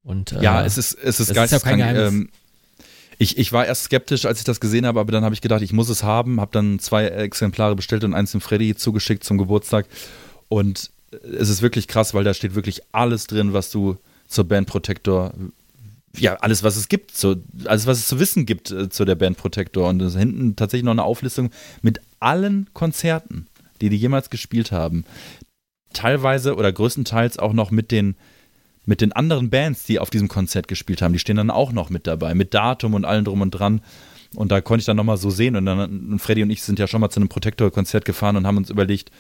[0.03, 1.81] Und, äh, ja, es ist, es ist geisteskrank.
[1.81, 2.29] Ja ähm,
[3.19, 5.63] ich, ich war erst skeptisch, als ich das gesehen habe, aber dann habe ich gedacht,
[5.63, 9.39] ich muss es haben, habe dann zwei Exemplare bestellt und eins dem Freddy zugeschickt zum
[9.39, 9.87] Geburtstag.
[10.47, 13.97] Und es ist wirklich krass, weil da steht wirklich alles drin, was du
[14.27, 15.33] zur Band Protector,
[16.17, 19.15] ja, alles, was es gibt, so, alles, was es zu wissen gibt äh, zu der
[19.15, 19.89] Band Protector.
[19.89, 21.51] Und hinten tatsächlich noch eine Auflistung
[21.83, 23.47] mit allen Konzerten,
[23.81, 25.05] die die jemals gespielt haben.
[25.93, 28.17] Teilweise oder größtenteils auch noch mit den
[28.85, 31.91] mit den anderen Bands, die auf diesem Konzert gespielt haben, die stehen dann auch noch
[31.91, 33.83] mit dabei, mit Datum und allem drum und dran.
[34.35, 35.57] Und da konnte ich dann nochmal so sehen.
[35.57, 38.47] Und dann, und Freddy und ich sind ja schon mal zu einem Protector-Konzert gefahren und
[38.47, 39.11] haben uns überlegt,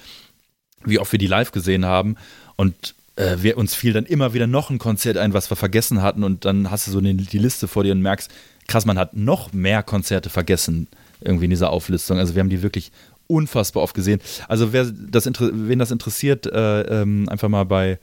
[0.85, 2.17] wie oft wir die live gesehen haben.
[2.57, 6.03] Und äh, wir, uns fiel dann immer wieder noch ein Konzert ein, was wir vergessen
[6.03, 6.25] hatten.
[6.25, 8.31] Und dann hast du so eine, die Liste vor dir und merkst,
[8.67, 10.89] krass, man hat noch mehr Konzerte vergessen,
[11.21, 12.19] irgendwie in dieser Auflistung.
[12.19, 12.93] Also wir haben die wirklich
[13.27, 14.21] unfassbar oft gesehen.
[14.49, 17.99] Also wer das, wen das interessiert, äh, ähm, einfach mal bei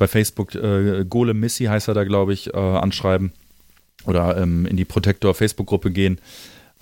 [0.00, 3.32] bei Facebook äh, Golem Missy heißt er da, glaube ich, äh, anschreiben
[4.06, 6.18] oder ähm, in die Protector Facebook-Gruppe gehen.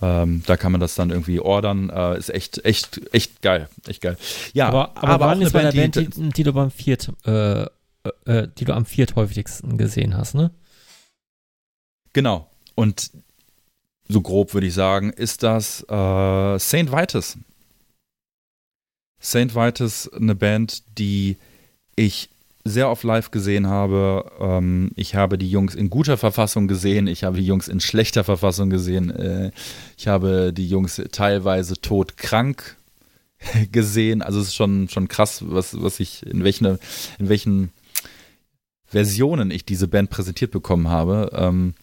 [0.01, 1.91] Ähm, da kann man das dann irgendwie ordern.
[1.91, 3.69] Äh, ist echt, echt, echt geil.
[3.87, 4.17] Echt geil.
[4.53, 7.13] Ja, aber, aber, aber waren jetzt bei der Band, die, die, die, du beim Viert,
[7.27, 7.69] äh, äh,
[8.27, 10.53] äh, die du am vierthäufigsten gesehen hast, ne?
[12.13, 12.49] Genau.
[12.75, 13.11] Und
[14.09, 17.37] so grob würde ich sagen, ist das äh, Saint Vitus.
[19.21, 21.39] Saint Vitus, eine Band, die
[21.97, 22.31] ich
[22.69, 24.31] sehr oft live gesehen habe.
[24.41, 28.25] Ähm, ich habe die Jungs in guter Verfassung gesehen, ich habe die Jungs in schlechter
[28.25, 29.11] Verfassung gesehen.
[29.11, 29.53] Äh,
[29.97, 32.77] ich habe die Jungs teilweise todkrank
[33.73, 34.23] gesehen.
[34.23, 36.79] Also es ist schon, schon krass, was, was ich, in welchen,
[37.19, 37.71] in welchen
[38.87, 41.31] Versionen ich diese Band präsentiert bekommen habe.
[41.35, 41.75] Ähm,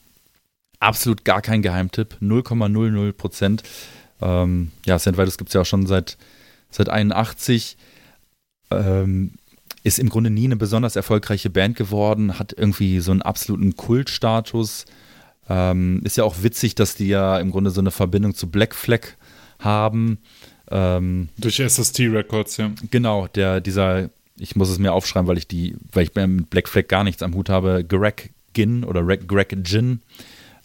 [0.79, 3.63] absolut gar kein Geheimtipp, 0,00 Prozent.
[4.21, 5.15] Ähm, ja, St.
[5.37, 6.17] Gibt es ja auch schon seit,
[6.69, 7.77] seit 81.
[8.71, 9.33] Ähm,
[9.85, 14.85] ist im Grunde nie eine besonders erfolgreiche Band geworden, hat irgendwie so einen absoluten Kultstatus.
[15.47, 18.73] Ähm, ist ja auch witzig, dass die ja im Grunde so eine Verbindung zu Black
[18.73, 19.01] Flag
[19.59, 20.17] haben.
[20.71, 22.71] Ähm, Durch SST Records, ja.
[22.89, 24.09] Genau, der, dieser,
[24.39, 27.21] ich muss es mir aufschreiben, weil ich die, weil ich mit Black Flag gar nichts
[27.21, 30.01] am Hut habe, Greg Ginn oder Greg Ginn,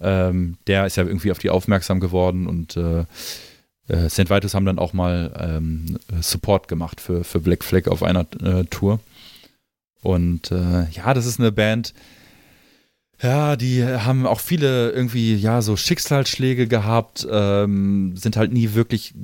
[0.00, 3.04] ähm, der ist ja irgendwie auf die aufmerksam geworden und äh,
[3.88, 4.30] äh, St.
[4.30, 8.64] Vitus haben dann auch mal ähm, Support gemacht für, für Black Flag auf einer äh,
[8.64, 8.98] Tour.
[10.02, 11.94] Und äh, ja, das ist eine Band,
[13.22, 19.14] ja, die haben auch viele irgendwie, ja, so Schicksalsschläge gehabt, ähm, sind halt nie wirklich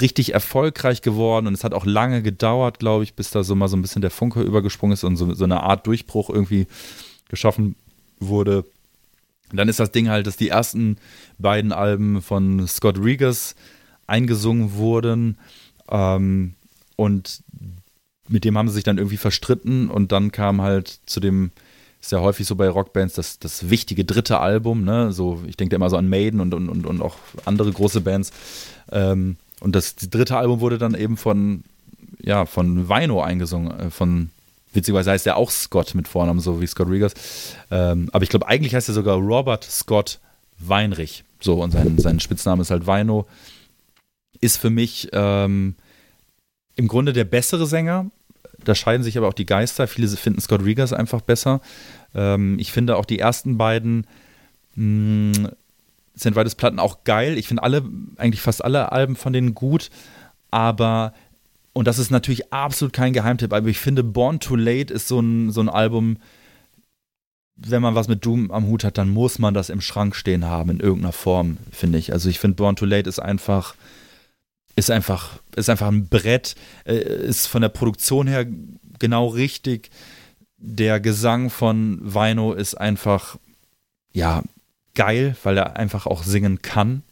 [0.00, 3.68] richtig erfolgreich geworden und es hat auch lange gedauert, glaube ich, bis da so mal
[3.68, 6.66] so ein bisschen der Funke übergesprungen ist und so, so eine Art Durchbruch irgendwie
[7.28, 7.76] geschaffen
[8.18, 8.64] wurde.
[9.50, 10.96] Und dann ist das Ding halt, dass die ersten
[11.38, 13.54] beiden Alben von Scott Regis
[14.06, 15.36] eingesungen wurden
[15.88, 16.54] ähm,
[16.96, 17.42] und
[18.32, 21.50] mit dem haben sie sich dann irgendwie verstritten und dann kam halt zu dem,
[22.00, 25.12] ist ja häufig so bei Rockbands, das, das wichtige dritte Album, ne?
[25.12, 28.32] So, ich denke immer so an Maiden und, und, und, und auch andere große Bands.
[28.90, 31.62] Ähm, und das dritte Album wurde dann eben von,
[32.20, 34.30] ja, von Vino eingesungen, äh, von
[34.72, 37.12] Witzigerweise heißt er auch Scott mit Vornamen, so wie Scott Riggers.
[37.70, 40.18] Ähm, aber ich glaube, eigentlich heißt er sogar Robert Scott
[40.58, 41.24] Weinrich.
[41.40, 43.26] So, und sein, sein Spitzname ist halt Vino.
[44.40, 45.74] Ist für mich ähm,
[46.76, 48.10] im Grunde der bessere Sänger.
[48.64, 49.86] Da scheiden sich aber auch die Geister.
[49.86, 51.60] Viele finden Scott Riggers einfach besser.
[52.14, 54.06] Ähm, ich finde auch die ersten beiden
[54.74, 55.50] mh,
[56.18, 56.36] St.
[56.36, 57.38] Vitus Platten auch geil.
[57.38, 57.84] Ich finde alle,
[58.16, 59.90] eigentlich fast alle Alben von denen gut,
[60.50, 61.12] aber
[61.72, 65.20] und das ist natürlich absolut kein Geheimtipp, aber ich finde Born Too Late ist so
[65.20, 66.18] ein, so ein Album,
[67.56, 70.44] wenn man was mit Doom am Hut hat, dann muss man das im Schrank stehen
[70.44, 72.12] haben, in irgendeiner Form, finde ich.
[72.12, 73.74] Also ich finde Born Too Late ist einfach,
[74.76, 76.54] ist einfach, ist einfach ein Brett,
[76.84, 78.46] äh, ist von der Produktion her
[78.98, 79.90] genau richtig.
[80.56, 83.36] Der Gesang von Vino ist einfach,
[84.12, 84.42] ja,
[84.94, 87.02] geil, weil er einfach auch singen kann.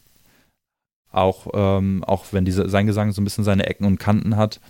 [1.13, 4.61] Auch, ähm, auch wenn diese, sein Gesang so ein bisschen seine Ecken und Kanten hat.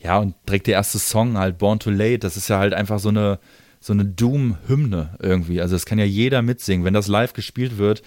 [0.00, 2.98] Ja, und direkt der erste Song, halt Born Too Late, das ist ja halt einfach
[2.98, 3.38] so eine,
[3.80, 5.60] so eine Doom-Hymne irgendwie.
[5.60, 6.84] Also das kann ja jeder mitsingen.
[6.84, 8.02] Wenn das live gespielt wird,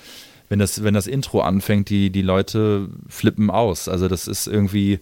[0.50, 3.88] wenn das, wenn das Intro anfängt, die, die Leute flippen aus.
[3.88, 5.00] Also das ist irgendwie,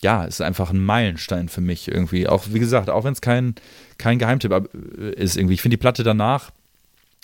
[0.00, 2.26] ja, ist einfach ein Meilenstein für mich irgendwie.
[2.26, 3.54] Auch, wie gesagt, auch wenn es kein,
[3.98, 4.52] kein Geheimtipp
[5.16, 5.54] ist irgendwie.
[5.54, 6.50] Ich finde die Platte danach,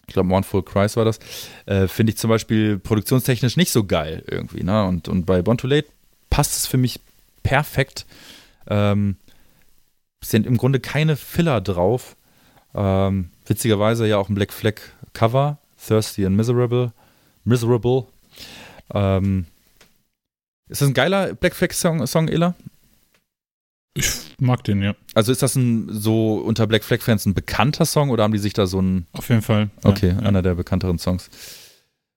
[0.06, 1.18] ich glaube, Mournful Cries war das,
[1.66, 4.62] äh, finde ich zum Beispiel produktionstechnisch nicht so geil irgendwie.
[4.62, 4.84] Ne?
[4.84, 5.88] Und, und bei Born Too Late
[6.30, 7.00] passt es für mich
[7.42, 8.06] perfekt.
[8.68, 9.16] Ähm,
[10.22, 12.16] sind im Grunde keine Filler drauf.
[12.74, 14.74] Ähm, witzigerweise ja auch ein Black Flag
[15.12, 16.92] Cover, Thirsty and Miserable.
[17.44, 18.06] Miserable.
[18.92, 19.46] Ähm,
[20.68, 22.54] ist das ein geiler Black Flag Song, Song Ella?
[23.94, 24.94] Ich mag den, ja.
[25.14, 28.38] Also ist das ein so unter Black Flag Fans ein bekannter Song oder haben die
[28.38, 29.06] sich da so ein.
[29.12, 29.70] Auf jeden Fall.
[29.84, 31.30] Okay, ja, einer der bekannteren Songs.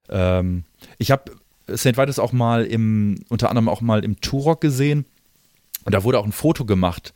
[0.10, 0.64] Ähm,
[0.98, 1.32] ich habe
[1.74, 1.98] St.
[1.98, 5.06] Vitus auch mal im, unter anderem auch mal im Turok gesehen.
[5.86, 7.14] Und da wurde auch ein Foto gemacht.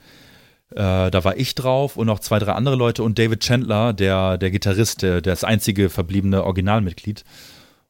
[0.76, 4.38] Äh, da war ich drauf und noch zwei, drei andere Leute und David Chandler, der,
[4.38, 7.24] der Gitarrist, der, das einzige verbliebene Originalmitglied.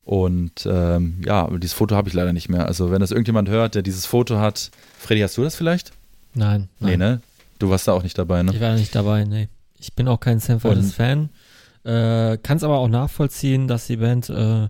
[0.06, 2.66] Und ähm, ja, dieses Foto habe ich leider nicht mehr.
[2.66, 4.70] Also, wenn das irgendjemand hört, der dieses Foto hat,
[5.00, 5.92] Freddy, hast du das vielleicht?
[6.34, 6.92] Nein, nein.
[6.92, 7.22] Nee, ne?
[7.60, 8.52] Du warst da auch nicht dabei, ne?
[8.54, 9.48] Ich war nicht dabei, nee.
[9.80, 11.30] Ich bin auch kein Sam Fan.
[11.86, 14.68] Äh, Kann es aber auch nachvollziehen, dass die Band äh,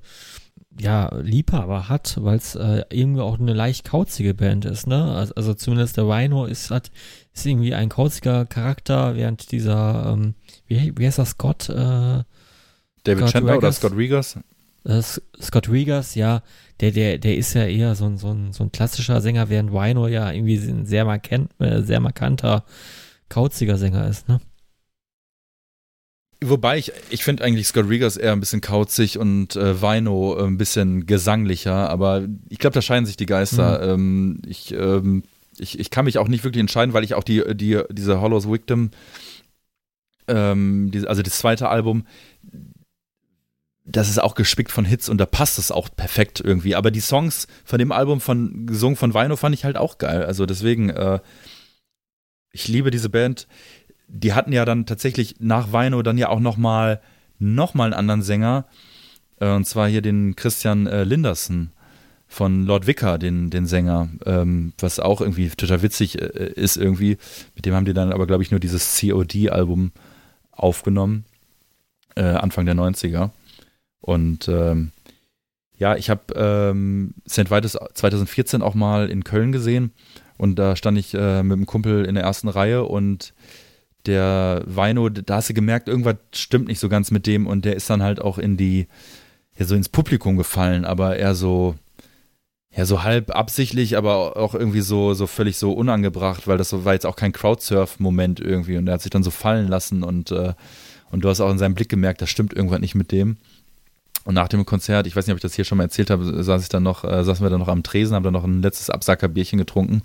[0.79, 5.13] ja Liebhaber hat, weil es äh, irgendwie auch eine leicht kauzige Band ist, ne?
[5.15, 6.91] Also, also zumindest der Rhino ist hat
[7.33, 10.35] ist irgendwie ein kauziger Charakter, während dieser ähm,
[10.67, 11.69] wie, wie heißt das Scott?
[11.69, 12.23] Äh,
[13.03, 13.77] David Scott Chandler oder Regers?
[13.77, 14.39] Scott Regers?
[14.85, 15.01] Äh,
[15.41, 16.41] Scott Regers, ja,
[16.79, 19.71] der, der, der ist ja eher so ein, so ein, so ein klassischer Sänger, während
[19.71, 22.65] Wino ja irgendwie ein sehr, markant, äh, sehr markanter,
[23.29, 24.39] kauziger Sänger ist, ne?
[26.49, 30.57] Wobei ich, ich finde eigentlich Scott Regers eher ein bisschen kauzig und äh, Vino ein
[30.57, 33.79] bisschen gesanglicher, aber ich glaube, da scheiden sich die Geister.
[33.79, 33.89] Mhm.
[33.89, 35.23] Ähm, ich, ähm,
[35.57, 38.49] ich, ich kann mich auch nicht wirklich entscheiden, weil ich auch die, die, diese Hollows
[38.49, 38.91] Victim,
[40.27, 42.05] ähm, die, also das zweite Album,
[43.85, 46.75] das ist auch gespickt von Hits und da passt es auch perfekt irgendwie.
[46.75, 50.23] Aber die Songs von dem Album von gesungen von Vino fand ich halt auch geil.
[50.23, 51.19] Also deswegen, äh,
[52.51, 53.47] ich liebe diese Band.
[54.15, 57.01] Die hatten ja dann tatsächlich nach Vino dann ja auch noch mal,
[57.39, 58.65] noch mal einen anderen Sänger.
[59.39, 61.71] Äh, und zwar hier den Christian äh, Linderson
[62.27, 67.17] von Lord Vicar, den, den Sänger, ähm, was auch irgendwie total witzig äh, ist irgendwie.
[67.55, 69.91] Mit dem haben die dann aber, glaube ich, nur dieses COD-Album
[70.51, 71.25] aufgenommen,
[72.15, 73.31] äh, Anfang der 90er.
[73.99, 74.91] Und ähm,
[75.77, 77.49] ja, ich habe ähm, St.
[77.51, 79.91] Vitus 2014 auch mal in Köln gesehen
[80.37, 83.33] und da stand ich äh, mit einem Kumpel in der ersten Reihe und
[84.05, 87.75] der Weino, da hast du gemerkt, irgendwas stimmt nicht so ganz mit dem und der
[87.75, 88.87] ist dann halt auch in die,
[89.57, 91.75] ja, so ins Publikum gefallen, aber eher so,
[92.75, 96.93] ja, so halb absichtlich, aber auch irgendwie so, so völlig so unangebracht, weil das war
[96.93, 100.53] jetzt auch kein Crowdsurf-Moment irgendwie und er hat sich dann so fallen lassen und, äh,
[101.11, 103.37] und du hast auch in seinem Blick gemerkt, da stimmt irgendwas nicht mit dem.
[104.25, 106.43] Und nach dem Konzert, ich weiß nicht, ob ich das hier schon mal erzählt habe,
[106.43, 108.61] saß ich dann noch, äh, saßen wir dann noch am Tresen, haben dann noch ein
[108.61, 110.01] letztes Absackerbierchen getrunken.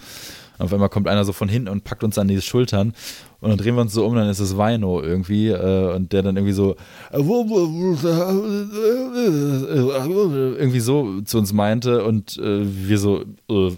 [0.58, 2.94] Und auf einmal kommt einer so von hinten und packt uns an die Schultern.
[3.40, 5.48] Und dann drehen wir uns so um, dann ist es Weino irgendwie.
[5.48, 6.76] Äh, und der dann irgendwie so
[10.58, 12.04] irgendwie so zu uns meinte.
[12.04, 13.70] Und äh, wir so, äh,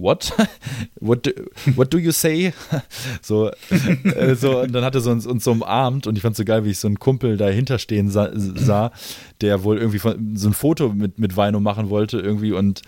[0.00, 0.32] what?
[1.00, 1.30] what, do,
[1.74, 2.52] what do you say?
[3.22, 6.32] so, äh, so, und dann hat er so uns, uns so umarmt und ich fand
[6.32, 8.92] es so geil, wie ich so einen Kumpel dahinter stehen sah, sah
[9.40, 12.82] der wohl irgendwie von, so ein Foto mit, mit Weino machen wollte irgendwie und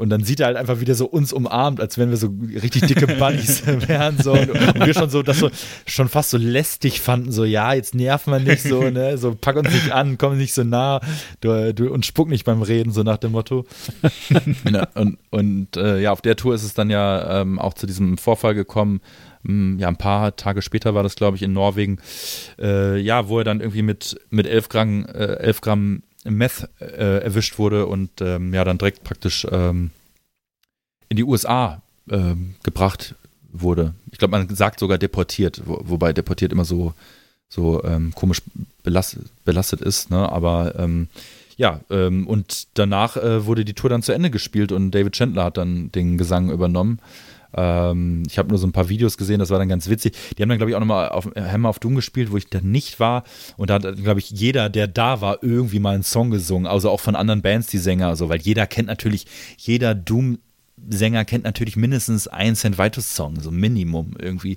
[0.00, 2.86] und dann sieht er halt einfach wieder so uns umarmt, als wenn wir so richtig
[2.86, 4.16] dicke Bunnies wären.
[4.16, 4.32] So.
[4.32, 5.50] Und, und, wir schon so das so
[5.84, 9.18] schon fast so lästig fanden, so ja, jetzt nerven wir nicht so, ne?
[9.18, 11.02] So pack uns nicht an, komm nicht so nah
[11.42, 13.66] du, du, und spuck nicht beim Reden, so nach dem Motto.
[14.72, 17.86] ja, und und äh, ja, auf der Tour ist es dann ja ähm, auch zu
[17.86, 19.02] diesem Vorfall gekommen.
[19.42, 21.98] Ja, ein paar Tage später war das, glaube ich, in Norwegen.
[22.58, 27.22] Äh, ja, wo er dann irgendwie mit, mit 11 Gramm, äh, 11 Gramm Meth äh,
[27.22, 29.90] erwischt wurde und ähm, ja dann direkt praktisch ähm,
[31.08, 33.14] in die USA ähm, gebracht
[33.52, 33.94] wurde.
[34.12, 36.94] Ich glaube, man sagt sogar deportiert, wo, wobei deportiert immer so,
[37.48, 38.42] so ähm, komisch
[38.82, 40.30] belastet, belastet ist, ne?
[40.30, 41.08] Aber ähm,
[41.56, 45.44] ja, ähm, und danach äh, wurde die Tour dann zu Ende gespielt und David Chandler
[45.44, 47.00] hat dann den Gesang übernommen.
[47.54, 50.16] Ähm, ich habe nur so ein paar Videos gesehen, das war dann ganz witzig.
[50.36, 52.70] Die haben dann, glaube ich, auch nochmal auf Hammer of Doom gespielt, wo ich dann
[52.70, 53.24] nicht war.
[53.56, 56.66] Und da hat, glaube ich, jeder, der da war, irgendwie mal einen Song gesungen.
[56.66, 58.08] Also auch von anderen Bands, die Sänger.
[58.08, 59.26] Also, weil jeder kennt natürlich,
[59.56, 60.38] jeder Doom
[60.88, 62.78] Sänger kennt natürlich mindestens einen St.
[62.78, 64.56] Vitus-Song, so Minimum irgendwie.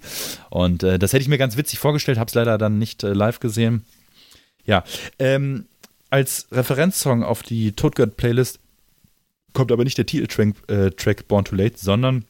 [0.49, 3.11] Und äh, das hätte ich mir ganz witzig vorgestellt, habe es leider dann nicht äh,
[3.11, 3.83] live gesehen.
[4.65, 4.83] Ja,
[5.19, 5.65] ähm,
[6.09, 8.59] als Referenzsong auf die Todgott-Playlist
[9.53, 12.25] kommt aber nicht der Titeltrack äh, Track Born Too Late, sondern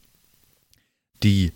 [1.22, 1.52] die,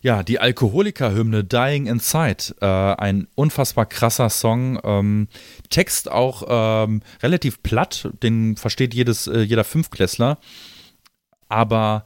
[0.00, 2.54] ja, die Alkoholiker-Hymne Dying Inside.
[2.60, 4.80] Äh, ein unfassbar krasser Song.
[4.84, 5.28] Ähm,
[5.70, 10.38] Text auch ähm, relativ platt, den versteht jedes, äh, jeder Fünfklässler
[11.48, 12.04] aber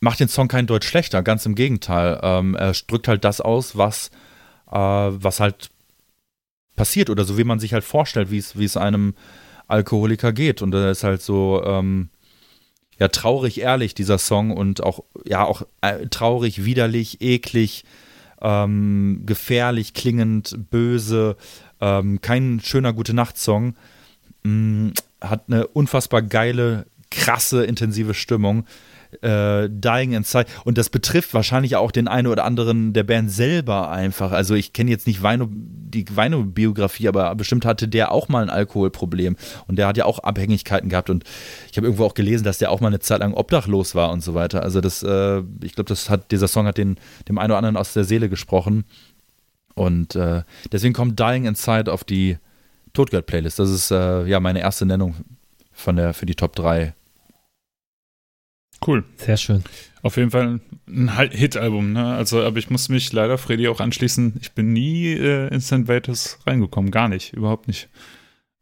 [0.00, 2.20] macht den Song kein Deutsch schlechter, ganz im Gegenteil.
[2.22, 4.10] Ähm, er drückt halt das aus, was,
[4.70, 5.70] äh, was halt
[6.76, 9.14] passiert oder so, wie man sich halt vorstellt, wie es einem
[9.66, 10.62] Alkoholiker geht.
[10.62, 12.10] Und er ist halt so, ähm,
[12.98, 17.84] ja, traurig ehrlich, dieser Song und auch, ja, auch äh, traurig, widerlich, eklig,
[18.40, 21.36] ähm, gefährlich, klingend, böse,
[21.80, 23.74] ähm, kein schöner Gute-Nacht-Song.
[24.44, 24.90] Mm,
[25.20, 28.66] hat eine unfassbar geile krasse, intensive Stimmung.
[29.22, 30.46] Äh, Dying Inside.
[30.64, 34.32] Und das betrifft wahrscheinlich auch den einen oder anderen der Band selber einfach.
[34.32, 38.50] Also ich kenne jetzt nicht Weino, die Weino-Biografie, aber bestimmt hatte der auch mal ein
[38.50, 39.36] Alkoholproblem.
[39.66, 41.10] Und der hat ja auch Abhängigkeiten gehabt.
[41.10, 41.24] Und
[41.70, 44.22] ich habe irgendwo auch gelesen, dass der auch mal eine Zeit lang obdachlos war und
[44.22, 44.62] so weiter.
[44.62, 46.96] Also das, äh, ich glaube, das hat, dieser Song hat den,
[47.28, 48.84] dem einen oder anderen aus der Seele gesprochen.
[49.74, 50.42] Und äh,
[50.72, 52.38] deswegen kommt Dying Inside auf die
[52.94, 53.58] Todgott-Playlist.
[53.58, 55.14] Das ist äh, ja meine erste Nennung
[55.72, 56.94] von der, für die Top 3
[58.84, 59.04] Cool.
[59.16, 59.64] Sehr schön.
[60.02, 62.14] Auf jeden Fall ein Hit-Album, ne?
[62.14, 64.34] Also, aber ich muss mich leider Freddy auch anschließen.
[64.40, 65.88] Ich bin nie äh, in St.
[65.88, 66.90] Vitus reingekommen.
[66.90, 67.32] Gar nicht.
[67.32, 67.88] Überhaupt nicht.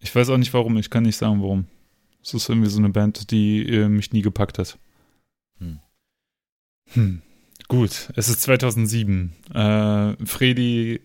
[0.00, 0.76] Ich weiß auch nicht warum.
[0.76, 1.66] Ich kann nicht sagen, warum.
[2.22, 4.78] Es ist irgendwie so eine Band, die äh, mich nie gepackt hat.
[5.58, 5.80] Hm.
[6.92, 7.22] Hm.
[7.68, 9.32] Gut, es ist 2007.
[9.52, 11.00] Äh, Freddy,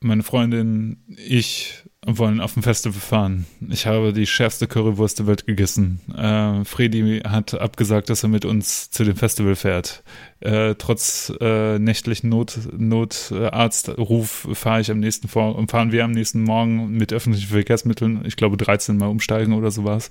[0.00, 3.46] meine Freundin, ich wollen auf ein Festival fahren.
[3.68, 6.00] Ich habe die schärfste Currywurst der Welt gegessen.
[6.16, 10.02] Äh, Fredi hat abgesagt, dass er mit uns zu dem Festival fährt.
[10.40, 16.42] Äh, trotz äh, nächtlichen Not, Notarztruf fahre ich am nächsten Vor fahren wir am nächsten
[16.42, 20.08] Morgen mit öffentlichen Verkehrsmitteln, ich glaube 13 Mal umsteigen oder sowas,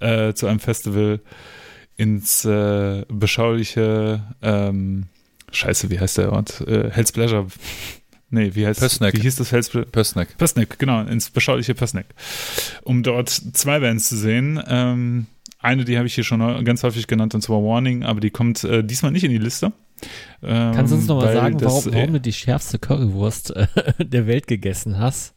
[0.00, 1.20] äh, zu einem Festival
[1.96, 5.04] ins äh, beschauliche ähm,
[5.50, 6.60] Scheiße, wie heißt der Ort?
[6.62, 7.46] Äh, Hell's Pleasure
[8.32, 9.14] Nee, wie heißt Pössneck.
[9.14, 9.68] Wie hieß das Fels?
[9.68, 10.38] Pössneck.
[10.38, 12.06] Pössneck, genau, ins beschauliche Pössneck.
[12.82, 14.58] Um dort zwei Bands zu sehen.
[14.66, 15.26] Ähm,
[15.58, 18.64] eine, die habe ich hier schon ganz häufig genannt, und zwar Warning, aber die kommt
[18.64, 19.72] äh, diesmal nicht in die Liste.
[20.42, 23.66] Ähm, Kannst du uns nochmal sagen, das, warum, warum, du die schärfste Currywurst äh,
[23.98, 25.34] der Welt gegessen hast?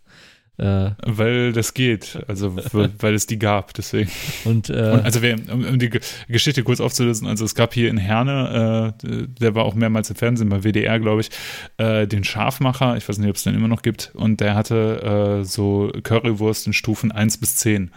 [0.58, 4.10] Äh, weil das geht, also weil es die gab, deswegen.
[4.45, 5.91] Und, äh, und also wer, um, um, die
[6.30, 10.16] Geschichte kurz aufzulösen, also es gab hier in Herne, äh, der war auch mehrmals im
[10.16, 11.30] Fernsehen bei WDR, glaube ich,
[11.78, 15.41] äh, den Scharfmacher, ich weiß nicht, ob es den immer noch gibt, und der hatte
[15.41, 17.91] äh, so Currywurst in Stufen 1 bis 10.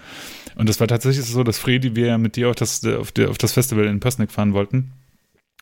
[0.57, 3.31] Und das war tatsächlich so, dass Fredi, wir ja mit dir auf das, auf, der,
[3.31, 4.93] auf das Festival in Pössneck fahren wollten.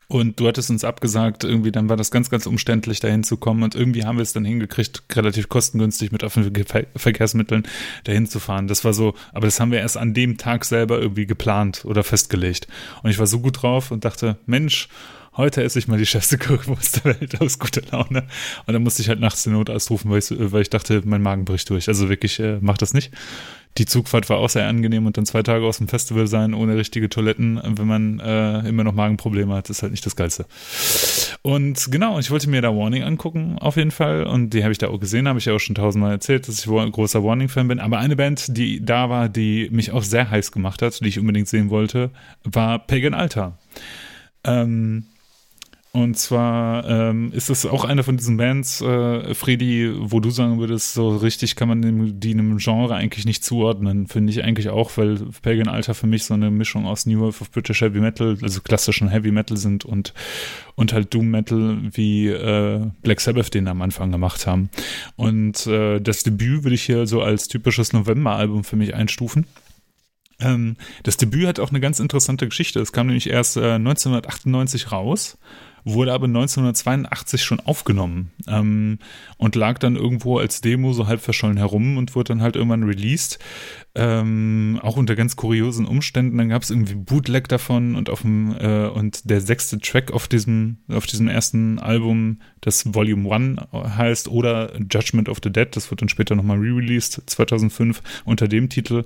[0.08, 3.64] Und du hattest uns abgesagt, irgendwie, dann war das ganz, ganz umständlich, dahin zu kommen.
[3.64, 7.66] Und irgendwie haben wir es dann hingekriegt, relativ kostengünstig mit öffentlichen Verkehrsmitteln
[8.04, 8.68] dahin zu fahren.
[8.68, 12.04] Das war so, aber das haben wir erst an dem Tag selber irgendwie geplant oder
[12.04, 12.68] festgelegt.
[13.02, 14.88] Und ich war so gut drauf und dachte, Mensch,
[15.36, 18.26] heute esse ich mal die schärfste Currywurst der Welt aus guter Laune.
[18.66, 21.22] Und dann musste ich halt nachts den Notarzt rufen, weil ich, weil ich dachte, mein
[21.22, 21.88] Magen bricht durch.
[21.88, 23.12] Also wirklich, äh, mach das nicht.
[23.78, 26.76] Die Zugfahrt war auch sehr angenehm und dann zwei Tage aus dem Festival sein ohne
[26.76, 30.46] richtige Toiletten, wenn man äh, immer noch Magenprobleme hat, ist halt nicht das Geilste.
[31.42, 34.24] Und genau, ich wollte mir da Warning angucken, auf jeden Fall.
[34.24, 36.58] Und die habe ich da auch gesehen, habe ich ja auch schon tausendmal erzählt, dass
[36.58, 37.80] ich ein großer Warning-Fan bin.
[37.80, 41.18] Aber eine Band, die da war, die mich auch sehr heiß gemacht hat, die ich
[41.18, 42.10] unbedingt sehen wollte,
[42.44, 43.58] war Pagan Altar.
[44.44, 45.06] Ähm,
[45.96, 50.58] und zwar ähm, ist es auch eine von diesen Bands, äh, Freddy, wo du sagen
[50.58, 54.06] würdest, so richtig kann man die einem Genre eigentlich nicht zuordnen.
[54.06, 57.40] Finde ich eigentlich auch, weil Pagan Alter für mich so eine Mischung aus New Wave
[57.40, 60.12] of British Heavy Metal, also klassischen Heavy Metal sind und,
[60.74, 64.68] und halt Doom Metal wie äh, Black Sabbath den am Anfang gemacht haben.
[65.16, 69.46] Und äh, das Debüt würde ich hier so als typisches November-Album für mich einstufen.
[70.40, 72.80] Ähm, das Debüt hat auch eine ganz interessante Geschichte.
[72.80, 75.38] Es kam nämlich erst äh, 1998 raus
[75.86, 78.98] wurde aber 1982 schon aufgenommen ähm,
[79.38, 82.82] und lag dann irgendwo als Demo so halb verschollen herum und wurde dann halt irgendwann
[82.82, 83.38] released.
[83.98, 86.36] Ähm, auch unter ganz kuriosen Umständen.
[86.36, 90.28] Dann gab es irgendwie Bootleg davon und auf dem äh, und der sechste Track auf
[90.28, 95.90] diesem auf diesem ersten Album, das Volume One heißt oder Judgment of the Dead, das
[95.90, 99.04] wird dann später nochmal re-released 2005 unter dem Titel.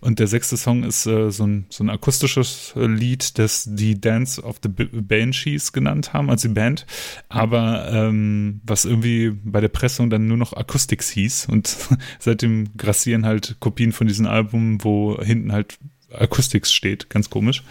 [0.00, 4.42] Und der sechste Song ist äh, so, ein, so ein akustisches Lied, das die Dance
[4.42, 6.86] of the Banshees genannt haben, als die Band,
[7.28, 11.76] aber ähm, was irgendwie bei der Pressung dann nur noch Acoustics hieß und
[12.18, 15.78] seitdem grassieren halt Kopien von diesem Album, wo hinten halt
[16.12, 17.62] Acoustics steht, ganz komisch.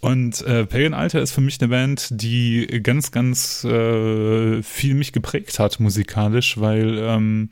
[0.00, 5.12] Und äh, Pagan Alter ist für mich eine Band, die ganz, ganz äh, viel mich
[5.12, 7.50] geprägt hat musikalisch, weil ähm,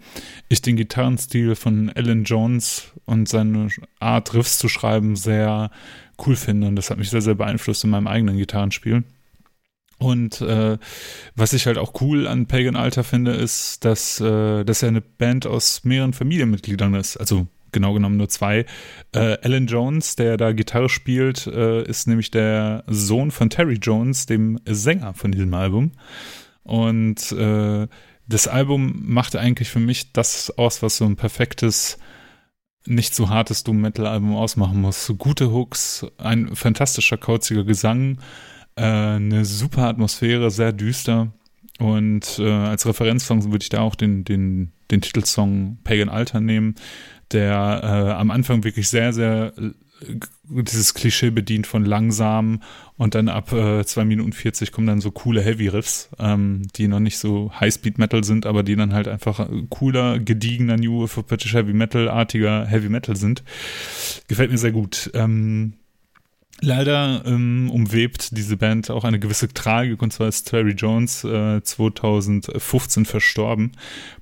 [0.49, 3.69] ich den Gitarrenstil von Alan Jones und seine
[4.01, 5.71] Art, Riffs zu schreiben, sehr
[6.27, 6.69] cool finde.
[6.69, 9.05] Und das hat mich sehr, sehr beeinflusst in meinem eigenen Gitarrenspiel.
[9.99, 10.79] Und äh,
[11.37, 15.01] was ich halt auch cool an Pagan Alter finde, ist, dass, äh, dass er eine
[15.01, 17.17] Band aus mehreren Familienmitgliedern ist.
[17.17, 18.65] Also genau genommen nur zwei.
[19.13, 24.25] Äh, Alan Jones, der da Gitarre spielt, äh, ist nämlich der Sohn von Terry Jones,
[24.25, 25.93] dem Sänger von diesem Album.
[26.63, 27.87] Und äh,
[28.27, 31.99] das Album macht eigentlich für mich das aus, was so ein perfektes,
[32.87, 35.13] nicht zu hartes Doom Metal Album ausmachen muss.
[35.19, 38.19] Gute Hooks, ein fantastischer, kauziger Gesang,
[38.77, 41.33] äh, eine super Atmosphäre, sehr düster.
[41.79, 46.77] Und äh, als Referenzsong würde ich da auch den, den, den Titelsong Pagan Alter nehmen
[47.33, 49.71] der äh, am Anfang wirklich sehr, sehr äh,
[50.47, 52.63] dieses Klischee bedient von langsam
[52.97, 56.89] und dann ab äh, 2 Minuten 40 kommen dann so coole Heavy Riffs, ähm, die
[56.89, 61.07] noch nicht so Highspeed Metal sind, aber die dann halt einfach äh, cooler, gediegener New
[61.07, 63.43] British Heavy Metal artiger Heavy Metal sind.
[64.29, 65.11] Gefällt mir sehr gut.
[65.15, 65.75] Ähm,
[66.61, 71.63] Leider ähm, umwebt diese Band auch eine gewisse Tragik, und zwar ist Terry Jones äh,
[71.63, 73.73] 2015 verstorben.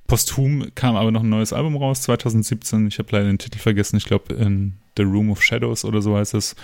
[0.07, 2.87] Posthum kam aber noch ein neues Album raus, 2017.
[2.87, 6.17] Ich habe leider den Titel vergessen, ich glaube in The Room of Shadows oder so
[6.17, 6.55] heißt es.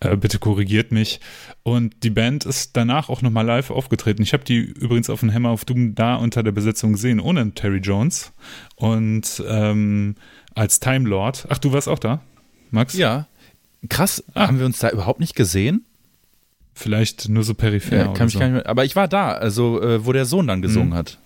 [0.00, 1.20] Äh, bitte korrigiert mich.
[1.62, 4.22] Und die Band ist danach auch nochmal live aufgetreten.
[4.22, 7.52] Ich habe die übrigens auf dem Hammer of Doom da unter der Besetzung gesehen, ohne
[7.52, 8.32] Terry Jones.
[8.76, 10.16] Und ähm,
[10.54, 11.46] als Time Lord.
[11.50, 12.22] Ach, du warst auch da,
[12.70, 12.94] Max?
[12.94, 13.26] Ja,
[13.88, 14.48] Krass, ah.
[14.48, 15.84] haben wir uns da überhaupt nicht gesehen?
[16.74, 17.96] Vielleicht nur so peripher.
[17.96, 18.38] Ja, kann mich so.
[18.38, 20.98] gar nicht mehr, aber ich war da, also äh, wo der Sohn dann gesungen hm.
[20.98, 21.18] hat.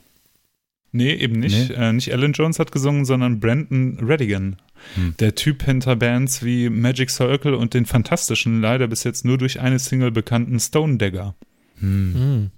[0.93, 1.71] Nee, eben nicht.
[1.71, 1.75] Nee.
[1.75, 4.57] Äh, nicht Alan Jones hat gesungen, sondern Brandon Redigan.
[4.95, 5.15] Hm.
[5.19, 9.61] Der Typ hinter Bands wie Magic Circle und den fantastischen, leider bis jetzt nur durch
[9.61, 11.35] eine Single bekannten Stone Dagger.
[11.81, 12.15] Hm.
[12.15, 12.51] hm.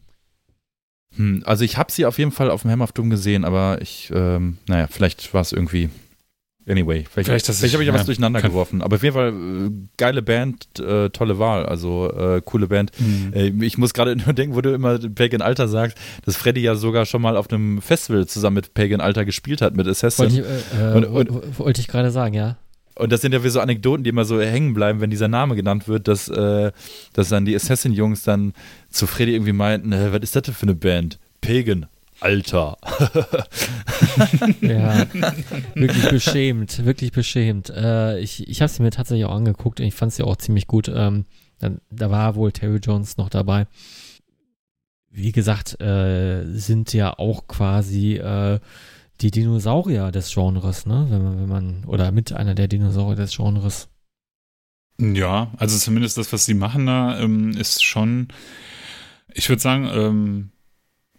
[1.16, 1.42] Hm.
[1.46, 4.12] Also ich habe sie auf jeden Fall auf dem Hammer of Doom gesehen, aber ich,
[4.14, 5.88] ähm, naja, vielleicht war es irgendwie
[6.68, 8.82] Anyway, vielleicht, vielleicht, vielleicht habe ich ja was durcheinander geworfen.
[8.82, 12.90] Aber auf jeden Fall äh, geile Band, äh, tolle Wahl, also äh, coole Band.
[12.98, 13.32] Mhm.
[13.32, 16.74] Äh, ich muss gerade nur denken, wo du immer Pagan Alter sagst, dass Freddy ja
[16.74, 20.24] sogar schon mal auf einem Festival zusammen mit Pagan Alter gespielt hat, mit Assassin.
[20.24, 22.56] Wollte ich, äh, und, und, wollte ich gerade sagen, ja.
[22.96, 25.54] Und das sind ja wie so Anekdoten, die immer so hängen bleiben, wenn dieser Name
[25.54, 26.72] genannt wird, dass, äh,
[27.12, 28.54] dass dann die Assassin-Jungs dann
[28.90, 31.20] zu Freddy irgendwie meinten, was ist das denn für eine Band?
[31.40, 31.86] Pagan
[32.20, 32.78] Alter.
[34.60, 35.06] ja,
[35.74, 37.70] wirklich beschämt, wirklich beschämt.
[37.70, 40.66] Äh, ich ich habe sie mir tatsächlich auch angeguckt und ich fand sie auch ziemlich
[40.66, 40.88] gut.
[40.88, 41.26] Ähm,
[41.58, 43.66] da, da, war wohl Terry Jones noch dabei.
[45.10, 48.60] Wie gesagt, äh, sind ja auch quasi äh,
[49.20, 51.06] die Dinosaurier des Genres, ne?
[51.08, 53.88] Wenn man, wenn man, oder mit einer der Dinosaurier des Genres.
[54.98, 58.28] Ja, also zumindest das, was sie machen da, ähm, ist schon,
[59.32, 60.50] ich würde sagen, ähm,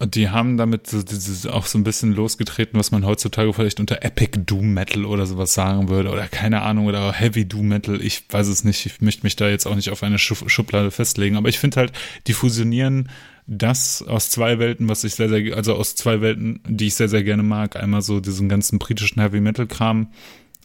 [0.00, 1.02] und die haben damit so,
[1.50, 5.54] auch so ein bisschen losgetreten, was man heutzutage vielleicht unter Epic Doom Metal oder sowas
[5.54, 8.00] sagen würde oder keine Ahnung oder Heavy Doom Metal.
[8.00, 8.86] Ich weiß es nicht.
[8.86, 11.36] Ich möchte mich da jetzt auch nicht auf eine Schublade festlegen.
[11.36, 11.92] Aber ich finde halt,
[12.28, 13.08] die fusionieren
[13.48, 17.08] das aus zwei Welten, was ich sehr, sehr, also aus zwei Welten, die ich sehr,
[17.08, 17.74] sehr gerne mag.
[17.74, 20.12] Einmal so diesen ganzen britischen Heavy Metal Kram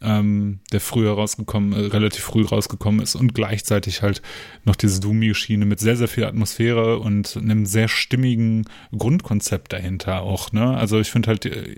[0.03, 4.21] ähm, der früher rausgekommen, äh, relativ früh rausgekommen ist und gleichzeitig halt
[4.65, 10.51] noch diese Doom-Schiene mit sehr, sehr viel Atmosphäre und einem sehr stimmigen Grundkonzept dahinter auch,
[10.51, 10.77] ne?
[10.77, 11.75] Also ich finde halt, äh,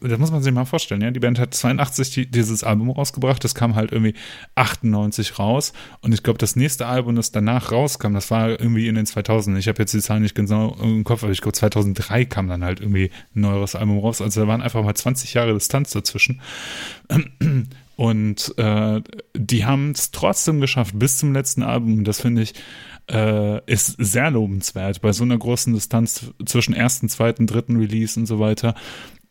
[0.00, 1.10] das muss man sich mal vorstellen, ja.
[1.10, 4.14] Die Band hat 82 die, dieses Album rausgebracht, das kam halt irgendwie
[4.54, 8.94] 98 raus und ich glaube, das nächste Album, das danach rauskam, das war irgendwie in
[8.94, 12.24] den 2000 Ich habe jetzt die Zahlen nicht genau im Kopf, aber ich glaube 2003
[12.24, 14.20] kam dann halt irgendwie ein neueres Album raus.
[14.20, 16.40] Also da waren einfach mal 20 Jahre Distanz dazwischen.
[17.96, 19.00] Und äh,
[19.34, 22.04] die haben es trotzdem geschafft bis zum letzten Album.
[22.04, 22.54] Das finde ich
[23.10, 25.00] äh, ist sehr lobenswert.
[25.00, 28.74] Bei so einer großen Distanz zwischen ersten, zweiten, dritten Release und so weiter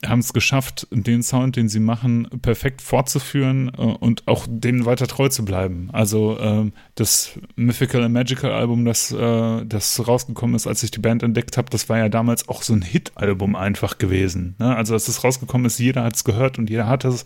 [0.06, 5.08] haben es geschafft, den Sound, den sie machen, perfekt fortzuführen äh, und auch denen weiter
[5.08, 5.90] treu zu bleiben.
[5.92, 11.00] Also ähm, das Mythical and Magical Album, das, äh, das rausgekommen ist, als ich die
[11.00, 14.56] Band entdeckt habe, das war ja damals auch so ein Hit-Album einfach gewesen.
[14.60, 14.76] Ne?
[14.76, 17.26] Also als es rausgekommen ist, jeder hat es gehört und jeder hat es.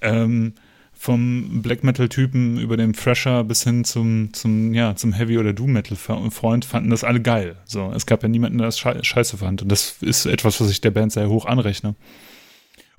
[0.00, 0.54] Ähm,
[1.06, 6.64] vom Black Metal-Typen über den Fresher bis hin zum, zum, ja, zum Heavy- oder Doom-Metal-Freund
[6.64, 7.54] fanden das alle geil.
[7.64, 9.62] So, es gab ja niemanden, der das scheiße fand.
[9.62, 11.94] Und das ist etwas, was ich der Band sehr hoch anrechne.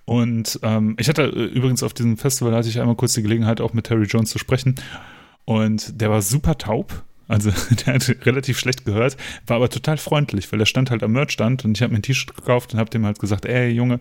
[0.05, 3.59] Und ähm, ich hatte äh, übrigens auf diesem Festival hatte ich einmal kurz die Gelegenheit,
[3.59, 4.75] auch mit Terry Jones zu sprechen.
[5.43, 7.03] Und der war super taub.
[7.27, 7.51] Also
[7.85, 11.65] der hat relativ schlecht gehört, war aber total freundlich, weil er stand halt am Merchstand
[11.65, 13.99] und ich habe mir ein T-Shirt gekauft und habe dem halt gesagt, ey Junge,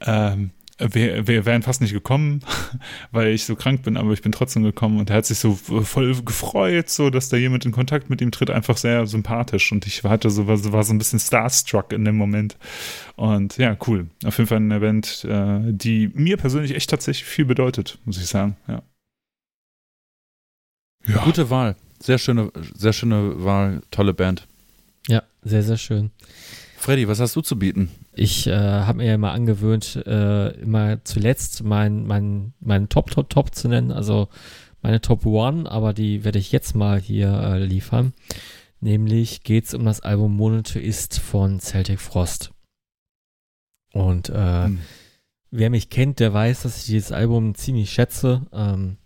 [0.00, 2.40] ähm, wir, wir wären fast nicht gekommen,
[3.10, 5.54] weil ich so krank bin, aber ich bin trotzdem gekommen und er hat sich so
[5.54, 9.86] voll gefreut, so dass da jemand in Kontakt mit ihm tritt, einfach sehr sympathisch und
[9.86, 12.56] ich hatte so, war, war so ein bisschen starstruck in dem Moment
[13.16, 14.06] und ja, cool.
[14.24, 18.26] Auf jeden Fall ein Event, äh, die mir persönlich echt tatsächlich viel bedeutet, muss ich
[18.26, 18.82] sagen, ja.
[21.06, 21.24] ja.
[21.24, 24.46] Gute Wahl, sehr schöne, sehr schöne Wahl, tolle Band.
[25.08, 26.10] Ja, sehr, sehr schön.
[26.76, 27.90] Freddy, was hast du zu bieten?
[28.18, 33.30] Ich äh, habe mir ja immer angewöhnt, äh, immer zuletzt mein, mein, mein Top, Top,
[33.30, 34.28] Top zu nennen, also
[34.82, 38.12] meine Top One, aber die werde ich jetzt mal hier äh, liefern.
[38.80, 42.52] Nämlich geht es um das Album Monotheist von Celtic Frost.
[43.92, 44.80] Und äh, hm.
[45.50, 48.46] wer mich kennt, der weiß, dass ich dieses Album ziemlich schätze.
[48.52, 48.98] Ähm,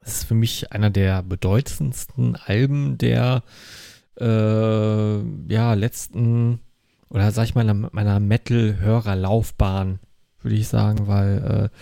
[0.00, 3.42] es ist für mich einer der bedeutendsten Alben der
[4.18, 6.60] äh, ja, letzten,
[7.10, 10.00] oder sag ich mal, meiner Metal-Hörerlaufbahn,
[10.40, 11.76] würde ich sagen, weil äh,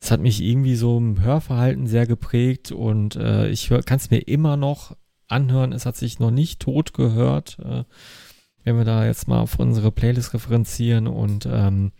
[0.00, 4.18] es hat mich irgendwie so im Hörverhalten sehr geprägt und äh, ich kann es mir
[4.28, 4.96] immer noch
[5.28, 5.72] anhören.
[5.72, 7.84] Es hat sich noch nicht tot gehört, äh,
[8.64, 11.92] wenn wir da jetzt mal auf unsere Playlist referenzieren und ähm,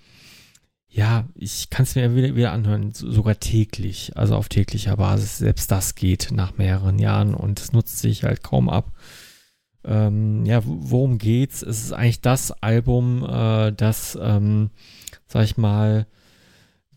[0.95, 5.39] ja, ich kann es mir wieder, wieder anhören, sogar täglich, also auf täglicher Basis.
[5.39, 8.93] Selbst das geht nach mehreren Jahren und es nutzt sich halt kaum ab.
[9.85, 11.63] Ähm, ja, worum geht's?
[11.63, 14.71] Es ist eigentlich das Album, äh, das, ähm,
[15.27, 16.07] sag ich mal,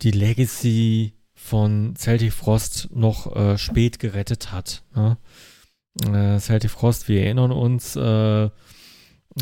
[0.01, 4.83] die Legacy von Celtic Frost noch äh, spät gerettet hat.
[4.95, 5.17] Ne?
[6.05, 8.49] Äh, Celtic Frost, wir erinnern uns, äh,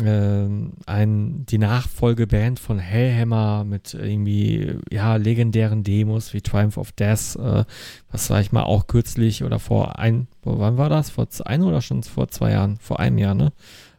[0.04, 7.64] ein, die Nachfolgeband von Hellhammer mit irgendwie, ja, legendären Demos wie Triumph of Death, äh,
[8.10, 11.10] was sag ich mal auch kürzlich oder vor ein, wann war das?
[11.10, 12.76] Vor ein oder schon vor zwei Jahren?
[12.78, 13.52] Vor einem Jahr, ne?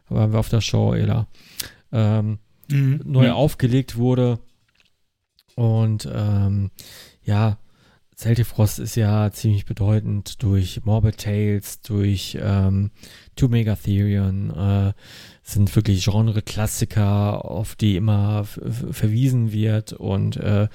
[0.08, 1.26] Da waren wir auf der Show, Ela.
[1.92, 2.38] Ähm,
[2.70, 3.00] mhm.
[3.04, 3.34] Neu ja.
[3.34, 4.38] aufgelegt wurde.
[5.56, 6.70] Und ähm,
[7.24, 7.58] ja,
[8.18, 12.90] Celtic Frost ist ja ziemlich bedeutend durch Morbid Tales, durch ähm,
[13.36, 14.92] Two Megatherion, äh,
[15.48, 20.68] sind wirklich Genre-Klassiker, auf die immer verwiesen wird und äh,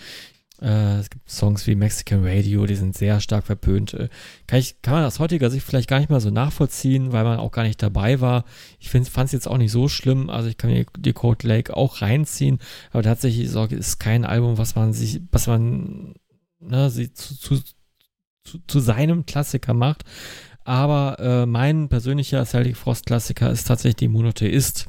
[0.61, 3.93] äh, es gibt Songs wie Mexican Radio, die sind sehr stark verpönt.
[3.93, 4.09] Äh,
[4.47, 7.37] kann, ich, kann man aus heutiger Sicht vielleicht gar nicht mal so nachvollziehen, weil man
[7.39, 8.45] auch gar nicht dabei war.
[8.79, 10.29] Ich fand es jetzt auch nicht so schlimm.
[10.29, 12.59] Also ich kann mir die Code Lake auch reinziehen,
[12.91, 16.15] aber tatsächlich ist es kein Album, was man sich, was man
[16.59, 17.59] ne, sie zu, zu,
[18.43, 20.03] zu, zu seinem Klassiker macht.
[20.63, 24.87] Aber äh, mein persönlicher Celtic Frost Klassiker ist tatsächlich die Monotheist,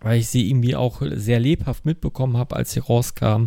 [0.00, 3.46] weil ich sie irgendwie auch sehr lebhaft mitbekommen habe, als sie rauskam.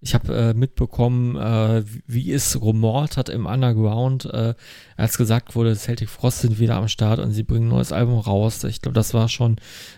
[0.00, 4.54] Ich habe äh, mitbekommen, äh, wie es rumort hat im Underground, äh,
[4.96, 8.18] als gesagt wurde, Celtic Frost sind wieder am Start und sie bringen ein neues Album
[8.18, 8.64] raus.
[8.64, 9.56] Ich glaube, das war schon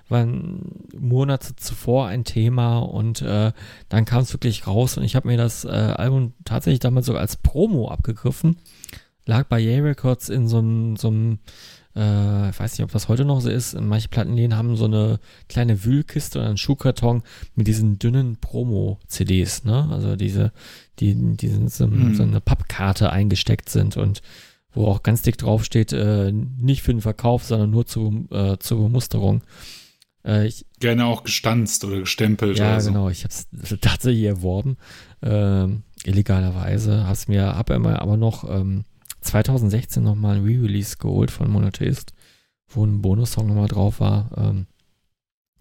[0.09, 3.53] waren Monate zuvor ein Thema und äh,
[3.89, 7.23] dann kam es wirklich raus und ich habe mir das äh, Album tatsächlich damals sogar
[7.23, 8.57] als Promo abgegriffen
[9.27, 11.39] lag bei Yay Records in so einem, so einem
[11.97, 13.79] äh, ich weiß nicht, ob das heute noch so ist.
[13.81, 17.23] Manche Plattenläden haben so eine kleine Wühlkiste oder einen Schuhkarton
[17.55, 19.89] mit diesen dünnen Promo-CDs, ne?
[19.91, 20.53] Also diese,
[20.99, 22.15] die, die sind so, hm.
[22.15, 24.23] so eine Pappkarte eingesteckt sind und
[24.73, 28.79] wo auch ganz dick draufsteht, äh, nicht für den Verkauf, sondern nur zu, äh, zur
[28.79, 29.43] Bemusterung.
[30.27, 32.59] Äh, ich, Gerne auch gestanzt oder gestempelt.
[32.59, 32.91] Ja, oder so.
[32.91, 33.09] genau.
[33.09, 33.47] Ich habe es
[33.81, 34.77] tatsächlich erworben,
[35.21, 35.69] äh,
[36.03, 37.07] illegalerweise.
[37.07, 38.85] Hab's mir, hab immer aber noch ähm,
[39.25, 42.13] 2016 nochmal ein Re-Release geholt von Monotheist,
[42.69, 44.31] wo ein Bonussong nochmal drauf war.
[44.37, 44.67] Ähm,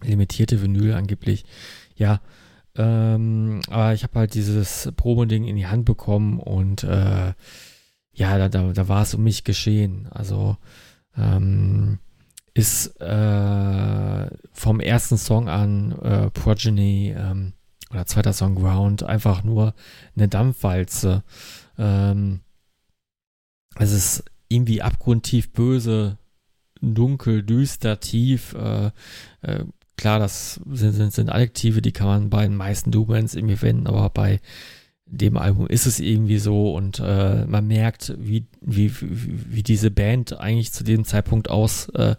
[0.02, 1.44] limitierte Vinyl angeblich.
[1.96, 2.20] Ja,
[2.76, 7.32] ähm, aber ich habe halt dieses Promo-Ding in die Hand bekommen und äh,
[8.12, 10.08] ja, da, da, da war es um mich geschehen.
[10.10, 10.56] Also
[11.16, 11.98] ähm,
[12.54, 17.52] ist äh, vom ersten Song an äh, Progeny ähm,
[17.90, 19.74] oder zweiter Song Ground einfach nur
[20.16, 21.22] eine Dampfwalze.
[21.78, 22.40] Ähm,
[23.78, 26.18] es ist irgendwie abgrundtief böse,
[26.80, 28.54] dunkel, düster, tief.
[28.54, 28.90] Äh,
[29.42, 29.64] äh,
[29.96, 33.86] klar, das sind, sind, sind Adjektive, die kann man bei den meisten Dubands irgendwie finden,
[33.86, 34.40] aber bei
[35.06, 40.38] dem Album ist es irgendwie so und äh, man merkt, wie, wie, wie diese Band
[40.38, 42.16] eigentlich zu dem Zeitpunkt aus äh,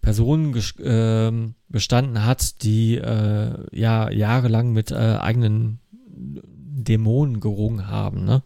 [0.00, 8.42] Personen äh, bestanden hat, die äh, ja jahrelang mit äh, eigenen Dämonen gerungen haben, ne?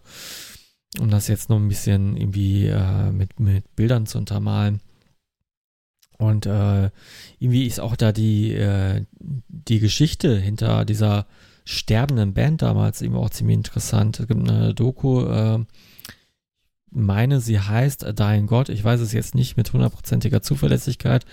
[0.99, 4.81] Um das jetzt noch ein bisschen irgendwie äh, mit, mit Bildern zu untermalen.
[6.19, 6.91] Und äh,
[7.39, 11.27] irgendwie ist auch da die, äh, die Geschichte hinter dieser
[11.65, 14.19] sterbenden Band damals eben auch ziemlich interessant.
[14.19, 15.65] Es gibt eine Doku, äh,
[16.91, 18.71] meine, sie heißt Dying God.
[18.71, 21.27] Ich weiß es jetzt nicht mit hundertprozentiger Zuverlässigkeit.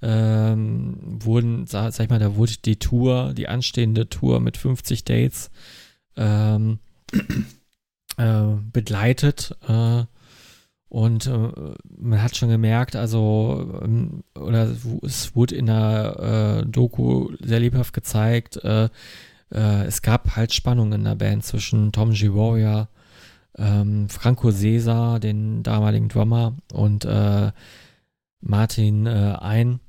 [0.00, 5.04] Ähm, wurden, sag, sag ich mal, da wurde die Tour, die anstehende Tour mit 50
[5.04, 5.50] Dates
[6.16, 6.78] ähm,
[8.22, 9.56] äh, begleitet.
[9.68, 10.04] Äh,
[10.88, 11.50] und äh,
[11.98, 14.68] man hat schon gemerkt, also, ähm, oder
[15.02, 18.88] es wurde in der äh, Doku sehr lebhaft gezeigt, äh,
[19.50, 22.32] es gab halt Spannungen in der Band zwischen Tom G.
[22.32, 22.88] Warrior,
[23.58, 27.06] ähm, Franco Cesar, den damaligen Drummer, und
[28.40, 29.80] Martin Ein.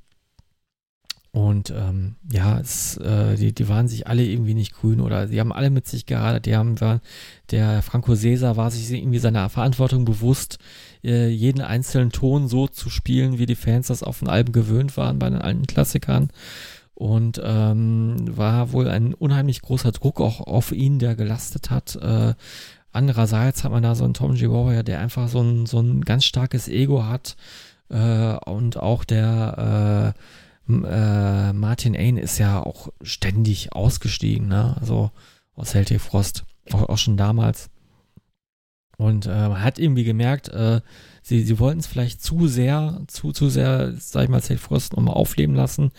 [1.33, 5.39] Und ähm, ja, es, äh, die, die waren sich alle irgendwie nicht grün oder sie
[5.39, 6.45] haben alle mit sich gehadert.
[6.45, 7.01] Die haben, waren,
[7.49, 10.59] der Franco Cesar war sich irgendwie seiner Verantwortung bewusst,
[11.03, 14.95] äh, jeden einzelnen Ton so zu spielen, wie die Fans das auf den Alben gewöhnt
[14.95, 16.29] waren bei den alten Klassikern.
[16.93, 21.95] Und ähm, war wohl ein unheimlich großer Druck auch auf ihn, der gelastet hat.
[21.95, 22.35] Äh,
[22.91, 24.49] andererseits hat man da so einen Tom G.
[24.49, 27.35] Warrior, der einfach so ein, so ein ganz starkes Ego hat.
[27.89, 30.19] Äh, und auch der äh,
[30.67, 34.75] äh, Martin Ain ist ja auch ständig ausgestiegen, ne?
[34.79, 35.11] Also
[35.55, 37.69] aus Celtic Frost, auch, auch schon damals.
[38.97, 40.81] Und äh, hat irgendwie gemerkt, äh,
[41.21, 44.93] sie, sie wollten es vielleicht zu sehr, zu, zu sehr, sag ich mal, Celtic Frost
[44.93, 45.91] nochmal aufleben lassen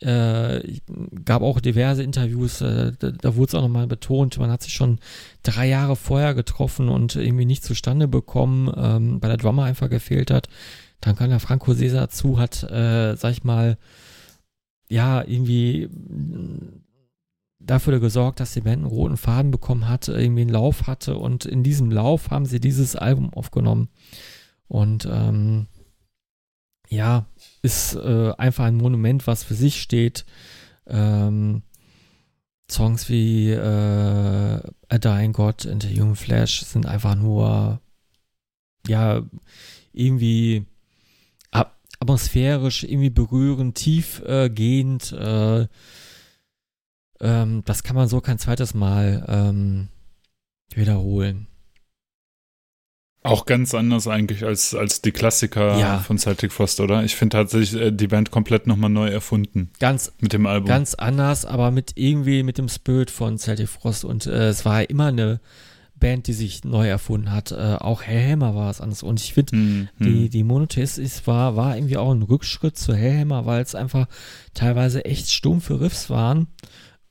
[0.00, 0.80] äh,
[1.24, 4.72] gab auch diverse Interviews, äh, da, da wurde es auch nochmal betont, man hat sich
[4.72, 4.98] schon
[5.42, 10.30] drei Jahre vorher getroffen und irgendwie nicht zustande bekommen, ähm, weil der Drummer einfach gefehlt
[10.30, 10.48] hat.
[11.00, 13.78] Dann kam der Franco Cesar zu, hat, äh, sag ich mal,
[14.88, 15.88] ja, irgendwie
[17.60, 21.44] dafür gesorgt, dass die Band einen roten Faden bekommen hat, irgendwie einen Lauf hatte und
[21.44, 23.88] in diesem Lauf haben sie dieses Album aufgenommen.
[24.66, 25.66] Und ähm,
[26.88, 27.26] ja,
[27.62, 30.24] ist äh, einfach ein Monument, was für sich steht.
[30.86, 31.62] Ähm,
[32.70, 37.80] Songs wie äh, A Dying God and the Human Flash sind einfach nur,
[38.86, 39.22] ja,
[39.92, 40.66] irgendwie
[42.00, 45.12] atmosphärisch, irgendwie berührend, tiefgehend.
[45.12, 45.66] Äh,
[47.20, 49.88] ähm, das kann man so kein zweites Mal ähm,
[50.74, 51.46] wiederholen.
[53.22, 55.98] Auch ganz anders eigentlich als, als die Klassiker ja.
[55.98, 57.04] von Celtic Frost, oder?
[57.04, 59.70] Ich finde tatsächlich äh, die Band komplett nochmal neu erfunden.
[59.78, 60.10] Ganz.
[60.20, 60.66] Mit dem Album.
[60.66, 64.06] Ganz anders, aber mit irgendwie mit dem Spirit von Celtic Frost.
[64.06, 65.40] Und äh, es war immer eine
[66.00, 67.52] Band, die sich neu erfunden hat.
[67.52, 69.02] Äh, auch Hellhammer war es anders.
[69.02, 70.06] Und ich finde, hm, hm.
[70.06, 74.08] die, die Monotheist ist, war, war irgendwie auch ein Rückschritt zu Hellhammer, weil es einfach
[74.54, 76.48] teilweise echt stumpfe Riffs waren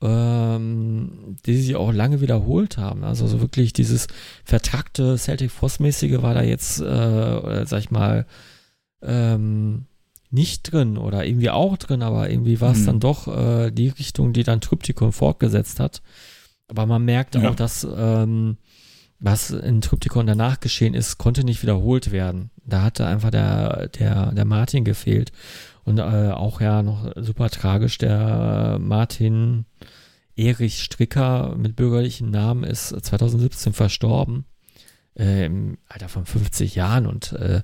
[0.02, 3.04] ähm, die sich auch lange wiederholt haben.
[3.04, 4.06] Also so wirklich dieses
[4.44, 8.26] vertrackte Celtic Frost-mäßige war da jetzt, äh, sag ich mal,
[9.02, 9.86] ähm,
[10.30, 12.86] nicht drin oder irgendwie auch drin, aber irgendwie war es mhm.
[12.86, 16.02] dann doch äh, die Richtung, die dann Trypticon fortgesetzt hat.
[16.68, 17.50] Aber man merkt ja.
[17.50, 18.56] auch, dass ähm,
[19.20, 22.50] was in Trypticon danach geschehen ist, konnte nicht wiederholt werden.
[22.64, 25.30] Da hatte einfach der, der, der Martin gefehlt.
[25.84, 29.66] Und äh, auch ja noch super tragisch, der Martin
[30.36, 34.46] Erich Stricker mit bürgerlichen Namen ist 2017 verstorben.
[35.18, 37.62] Äh, Im Alter von 50 Jahren und äh,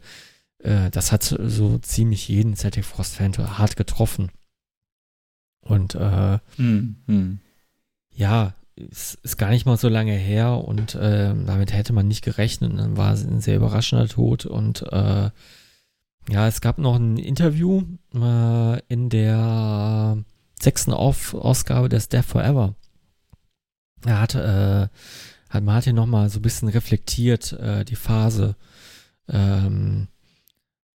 [0.58, 4.30] äh, das hat so ziemlich jeden Celtic Frost-Fan hart getroffen.
[5.60, 7.40] Und äh, hm, hm.
[8.10, 12.22] ja, es ist gar nicht mal so lange her und äh, damit hätte man nicht
[12.22, 12.78] gerechnet.
[12.78, 15.30] Dann war es ein sehr überraschender Tod und äh,
[16.28, 20.18] ja, es gab noch ein Interview äh, in der
[20.60, 22.74] sechsten Auf Ausgabe des Death Forever.
[24.04, 24.88] Er hat, äh,
[25.48, 28.56] hat Martin nochmal so ein bisschen reflektiert, äh, die Phase
[29.28, 30.08] ähm,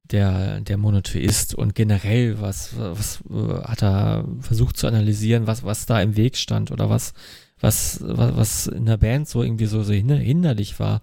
[0.03, 5.85] der, der Monotheist und generell, was, was äh, hat er versucht zu analysieren, was, was
[5.85, 7.13] da im Weg stand oder was,
[7.61, 11.01] was, was, was in der Band so irgendwie so, so hinderlich war.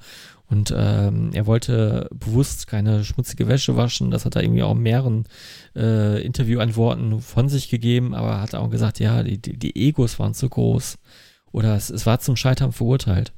[0.51, 4.11] Und ähm, er wollte bewusst keine schmutzige Wäsche waschen.
[4.11, 5.25] Das hat er irgendwie auch in mehreren
[5.77, 10.33] äh, Interviewantworten von sich gegeben, aber hat auch gesagt, ja, die, die, die Egos waren
[10.35, 10.99] zu groß.
[11.53, 13.33] Oder es, es war zum Scheitern verurteilt.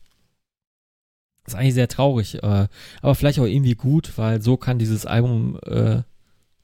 [1.45, 2.69] Das ist eigentlich sehr traurig, äh,
[3.03, 6.03] aber vielleicht auch irgendwie gut, weil so kann dieses Album äh,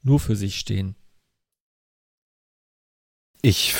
[0.01, 0.95] nur für sich stehen.
[3.41, 3.75] Ich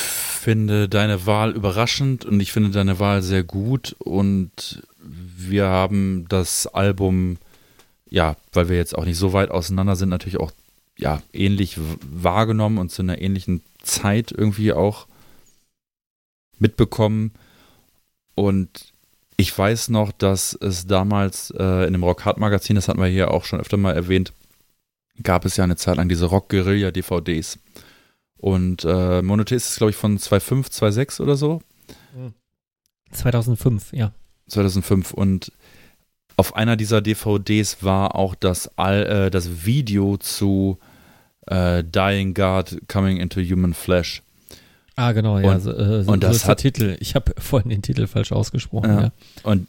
[0.47, 6.67] finde deine Wahl überraschend und ich finde deine Wahl sehr gut und wir haben das
[6.67, 7.35] Album,
[8.09, 10.53] ja, weil wir jetzt auch nicht so weit auseinander sind, natürlich auch
[10.97, 15.07] ja, ähnlich wahrgenommen und zu einer ähnlichen Zeit irgendwie auch
[16.59, 17.33] mitbekommen.
[18.33, 18.93] Und
[19.35, 23.07] ich weiß noch, dass es damals äh, in dem Rock Hard Magazin, das hatten wir
[23.07, 24.31] hier auch schon öfter mal erwähnt,
[25.21, 27.59] gab es ja eine Zeit lang diese Rock Guerilla DVDs.
[28.37, 31.61] Und äh, Monotheist ist, glaube ich, von 2005, 2006 oder so.
[33.11, 34.11] 2005, ja.
[34.47, 35.13] 2005.
[35.13, 35.51] Und
[36.35, 40.77] auf einer dieser DVDs war auch das, All, äh, das Video zu
[41.47, 44.21] äh, Dying God Coming into Human Flesh.
[44.95, 45.53] Ah, genau, ja.
[45.53, 46.97] Und, so, äh, so und das der hat, Titel.
[46.99, 49.01] Ich habe vorhin den Titel falsch ausgesprochen, ja.
[49.01, 49.11] ja.
[49.43, 49.67] Und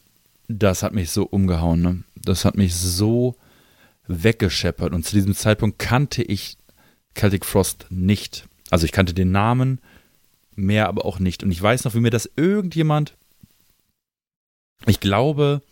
[0.49, 2.03] das hat mich so umgehauen, ne?
[2.15, 3.37] Das hat mich so
[4.07, 4.95] weggescheppert.
[4.95, 6.57] Und zu diesem Zeitpunkt kannte ich
[7.15, 8.49] Celtic Frost nicht.
[8.71, 9.81] Also ich kannte den Namen,
[10.55, 11.43] mehr aber auch nicht.
[11.43, 13.15] Und ich weiß noch, wie mir das irgendjemand,
[14.87, 15.63] ich glaube,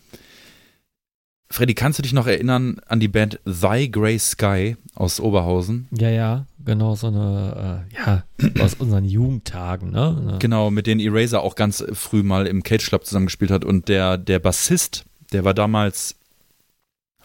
[1.49, 5.87] Freddy, kannst du dich noch erinnern an die Band Thy Grey Sky aus Oberhausen?
[5.93, 8.25] Ja, ja, genau, so eine, äh, ja,
[8.61, 10.37] aus unseren Jugendtagen, ne?
[10.41, 13.65] Genau, mit denen Eraser auch ganz früh mal im Cage Club zusammengespielt hat.
[13.65, 16.17] Und der, der Bassist, der war damals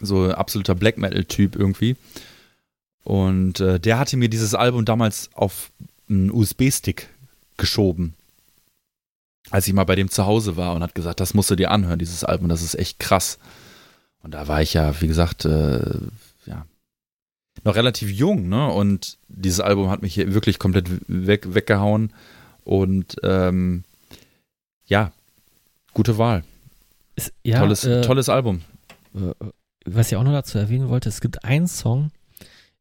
[0.00, 1.96] so absoluter Black Metal-Typ irgendwie.
[3.04, 5.70] Und äh, der hatte mir dieses Album damals auf
[6.08, 7.08] einen USB-Stick
[7.56, 8.14] geschoben.
[9.50, 11.70] Als ich mal bei dem zu Hause war und hat gesagt, das musst du dir
[11.70, 13.38] anhören, dieses Album, das ist echt krass.
[14.22, 15.98] Und da war ich ja, wie gesagt, äh,
[16.46, 16.64] ja,
[17.64, 18.68] noch relativ jung, ne?
[18.68, 22.12] Und dieses Album hat mich hier wirklich komplett weg, weggehauen.
[22.64, 23.82] Und ähm,
[24.86, 25.12] ja,
[25.92, 26.44] gute Wahl.
[27.16, 28.62] Ist, ja, tolles, äh, tolles Album.
[29.84, 32.10] Was ich auch noch dazu erwähnen wollte, es gibt einen Song,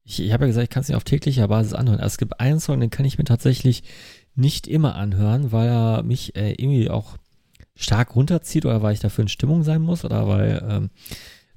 [0.03, 1.99] ich, ich habe ja gesagt, ich kann es nicht auf täglicher Basis anhören.
[1.99, 3.83] Also es gibt einen Song, den kann ich mir tatsächlich
[4.35, 7.17] nicht immer anhören, weil er mich äh, irgendwie auch
[7.75, 10.89] stark runterzieht oder weil ich dafür in Stimmung sein muss oder weil, ähm,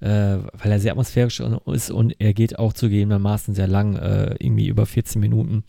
[0.00, 4.68] äh, weil er sehr atmosphärisch ist und er geht auch zugegebenermaßen sehr lang, äh, irgendwie
[4.68, 5.64] über 14 Minuten.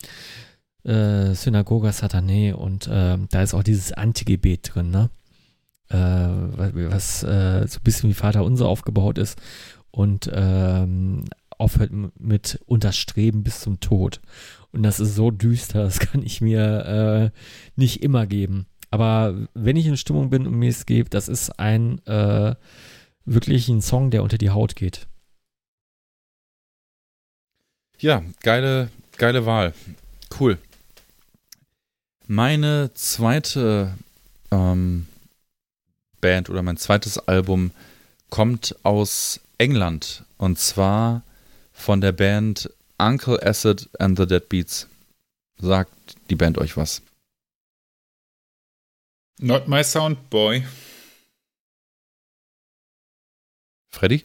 [0.84, 5.10] Äh, Synagoga Satané und äh, da ist auch dieses Antigebet drin, ne?
[5.88, 5.96] Äh,
[6.90, 9.38] was äh, so ein bisschen wie Vater Unser aufgebaut ist
[9.90, 11.24] und ähm,
[11.58, 14.20] aufhört mit Unterstreben bis zum Tod.
[14.72, 17.38] Und das ist so düster, das kann ich mir äh,
[17.76, 18.66] nicht immer geben.
[18.90, 22.54] Aber wenn ich in Stimmung bin und mir es geht, das ist ein äh,
[23.24, 25.06] wirklich ein Song, der unter die Haut geht.
[27.98, 29.72] Ja, geile, geile Wahl.
[30.38, 30.58] Cool.
[32.26, 33.96] Meine zweite
[34.50, 35.06] ähm,
[36.20, 37.70] Band oder mein zweites Album
[38.30, 41.22] kommt aus England und zwar
[41.76, 44.88] von der Band Uncle Acid and the Dead Beats.
[45.58, 45.92] Sagt
[46.30, 47.02] die Band euch was?
[49.38, 50.64] Not my sound boy.
[53.90, 54.24] Freddy?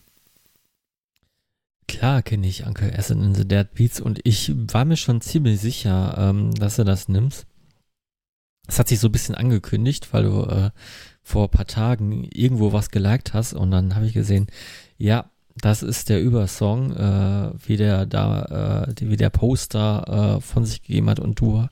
[1.87, 5.59] Klar kenne ich Uncle Acid and the Dead Beats und ich war mir schon ziemlich
[5.59, 7.45] sicher, ähm, dass du das nimmst.
[8.67, 10.71] Es hat sich so ein bisschen angekündigt, weil du äh,
[11.21, 14.47] vor ein paar Tagen irgendwo was geliked hast und dann habe ich gesehen,
[14.97, 20.65] ja, das ist der Übersong, äh, wie der da, äh, wie der Poster äh, von
[20.65, 21.67] sich gegeben hat und du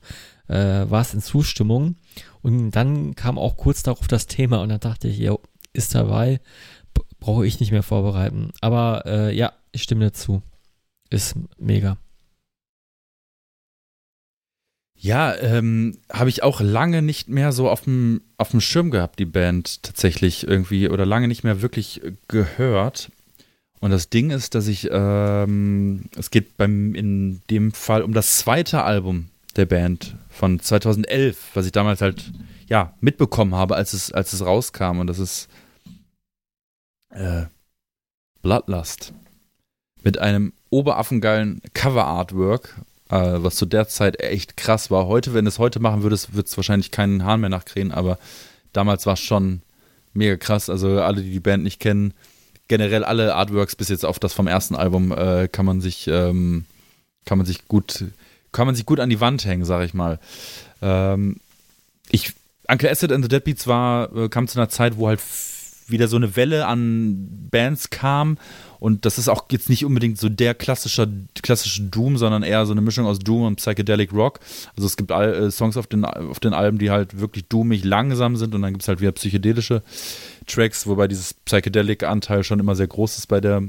[0.48, 1.96] äh, warst in Zustimmung.
[2.42, 5.36] Und dann kam auch kurz darauf das Thema und dann dachte ich, ja,
[5.72, 6.40] ist dabei,
[7.20, 8.50] brauche ich nicht mehr vorbereiten.
[8.60, 10.42] Aber äh, ja, ich stimme dir zu.
[11.10, 11.98] Ist mega.
[15.02, 19.18] Ja, ähm, habe ich auch lange nicht mehr so auf dem auf dem Schirm gehabt,
[19.18, 23.10] die Band tatsächlich irgendwie oder lange nicht mehr wirklich gehört.
[23.80, 28.38] Und das Ding ist, dass ich, ähm, es geht beim, in dem Fall um das
[28.38, 32.30] zweite Album der Band von 2011, was ich damals halt,
[32.68, 34.98] ja, mitbekommen habe, als es, als es rauskam.
[35.00, 35.48] Und das ist
[37.10, 37.46] äh,
[38.42, 39.12] Bloodlust.
[40.02, 42.76] Mit einem oberaffengeilen Cover-Artwork,
[43.08, 45.06] äh, was zu der Zeit echt krass war.
[45.06, 48.18] Heute, wenn du es heute machen würdest, wird es wahrscheinlich keinen Hahn mehr nachkriegen, aber
[48.72, 49.62] damals war es schon
[50.12, 50.70] mega krass.
[50.70, 52.14] Also alle, die die Band nicht kennen,
[52.70, 56.66] generell alle Artworks bis jetzt auf das vom ersten Album äh, kann man sich ähm,
[57.26, 58.04] kann man sich gut
[58.52, 60.20] kann man sich gut an die Wand hängen, sag ich mal.
[60.80, 61.40] Ähm,
[62.10, 62.32] ich
[62.68, 65.20] Uncle Acid and the Deadbeats war äh, kam zu einer Zeit, wo halt
[65.88, 68.38] wieder so eine Welle an Bands kam
[68.80, 71.06] und das ist auch jetzt nicht unbedingt so der klassische,
[71.42, 74.40] klassische Doom, sondern eher so eine Mischung aus Doom und Psychedelic Rock.
[74.74, 77.84] Also es gibt all, äh, Songs auf den, auf den Alben, die halt wirklich doomig
[77.84, 79.82] langsam sind und dann gibt es halt wieder psychedelische
[80.46, 83.62] Tracks, wobei dieses Psychedelic-Anteil schon immer sehr groß ist bei der,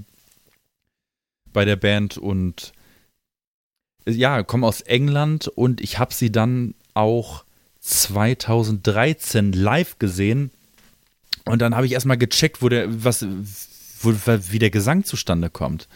[1.51, 2.71] bei der Band und
[4.07, 7.43] ja, kommen aus England und ich habe sie dann auch
[7.81, 10.51] 2013 live gesehen.
[11.45, 13.25] Und dann habe ich erstmal gecheckt, wo der, was,
[14.03, 15.88] wo, wie der Gesang zustande kommt.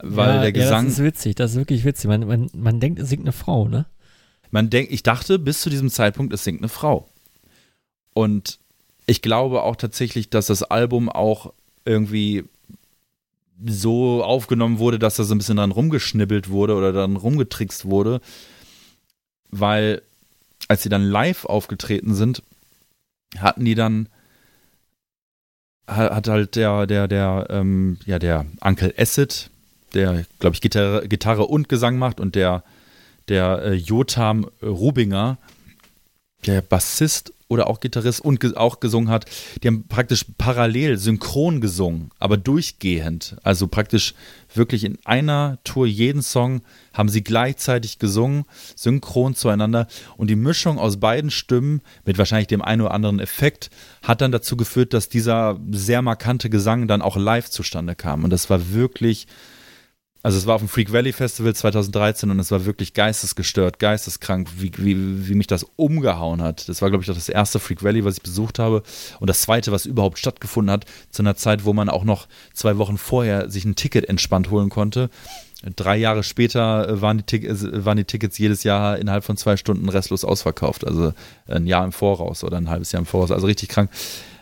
[0.00, 0.84] Weil ja, der Gesang.
[0.84, 2.08] Ja, das ist witzig, das ist wirklich witzig.
[2.08, 3.86] Man, man, man denkt, es singt eine Frau, ne?
[4.50, 7.08] Man denkt, ich dachte bis zu diesem Zeitpunkt, es singt eine Frau.
[8.14, 8.58] Und
[9.06, 11.52] ich glaube auch tatsächlich, dass das Album auch
[11.84, 12.44] irgendwie
[13.66, 18.20] so aufgenommen wurde, dass da so ein bisschen dran rumgeschnibbelt wurde oder dann rumgetrickst wurde,
[19.50, 20.02] weil
[20.68, 22.42] als sie dann live aufgetreten sind,
[23.38, 24.08] hatten die dann
[25.88, 29.50] hat halt der der der ähm, ja der Uncle Acid,
[29.94, 32.62] der glaube ich Gitarre, Gitarre und Gesang macht und der
[33.28, 35.38] der äh, Jotam Rubinger,
[36.46, 39.24] der Bassist oder auch Gitarrist und ge auch gesungen hat,
[39.62, 43.36] die haben praktisch parallel synchron gesungen, aber durchgehend.
[43.42, 44.14] Also praktisch
[44.54, 46.60] wirklich in einer Tour jeden Song
[46.92, 48.44] haben sie gleichzeitig gesungen,
[48.76, 49.86] synchron zueinander.
[50.16, 53.70] Und die Mischung aus beiden Stimmen mit wahrscheinlich dem einen oder anderen Effekt
[54.02, 58.24] hat dann dazu geführt, dass dieser sehr markante Gesang dann auch live zustande kam.
[58.24, 59.26] Und das war wirklich
[60.22, 64.48] also es war auf dem Freak Valley Festival 2013 und es war wirklich geistesgestört, geisteskrank,
[64.58, 66.68] wie, wie, wie mich das umgehauen hat.
[66.68, 68.82] Das war, glaube ich, das erste Freak Valley, was ich besucht habe
[69.20, 72.78] und das zweite, was überhaupt stattgefunden hat, zu einer Zeit, wo man auch noch zwei
[72.78, 75.08] Wochen vorher sich ein Ticket entspannt holen konnte.
[75.76, 79.88] Drei Jahre später waren die, äh, waren die Tickets jedes Jahr innerhalb von zwei Stunden
[79.88, 80.86] restlos ausverkauft.
[80.86, 81.12] Also
[81.46, 83.30] ein Jahr im Voraus oder ein halbes Jahr im Voraus.
[83.30, 83.90] Also richtig krank.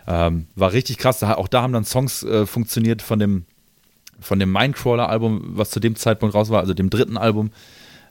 [0.07, 1.23] Ähm, war richtig krass.
[1.23, 3.45] Auch da haben dann Songs äh, funktioniert von dem
[4.21, 7.51] von dem Mindcrawler-Album, was zu dem Zeitpunkt raus war, also dem dritten Album,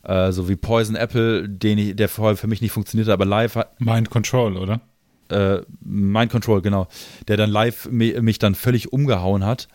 [0.03, 3.55] äh, so wie Poison Apple, den ich, der vorher für mich nicht funktioniert, aber live
[3.55, 3.79] hat.
[3.79, 4.81] Mind Control, oder?
[5.29, 6.87] Äh, Mind Control, genau.
[7.27, 9.67] Der dann live mich, mich dann völlig umgehauen hat.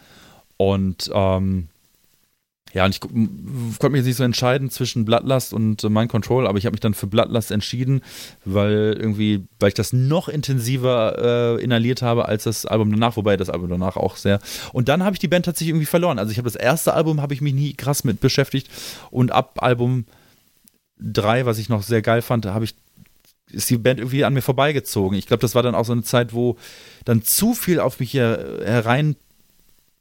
[0.57, 1.69] Und ähm,
[2.73, 6.47] ja, und ich konnte mich jetzt nicht so entscheiden zwischen Bloodlust und äh, Mind Control,
[6.47, 8.03] aber ich habe mich dann für Bloodlust entschieden,
[8.45, 13.37] weil irgendwie, weil ich das noch intensiver äh, inhaliert habe als das Album danach, wobei
[13.37, 14.41] das Album danach auch sehr.
[14.73, 16.19] Und dann habe ich die Band tatsächlich irgendwie verloren.
[16.19, 18.71] Also ich habe das erste Album habe ich mich nie krass mit beschäftigt
[19.11, 20.05] und ab Album
[21.01, 22.75] 3, was ich noch sehr geil fand, habe ich
[23.53, 25.19] ist die Band irgendwie an mir vorbeigezogen.
[25.19, 26.57] Ich glaube, das war dann auch so eine Zeit, wo
[27.05, 29.17] dann zu viel auf mich her, herein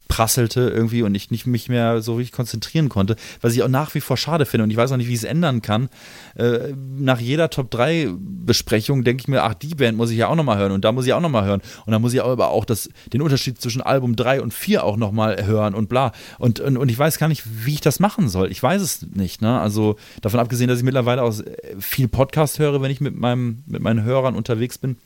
[0.09, 3.95] prasselte irgendwie und ich nicht mich mehr so richtig konzentrieren konnte, was ich auch nach
[3.95, 5.87] wie vor schade finde und ich weiß auch nicht, wie ich es ändern kann.
[6.35, 10.27] Äh, nach jeder Top 3 Besprechung denke ich mir, ach, die Band muss ich ja
[10.27, 12.49] auch nochmal hören und da muss ich auch nochmal hören und dann muss ich aber
[12.49, 16.11] auch das, den Unterschied zwischen Album 3 und 4 auch nochmal hören und bla.
[16.39, 18.51] Und, und, und ich weiß gar nicht, wie ich das machen soll.
[18.51, 19.59] Ich weiß es nicht, ne?
[19.59, 21.35] Also davon abgesehen, dass ich mittlerweile auch
[21.79, 24.97] viel Podcast höre, wenn ich mit meinem, mit meinen Hörern unterwegs bin,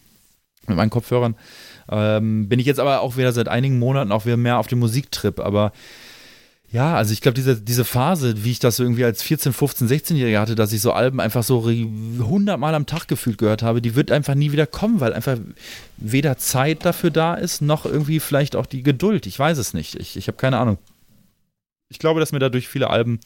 [0.66, 1.36] mit meinen Kopfhörern.
[1.90, 4.80] Ähm, bin ich jetzt aber auch wieder seit einigen Monaten auch wieder mehr auf dem
[4.80, 5.40] Musiktrip.
[5.40, 5.72] Aber
[6.74, 10.40] ja, also ich glaube, diese, diese Phase, wie ich das irgendwie als 14, 15, 16-Jähriger
[10.40, 13.96] hatte, dass ich so Alben einfach so 100 Mal am Tag gefühlt gehört habe, die
[13.96, 15.38] wird einfach nie wieder kommen, weil einfach
[15.98, 19.28] weder Zeit dafür da ist, noch irgendwie vielleicht auch die Geduld.
[19.28, 19.94] Ich weiß es nicht.
[20.00, 20.80] Ich, ich habe keine Ahnung.
[21.90, 23.20] Ich glaube, dass mir dadurch viele Alben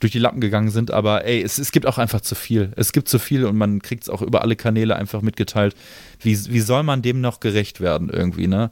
[0.00, 2.72] durch die Lappen gegangen sind, aber ey, es, es gibt auch einfach zu viel.
[2.76, 5.74] Es gibt zu viel und man kriegt es auch über alle Kanäle einfach mitgeteilt.
[6.20, 8.70] Wie, wie soll man dem noch gerecht werden irgendwie, ne?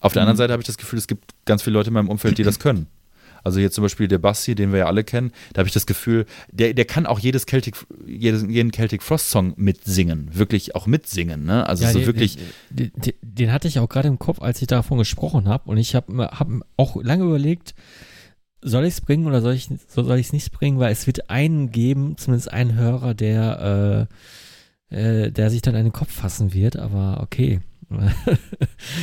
[0.00, 0.28] Auf der mhm.
[0.28, 2.42] anderen Seite habe ich das Gefühl, es gibt ganz viele Leute in meinem Umfeld, die
[2.42, 2.86] das können.
[3.46, 5.86] Also hier zum Beispiel der Basti, den wir ja alle kennen, da habe ich das
[5.86, 10.88] Gefühl, der, der kann auch jedes Celtic, jedes, jeden Celtic Frost Song mitsingen, wirklich auch
[10.88, 11.64] mitsingen, ne?
[11.64, 12.38] Also ja, so den, wirklich.
[12.70, 15.76] Den, den, den, hatte ich auch gerade im Kopf, als ich davon gesprochen habe und
[15.76, 17.76] ich habe hab auch lange überlegt,
[18.66, 21.30] soll ich es bringen oder soll ich soll ich es nicht bringen, weil es wird
[21.30, 24.08] einen geben, zumindest einen Hörer, der
[24.90, 27.60] äh, äh, der sich dann einen Kopf fassen wird, aber okay.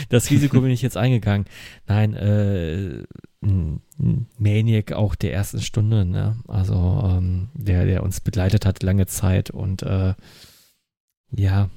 [0.09, 1.45] das Risiko bin ich jetzt eingegangen.
[1.87, 3.03] Nein, äh,
[4.37, 6.37] Maniac auch der ersten Stunde, ne?
[6.47, 10.13] Also ähm, der, der uns begleitet hat lange Zeit und äh,
[11.31, 11.69] ja,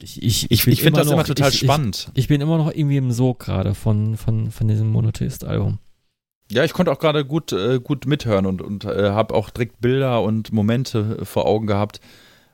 [0.00, 2.10] ich, ich, ich, ich finde das immer total ich, spannend.
[2.14, 5.78] Ich, ich, bin immer noch irgendwie im Sog gerade von, von, von diesem Monotheist-Album.
[6.50, 9.80] Ja, ich konnte auch gerade gut, äh, gut mithören und, und äh, habe auch direkt
[9.80, 12.00] Bilder und Momente vor Augen gehabt.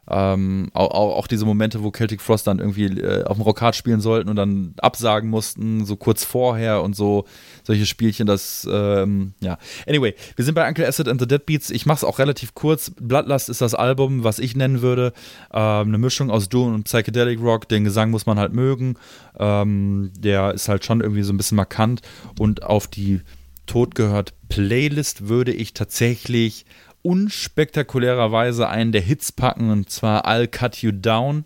[0.06, 4.02] Ähm, auch, auch, diese Momente, wo Celtic Frost dann irgendwie äh, auf dem Rockhard spielen
[4.02, 7.24] sollten und dann absagen mussten, so kurz vorher und so
[7.62, 9.56] solche Spielchen, das, ähm, ja.
[9.88, 11.70] Anyway, wir sind bei Uncle Acid and the Deadbeats.
[11.70, 12.92] Ich mache es auch relativ kurz.
[13.00, 15.14] Bloodlust ist das Album, was ich nennen würde.
[15.50, 17.68] Ähm, eine Mischung aus Doom und Psychedelic Rock.
[17.70, 18.96] Den Gesang muss man halt mögen.
[19.38, 22.02] Ähm, der ist halt schon irgendwie so ein bisschen markant
[22.38, 23.22] und auf die
[23.66, 26.64] Tod gehört Playlist würde ich tatsächlich
[27.02, 31.44] unspektakulärerweise einen der Hits packen und zwar I'll Cut You Down,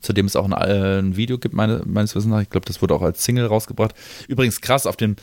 [0.00, 2.42] zu dem es auch ein, äh, ein Video gibt, meine, meines Wissens nach.
[2.42, 3.94] Ich glaube, das wurde auch als Single rausgebracht.
[4.26, 5.16] Übrigens krass, auf dem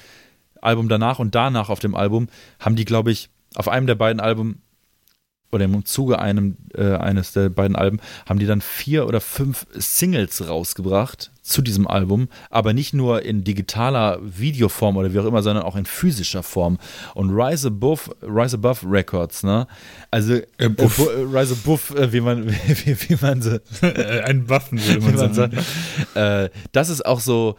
[0.61, 2.27] Album danach und danach auf dem Album
[2.59, 4.61] haben die, glaube ich, auf einem der beiden Alben
[5.51, 9.65] oder im Zuge einem, äh, eines der beiden Alben haben die dann vier oder fünf
[9.73, 15.41] Singles rausgebracht zu diesem Album, aber nicht nur in digitaler Videoform oder wie auch immer,
[15.41, 16.77] sondern auch in physischer Form.
[17.15, 19.67] Und Rise Above, Rise Above Records, ne?
[20.11, 20.99] Also äh, Buff.
[20.99, 22.49] Äh, Rise Above, äh, wie man,
[22.85, 25.55] wie, wie man so ein Waffen würde man, man sagen.
[25.55, 27.55] Sagt, äh, das ist auch so,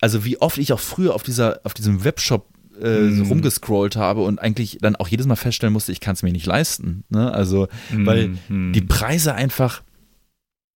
[0.00, 2.46] also wie oft ich auch früher auf dieser, auf diesem Webshop
[2.82, 3.28] äh, mm.
[3.28, 6.46] rumgescrollt habe und eigentlich dann auch jedes Mal feststellen musste, ich kann es mir nicht
[6.46, 7.04] leisten.
[7.08, 7.32] Ne?
[7.32, 8.06] Also, mm.
[8.06, 8.72] weil mm.
[8.72, 9.82] die Preise einfach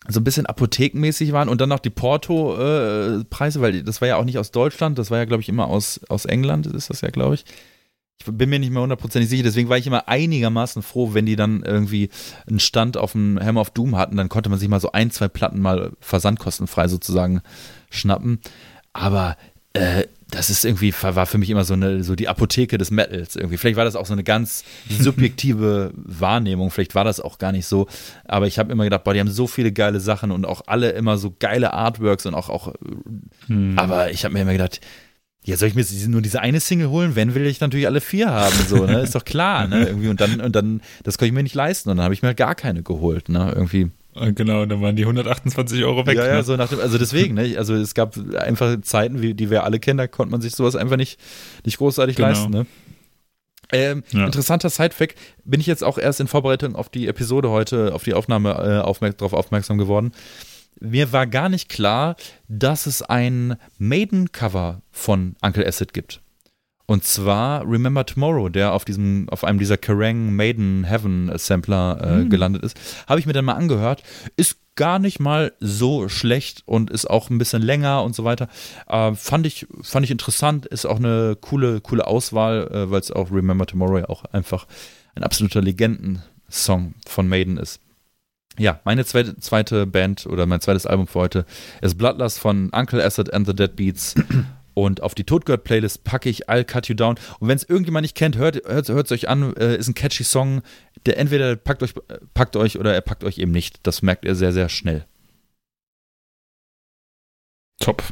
[0.09, 4.17] so ein bisschen apothekenmäßig waren und dann noch die Porto-Preise, äh, weil das war ja
[4.17, 7.01] auch nicht aus Deutschland, das war ja, glaube ich, immer aus, aus England, ist das
[7.01, 7.45] ja, glaube ich.
[8.21, 11.37] Ich bin mir nicht mehr hundertprozentig sicher, deswegen war ich immer einigermaßen froh, wenn die
[11.37, 12.11] dann irgendwie
[12.47, 15.11] einen Stand auf dem Hammer of Doom hatten, dann konnte man sich mal so ein,
[15.11, 17.41] zwei Platten mal versandkostenfrei sozusagen
[17.91, 18.41] schnappen.
[18.93, 19.37] Aber
[19.75, 23.37] äh, das ist irgendwie, war für mich immer so eine, so die Apotheke des Metals
[23.37, 23.57] irgendwie.
[23.57, 27.67] Vielleicht war das auch so eine ganz subjektive Wahrnehmung, vielleicht war das auch gar nicht
[27.67, 27.87] so,
[28.25, 30.91] aber ich habe immer gedacht, boah, die haben so viele geile Sachen und auch alle
[30.91, 32.73] immer so geile Artworks und auch, auch
[33.47, 33.79] hm.
[33.79, 34.81] aber ich habe mir immer gedacht,
[35.45, 37.17] ja, soll ich mir nur diese eine Single holen?
[37.17, 39.01] Wenn will ich natürlich alle vier haben, so, ne?
[39.01, 39.87] Ist doch klar, ne?
[39.89, 42.23] Irgendwie und dann, und dann, das konnte ich mir nicht leisten und dann habe ich
[42.23, 43.53] mir halt gar keine geholt, ne?
[43.55, 43.91] Irgendwie.
[44.15, 46.17] Genau, dann waren die 128 Euro weg.
[46.17, 46.43] Ja, ja, ne?
[46.45, 47.57] so nach dem, also deswegen, ne?
[47.59, 50.77] Also es gab einfach Zeiten, wie, die wir alle kennen, da konnte man sich sowas
[50.77, 51.19] einfach nicht,
[51.65, 52.29] nicht großartig genau.
[52.29, 52.67] leisten, ne?
[53.73, 54.27] Ähm, ja.
[54.27, 58.15] Interessanter Sidefact, bin ich jetzt auch erst in Vorbereitung auf die Episode heute, auf die
[58.15, 60.13] Aufnahme äh, aufmerk darauf aufmerksam geworden.
[60.81, 62.17] Mir war gar nicht klar,
[62.49, 66.21] dass es ein Maiden-Cover von Uncle Acid gibt.
[66.87, 72.17] Und zwar Remember Tomorrow, der auf diesem, auf einem dieser Kerrang Maiden Heaven Sampler äh,
[72.17, 72.31] mhm.
[72.31, 72.77] gelandet ist.
[73.07, 74.03] Habe ich mir dann mal angehört.
[74.37, 78.49] Ist gar nicht mal so schlecht und ist auch ein bisschen länger und so weiter.
[78.87, 83.13] Äh, fand, ich, fand ich interessant, ist auch eine coole, coole Auswahl, äh, weil es
[83.13, 84.67] auch Remember Tomorrow ja auch einfach
[85.15, 87.81] ein absoluter Legenden-Song von Maiden ist.
[88.59, 91.47] Ja, meine zweite, zweite Band oder mein zweites Album für heute
[91.81, 94.15] ist Bloodlust von Uncle Acid and the Dead Beats.
[94.75, 97.17] Und auf die Todgird-Playlist packe ich I'll Cut You Down.
[97.39, 99.55] Und wenn es irgendjemand nicht kennt, hört es euch an.
[99.57, 100.63] Äh, ist ein catchy Song,
[101.07, 101.95] der entweder packt euch,
[102.35, 103.79] packt euch oder er packt euch eben nicht.
[103.85, 105.07] Das merkt ihr sehr, sehr schnell.
[107.81, 108.03] Top.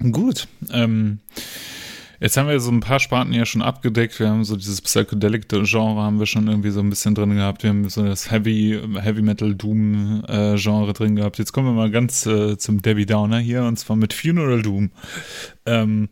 [0.00, 0.48] Gut.
[0.70, 1.20] Ähm,
[2.20, 4.20] Jetzt haben wir so ein paar Sparten ja schon abgedeckt.
[4.20, 7.62] Wir haben so dieses Psychedelic-Genre haben wir schon irgendwie so ein bisschen drin gehabt.
[7.62, 11.38] Wir haben so das Heavy, Heavy Metal Doom-Genre drin gehabt.
[11.38, 14.90] Jetzt kommen wir mal ganz äh, zum Debbie Downer hier und zwar mit Funeral Doom.
[15.64, 16.10] Ähm,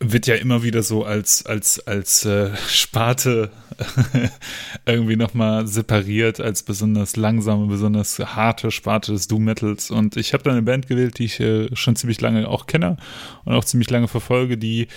[0.00, 3.50] wird ja immer wieder so als, als, als äh, Sparte
[4.86, 9.90] irgendwie nochmal separiert, als besonders langsame, besonders harte Sparte des Doom Metals.
[9.90, 12.96] Und ich habe da eine Band gewählt, die ich äh, schon ziemlich lange auch kenne
[13.44, 14.88] und auch ziemlich lange verfolge, die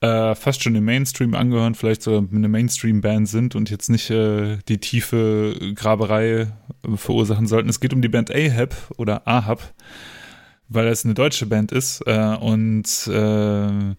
[0.00, 4.58] äh, fast schon im Mainstream angehören, vielleicht sogar eine Mainstream-Band sind und jetzt nicht äh,
[4.68, 6.48] die tiefe Graberei
[6.94, 7.68] verursachen sollten.
[7.68, 9.72] Es geht um die Band Ahab oder Ahab
[10.74, 13.94] weil es eine deutsche Band ist äh, und äh,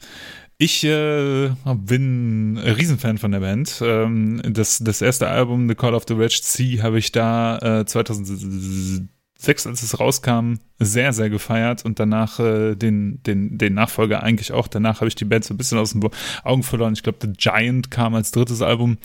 [0.63, 3.81] ich äh, bin ein Riesenfan von der Band.
[3.83, 7.85] Ähm, das, das erste Album, The Call of the Wretched Sea, habe ich da äh,
[7.85, 14.53] 2006, als es rauskam, sehr, sehr gefeiert und danach äh, den, den, den Nachfolger eigentlich
[14.53, 14.69] auch.
[14.69, 16.09] Danach habe ich die Band so ein bisschen aus den
[16.43, 16.93] Augen verloren.
[16.93, 18.99] Ich glaube, The Giant kam als drittes Album,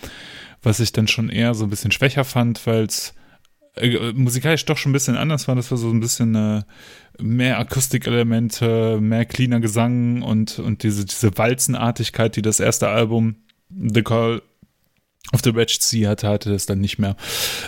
[0.62, 3.14] was ich dann schon eher so ein bisschen schwächer fand, weil es
[3.80, 5.54] äh, musikalisch doch schon ein bisschen anders war.
[5.54, 6.62] Das war so ein bisschen äh,
[7.20, 13.36] mehr Akustikelemente, mehr cleaner Gesang und, und diese, diese Walzenartigkeit, die das erste Album
[13.70, 14.42] The Call
[15.32, 17.16] of the Wretched Sea hatte, hatte das dann nicht mehr.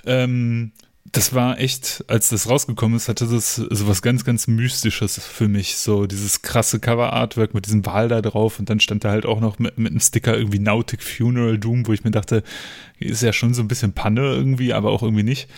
[0.06, 0.72] Ähm,
[1.06, 5.48] das war echt, als das rausgekommen ist, hatte das so was ganz, ganz Mystisches für
[5.48, 5.76] mich.
[5.76, 9.40] So dieses krasse Cover-Artwork mit diesem Wal da drauf und dann stand da halt auch
[9.40, 12.44] noch mit, mit einem Sticker irgendwie Nautic Funeral Doom, wo ich mir dachte,
[12.98, 15.48] ist ja schon so ein bisschen Panne irgendwie, aber auch irgendwie nicht.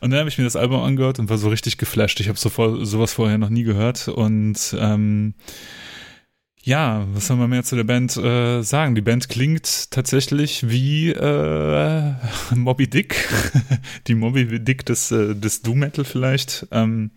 [0.00, 2.18] Und dann habe ich mir das Album angehört und war so richtig geflasht.
[2.20, 2.48] Ich habe so
[2.84, 5.34] sowas vorher noch nie gehört und ähm,
[6.68, 8.94] ja, was soll man mehr zu der Band äh, sagen?
[8.94, 12.12] Die Band klingt tatsächlich wie äh,
[12.54, 13.26] Moby Dick,
[14.06, 16.66] die Moby Dick des, äh, des Doom Metal vielleicht.
[16.70, 17.10] Ähm,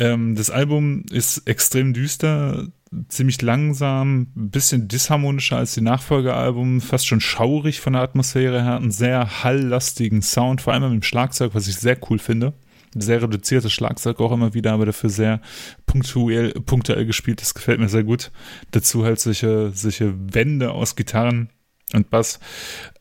[0.00, 2.66] ähm, das Album ist extrem düster,
[3.06, 8.78] ziemlich langsam, ein bisschen disharmonischer als die Nachfolgealbum, fast schon schaurig von der Atmosphäre her,
[8.78, 12.52] einen sehr halllastigen Sound, vor allem mit dem Schlagzeug, was ich sehr cool finde
[13.00, 15.40] sehr reduziertes Schlagzeug auch immer wieder, aber dafür sehr
[15.86, 17.40] punktuell, punktuell gespielt.
[17.40, 18.30] Das gefällt mir sehr gut.
[18.70, 21.50] Dazu halt solche, solche Wände aus Gitarren
[21.92, 22.40] und Bass.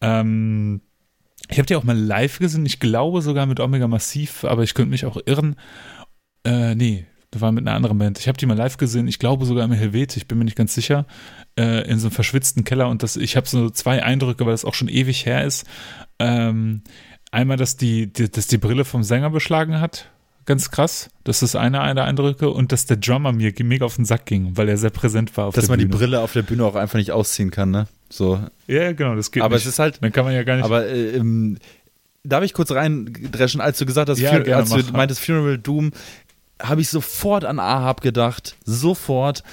[0.02, 0.82] Ähm,
[1.50, 2.66] ich habe die auch mal live gesehen.
[2.66, 5.56] Ich glaube sogar mit Omega Massiv, aber ich könnte mich auch irren.
[6.46, 8.20] Äh, nee, Der war mit einer anderen Band.
[8.20, 10.58] Ich habe die mal live gesehen, ich glaube sogar im Helvet, ich bin mir nicht
[10.58, 11.06] ganz sicher,
[11.58, 14.66] äh, in so einem verschwitzten Keller und das, ich habe so zwei Eindrücke, weil das
[14.66, 15.66] auch schon ewig her ist.
[16.20, 16.84] Ähm,
[17.34, 20.10] einmal, dass die, die, dass die Brille vom Sänger beschlagen hat,
[20.46, 21.10] ganz krass.
[21.24, 24.56] Das ist einer der Eindrücke und dass der Drummer mir mega auf den Sack ging,
[24.58, 25.78] weil er sehr präsent war auf dass der Bühne.
[25.78, 27.88] Dass man die Brille auf der Bühne auch einfach nicht ausziehen kann, ne?
[28.10, 28.40] So.
[28.68, 29.66] Ja, genau, das geht aber nicht.
[29.66, 29.98] es ist halt.
[30.02, 30.66] Dann kann man ja gar nicht.
[30.66, 31.58] Aber äh, ähm,
[32.24, 35.92] darf ich kurz reindreschen, als du gesagt hast, ja, Funer als du meintest Funeral Doom,
[36.62, 38.56] habe ich sofort an Ahab gedacht.
[38.66, 39.44] Sofort.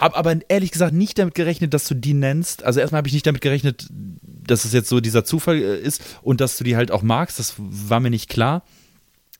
[0.00, 2.62] Hab aber ehrlich gesagt nicht damit gerechnet, dass du die nennst.
[2.62, 6.02] Also erstmal habe ich nicht damit gerechnet, dass es jetzt so dieser Zufall äh, ist
[6.22, 7.38] und dass du die halt auch magst.
[7.38, 8.62] Das war mir nicht klar.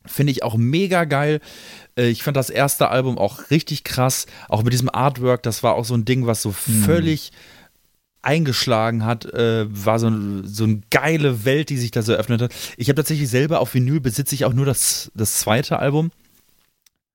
[0.05, 1.39] Finde ich auch mega geil.
[1.97, 4.25] Äh, ich fand das erste Album auch richtig krass.
[4.47, 6.83] Auch mit diesem Artwork, das war auch so ein Ding, was so mhm.
[6.83, 7.31] völlig
[8.21, 10.11] eingeschlagen hat, äh, war so,
[10.43, 12.53] so eine geile Welt, die sich da so eröffnet hat.
[12.77, 16.11] Ich habe tatsächlich selber auf Vinyl besitze ich auch nur das, das zweite Album.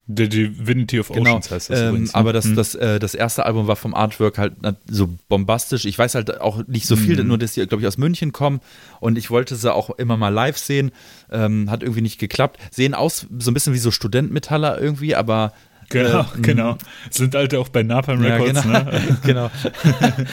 [0.07, 1.31] The Divinity of genau.
[1.37, 1.55] Oceans genau.
[1.55, 2.13] heißt das ähm, übrigens.
[2.13, 2.19] Ne?
[2.19, 2.57] Aber das, hm.
[2.57, 4.55] das, äh, das erste Album war vom Artwork halt
[4.87, 5.87] so bombastisch.
[5.87, 7.27] Ich weiß halt auch nicht so viel, hm.
[7.27, 8.61] nur dass die, glaube ich, aus München kommen
[9.01, 10.91] und ich wollte sie auch immer mal live sehen.
[11.31, 12.61] Ähm, hat irgendwie nicht geklappt.
[12.71, 15.53] Sehen aus so ein bisschen wie so Studentmetaller irgendwie, aber
[15.89, 16.79] Genau, äh, genau.
[17.11, 18.91] Sind halt auch bei Napalm Records, ja, genau.
[18.91, 19.19] ne?
[19.25, 19.51] genau.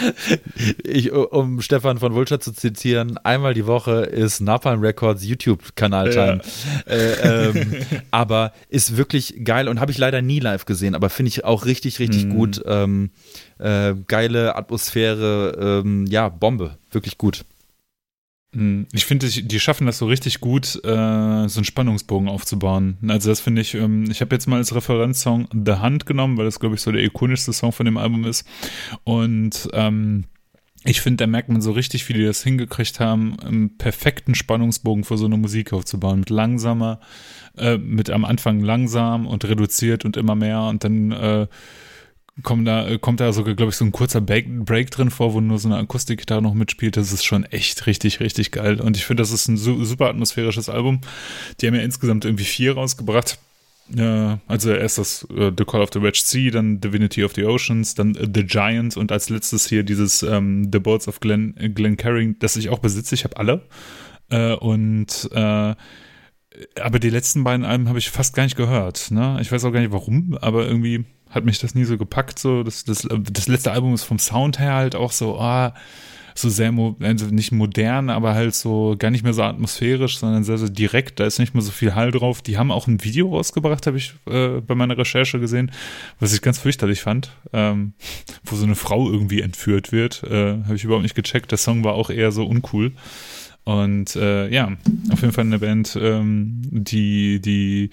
[0.84, 6.42] ich, um Stefan von Wulscher zu zitieren, einmal die Woche ist Napalm Records YouTube-Kanal-Time.
[6.88, 6.94] Ja.
[6.94, 7.76] Äh, ähm,
[8.12, 11.66] aber ist wirklich geil und habe ich leider nie live gesehen, aber finde ich auch
[11.66, 12.30] richtig, richtig mhm.
[12.30, 12.62] gut.
[12.66, 13.12] Ähm,
[13.60, 17.46] äh, geile Atmosphäre, ähm, ja, Bombe, wirklich gut.
[18.54, 22.98] Hm, ich finde, die schaffen das so richtig gut, äh, so einen Spannungsbogen aufzubauen.
[23.08, 26.46] Also das finde ich, ähm, ich habe jetzt mal als Referenzsong The Hunt genommen, weil
[26.46, 28.46] das, glaube ich, so der ikonischste Song von dem Album ist.
[29.06, 30.26] Und ähm,
[30.84, 35.04] ich finde, da merkt man so richtig, wie die das hingekriegt haben, einen perfekten Spannungsbogen
[35.04, 36.22] für so eine Musik aufzubauen.
[36.22, 37.00] Mit langsamer,
[37.58, 41.48] äh, mit am Anfang langsam und reduziert und immer mehr und dann äh,
[42.44, 45.42] kommt da, äh, kommt da sogar, glaube ich, so ein kurzer Break drin vor, wo
[45.42, 46.98] nur so eine Akustikgitarre noch mitspielt.
[46.98, 48.80] Das ist schon echt richtig, richtig geil.
[48.80, 51.02] Und ich finde, das ist ein super atmosphärisches Album.
[51.60, 53.40] Die haben ja insgesamt irgendwie vier rausgebracht.
[54.48, 57.94] Also erst das uh, The Call of the Wedge Sea, dann Divinity of the Oceans,
[57.94, 61.98] dann uh, The Giant und als letztes hier dieses ähm, The Boats of Glen, Glen
[61.98, 63.16] Carring, das ich auch besitze.
[63.16, 63.68] Ich habe alle.
[64.32, 65.30] Uh, und
[66.82, 69.12] aber die letzten beiden Alben habe ich fast gar nicht gehört.
[69.12, 69.38] Ne?
[69.42, 72.40] Ich weiß auch gar nicht warum, aber irgendwie hat mich das nie so gepackt.
[72.40, 75.74] So, das, das, das letzte Album ist vom Sound her halt auch so, ah,
[76.36, 80.58] so sehr, also nicht modern, aber halt so gar nicht mehr so atmosphärisch, sondern sehr,
[80.58, 81.20] sehr direkt.
[81.20, 82.42] Da ist nicht mehr so viel Hall drauf.
[82.42, 85.72] Die haben auch ein Video rausgebracht, habe ich äh, bei meiner Recherche gesehen,
[86.20, 87.94] was ich ganz fürchterlich fand, ähm,
[88.44, 90.24] wo so eine Frau irgendwie entführt wird.
[90.24, 91.52] Äh, habe ich überhaupt nicht gecheckt.
[91.52, 92.94] Der Song war auch eher so uncool.
[93.64, 94.72] Und äh, ja,
[95.12, 97.92] auf jeden Fall eine Band, ähm, die, die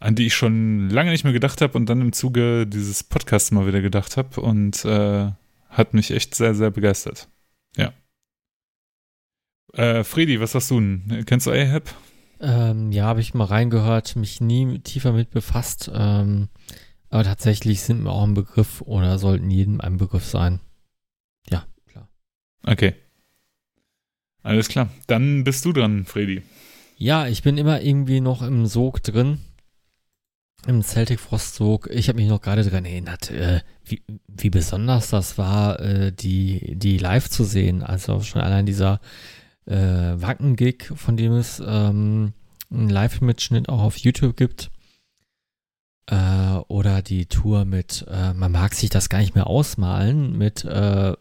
[0.00, 3.50] an die ich schon lange nicht mehr gedacht habe und dann im Zuge dieses Podcasts
[3.50, 5.30] mal wieder gedacht habe und äh,
[5.68, 7.28] hat mich echt sehr, sehr begeistert.
[7.76, 7.92] Ja.
[9.72, 11.24] Äh, Fredi, was sagst du denn?
[11.26, 11.94] Kennst du Ahab?
[12.40, 15.90] Ähm, ja, habe ich mal reingehört, mich nie tiefer mit befasst.
[15.92, 16.48] Ähm,
[17.10, 20.60] aber tatsächlich sind mir auch ein Begriff oder sollten jedem ein Begriff sein.
[21.50, 22.08] Ja, klar.
[22.64, 22.94] Okay.
[24.42, 24.88] Alles klar.
[25.08, 26.42] Dann bist du dran, Fredi.
[26.96, 29.40] Ja, ich bin immer irgendwie noch im Sog drin
[30.66, 35.38] im Celtic Frostzug, ich habe mich noch gerade daran erinnert, äh, wie, wie besonders das
[35.38, 37.82] war, äh, die, die live zu sehen.
[37.82, 39.00] Also schon allein dieser
[39.66, 42.32] äh, Wacken-Gig, von dem es ähm,
[42.70, 44.70] einen Live-Mitschnitt auch auf YouTube gibt.
[46.06, 50.64] Äh, oder die Tour mit, äh, man mag sich das gar nicht mehr ausmalen, mit
[50.64, 51.14] äh,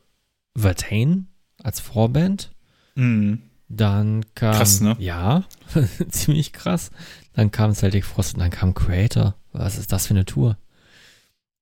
[0.55, 1.27] Vertain
[1.61, 2.51] als Vorband.
[2.95, 3.41] Mhm.
[3.69, 4.95] Dann kam, krass, ne?
[4.99, 5.43] ja,
[6.09, 6.91] ziemlich krass.
[7.37, 9.35] Dann kam Celtic Frost und dann kam Creator.
[9.53, 10.57] Was ist das für eine Tour?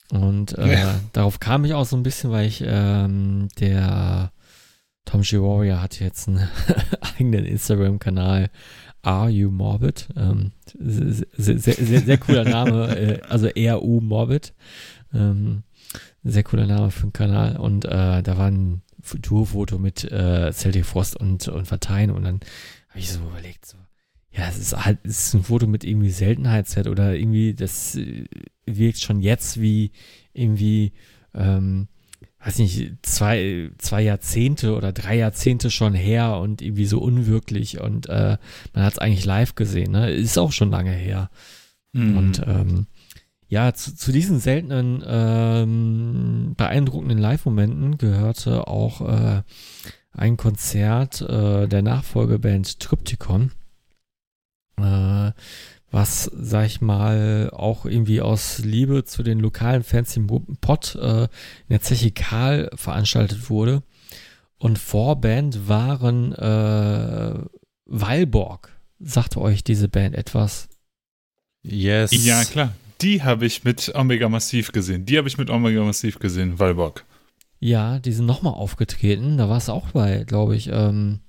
[0.10, 1.00] Und äh, ja.
[1.12, 4.32] darauf kam ich auch so ein bisschen, weil ich ähm, der
[5.04, 5.38] Tom G.
[5.38, 6.48] Warrior hat jetzt einen
[7.20, 8.52] eigenen Instagram-Kanal.
[9.02, 10.08] Are You Morbid?
[10.16, 14.54] Ähm, sehr, sehr, sehr, sehr, cooler Name, äh, also RU Morbid.
[15.14, 15.64] Ähm,
[16.24, 17.58] sehr cooler Name für den Kanal.
[17.58, 18.82] Und äh, da war ein
[19.22, 22.12] Tourfoto mit äh, Celtic Frost und, und Vertein.
[22.12, 22.40] Und dann
[22.88, 23.76] habe ich so überlegt, so,
[24.38, 28.26] ja, es ist halt, es ist ein Foto mit irgendwie Seltenheitswert oder irgendwie, das äh,
[28.66, 29.92] wirkt schon jetzt wie
[30.34, 30.92] irgendwie,
[31.34, 31.88] ähm,
[32.44, 38.08] weiß nicht, zwei, zwei Jahrzehnte oder drei Jahrzehnte schon her und irgendwie so unwirklich und
[38.10, 38.38] äh,
[38.74, 40.12] man hat es eigentlich live gesehen, ne?
[40.12, 41.30] Ist auch schon lange her.
[41.94, 42.18] Mhm.
[42.18, 42.88] Und ähm,
[43.48, 49.44] ja, zu, zu diesen seltenen, ähm, beeindruckenden Live-Momenten gehörte auch äh,
[50.12, 53.52] ein Konzert äh, der Nachfolgeband Triptychon
[54.78, 55.32] äh,
[55.92, 60.28] was, sag ich mal, auch irgendwie aus Liebe zu den lokalen Fans im
[60.60, 61.30] Pott äh, in
[61.70, 63.82] der Zeche Karl veranstaltet wurde.
[64.58, 67.40] Und Vorband waren äh,
[67.86, 68.72] Weilborg.
[69.00, 70.68] Sagte euch diese Band etwas?
[71.64, 72.12] Yes.
[72.26, 72.74] Ja, klar.
[73.02, 75.06] Die habe ich mit Omega Massiv gesehen.
[75.06, 77.06] Die habe ich mit Omega Massiv gesehen, Weilborg.
[77.60, 79.38] Ja, die sind nochmal aufgetreten.
[79.38, 81.20] Da war es auch bei, glaube ich, ähm,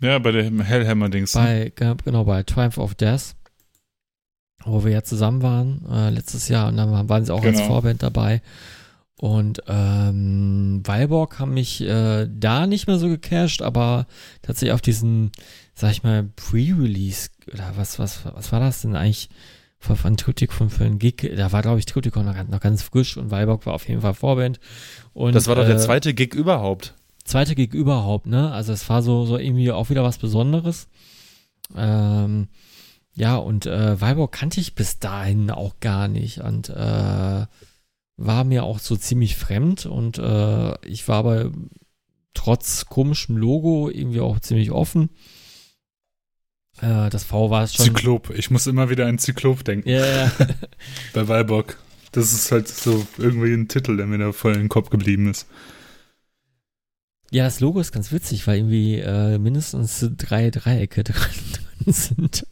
[0.00, 1.34] ja, bei dem Hellhammer-Dings.
[1.34, 1.72] Ne?
[1.76, 3.34] Bei, genau, bei Triumph of Death,
[4.64, 7.58] wo wir ja zusammen waren, äh, letztes Jahr, und dann waren sie auch genau.
[7.58, 8.42] als Vorband dabei.
[9.20, 14.06] Und ähm, Weilborg haben mich äh, da nicht mehr so gecasht, aber
[14.42, 15.32] tatsächlich auf diesen,
[15.74, 19.28] sag ich mal, Pre-Release, oder was, was, was war das denn eigentlich
[19.80, 21.32] von, von Tutikon für einen Gig?
[21.36, 24.14] Da war, glaube ich, Tutikon noch, noch, ganz frisch und Weilborg war auf jeden Fall
[24.14, 24.60] Vorband.
[25.14, 26.94] Und, das war doch äh, der zweite Gig überhaupt
[27.28, 28.50] zweite Gig überhaupt, ne?
[28.52, 30.88] Also es war so, so irgendwie auch wieder was Besonderes.
[31.76, 32.48] Ähm,
[33.14, 37.46] ja, und äh, Weilburg kannte ich bis dahin auch gar nicht und äh,
[38.16, 41.52] war mir auch so ziemlich fremd und äh, ich war aber
[42.34, 45.10] trotz komischem Logo irgendwie auch ziemlich offen.
[46.80, 47.86] Äh, das V war es schon.
[47.86, 49.88] Zyklop, ich muss immer wieder an Zyklop denken.
[49.88, 50.00] Ja.
[50.00, 50.32] Yeah.
[51.12, 51.78] Bei Weilburg.
[52.12, 55.28] Das ist halt so irgendwie ein Titel, der mir da voll in den Kopf geblieben
[55.30, 55.46] ist.
[57.30, 61.30] Ja, das Logo ist ganz witzig, weil irgendwie äh, mindestens drei Dreiecke dran,
[61.86, 62.46] sind.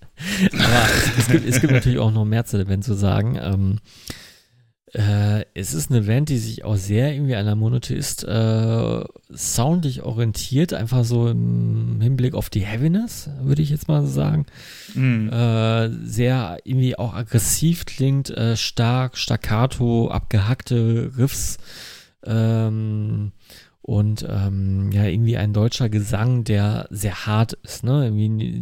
[0.53, 3.39] Aber es, es, gibt, es gibt natürlich auch noch mehr zu der Band zu sagen.
[3.41, 3.79] Ähm,
[4.93, 10.03] äh, es ist eine Band, die sich auch sehr irgendwie an der Monotheist äh, soundlich
[10.03, 14.47] orientiert, einfach so im Hinblick auf die Heaviness, würde ich jetzt mal so sagen.
[14.95, 15.29] Mm.
[15.29, 21.59] Äh, sehr irgendwie auch aggressiv klingt, äh, stark, staccato, abgehackte Riffs.
[22.25, 23.33] Ähm,
[23.87, 28.07] und ähm, ja, irgendwie ein deutscher Gesang, der sehr hart ist, ne?
[28.07, 28.61] Irgendwie,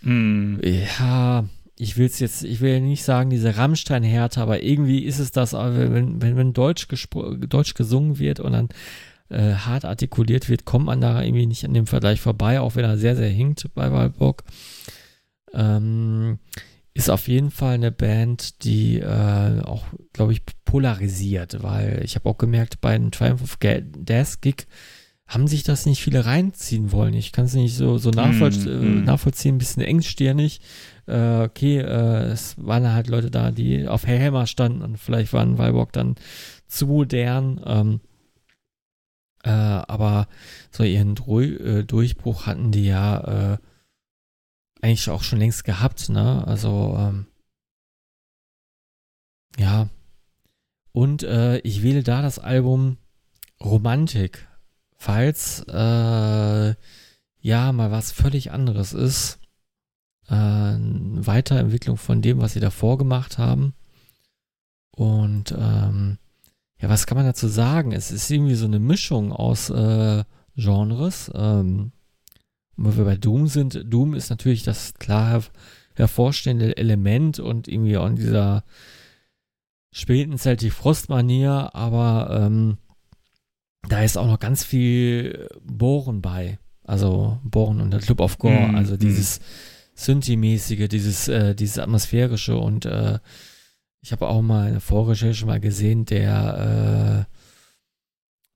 [0.00, 0.60] mm.
[0.98, 1.44] Ja,
[1.76, 5.52] ich will es jetzt, ich will nicht sagen, diese Rammstein-Härte, aber irgendwie ist es das,
[5.52, 6.88] wenn, wenn, wenn Deutsch,
[7.50, 8.68] Deutsch gesungen wird und dann
[9.28, 12.84] äh, hart artikuliert wird, kommt man da irgendwie nicht an dem Vergleich vorbei, auch wenn
[12.86, 14.44] er sehr, sehr hinkt bei Walburg.
[15.52, 16.38] Ähm,
[16.92, 22.28] ist auf jeden Fall eine Band, die äh, auch, glaube ich, polarisiert, weil ich habe
[22.28, 24.66] auch gemerkt, bei einem Triumph of Death Gig
[25.30, 27.14] haben sich das nicht viele reinziehen wollen.
[27.14, 29.04] Ich kann es nicht so, so nachvoll mm, mm.
[29.04, 30.60] nachvollziehen, ein bisschen engstirnig.
[31.06, 35.56] Äh, okay, äh, es waren halt Leute da, die auf Hellhammer standen und vielleicht waren
[35.56, 36.16] Weilbock dann
[36.66, 37.60] zu modern.
[37.64, 38.00] Ähm,
[39.44, 40.26] äh, aber
[40.72, 41.42] so ihren Dru
[41.86, 43.58] Durchbruch hatten die ja
[44.82, 46.46] eigentlich auch schon längst gehabt, ne?
[46.46, 47.26] Also, ähm,
[49.58, 49.88] ja.
[50.92, 52.96] Und äh, ich wähle da das Album
[53.62, 54.48] Romantik,
[54.96, 56.74] falls äh,
[57.40, 59.38] ja mal was völlig anderes ist.
[60.28, 63.74] Äh, Weiterentwicklung von dem, was sie davor gemacht haben.
[64.92, 66.18] Und ähm,
[66.80, 67.92] ja, was kann man dazu sagen?
[67.92, 70.24] Es ist irgendwie so eine Mischung aus äh,
[70.56, 71.30] Genres.
[71.34, 71.92] Ähm,
[72.82, 75.42] wo wir bei Doom sind, Doom ist natürlich das klar
[75.94, 78.64] hervorstehende Element und irgendwie auch in dieser
[79.92, 82.78] späten Celtic Frost-Manier, aber ähm,
[83.88, 86.58] da ist auch noch ganz viel Bohren bei.
[86.84, 89.42] Also Bohren und der Club of Gore, mm, also dieses mm.
[89.94, 93.18] Synthi-mäßige, dieses, äh, dieses atmosphärische und äh,
[94.00, 97.39] ich habe auch mal eine Vorrecherche mal gesehen, der äh,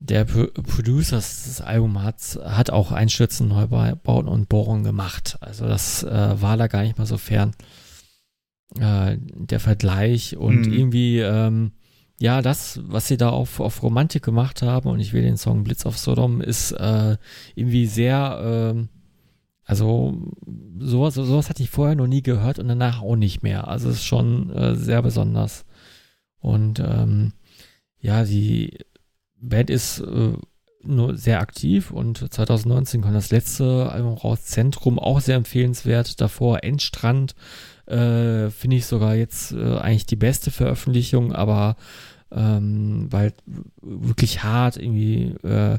[0.04, 5.38] der Pro Producer des Albums hat, hat auch Einstürzen, Neubauten und Bohrungen gemacht.
[5.40, 7.52] Also das äh, war da gar nicht mal so fern.
[8.78, 10.72] Äh, der Vergleich und mhm.
[10.72, 11.72] irgendwie, ähm,
[12.20, 15.64] ja, das, was sie da auf, auf Romantik gemacht haben, und ich will den Song
[15.64, 17.16] Blitz auf Sodom, ist äh,
[17.54, 18.86] irgendwie sehr, äh,
[19.64, 20.32] also
[20.78, 23.68] sowas, sowas hatte ich vorher noch nie gehört und danach auch nicht mehr.
[23.68, 25.64] Also es ist schon äh, sehr besonders.
[26.40, 27.32] Und ähm,
[28.00, 28.78] ja, die
[29.48, 30.32] Band ist äh,
[30.82, 36.20] nur sehr aktiv und 2019 kam das letzte Album raus, Zentrum, auch sehr empfehlenswert.
[36.20, 37.34] Davor Endstrand,
[37.86, 41.76] äh, finde ich sogar jetzt äh, eigentlich die beste Veröffentlichung, aber
[42.32, 43.32] ähm, weil
[43.80, 45.78] wirklich hart irgendwie, äh,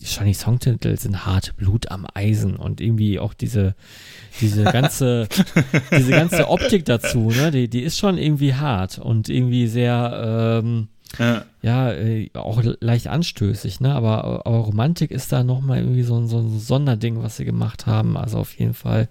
[0.00, 3.74] wahrscheinlich Songtitel sind hart, Blut am Eisen und irgendwie auch diese,
[4.40, 5.28] diese ganze,
[5.90, 10.88] diese ganze Optik dazu, ne, die, die ist schon irgendwie hart und irgendwie sehr, ähm,
[11.18, 13.94] ja, ja äh, auch leicht anstößig, ne?
[13.94, 18.16] Aber, aber Romantik ist da nochmal irgendwie so, so ein Sonderding, was sie gemacht haben.
[18.16, 19.08] Also auf jeden Fall,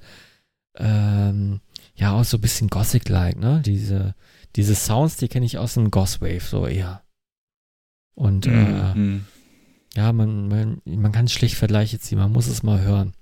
[0.75, 1.61] ähm,
[1.95, 3.61] ja, auch so ein bisschen Gothic-like, ne?
[3.65, 4.13] Diese,
[4.55, 7.01] diese Sounds, die kenne ich aus dem Gothwave so eher.
[8.15, 8.53] Und mhm.
[8.53, 9.25] äh, mhm.
[9.95, 13.13] ja, man, man, man kann schlecht Vergleiche ziehen, man muss es mal hören.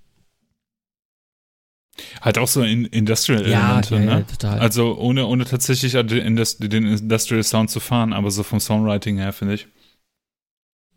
[2.21, 4.25] Halt auch so in Industrial-Elemente, Ja, ja, ja, ne?
[4.27, 4.59] total.
[4.59, 9.17] Also ohne, ohne tatsächlich den Indus- den Industrial Sound zu fahren, aber so vom Songwriting
[9.17, 9.67] her, finde ich.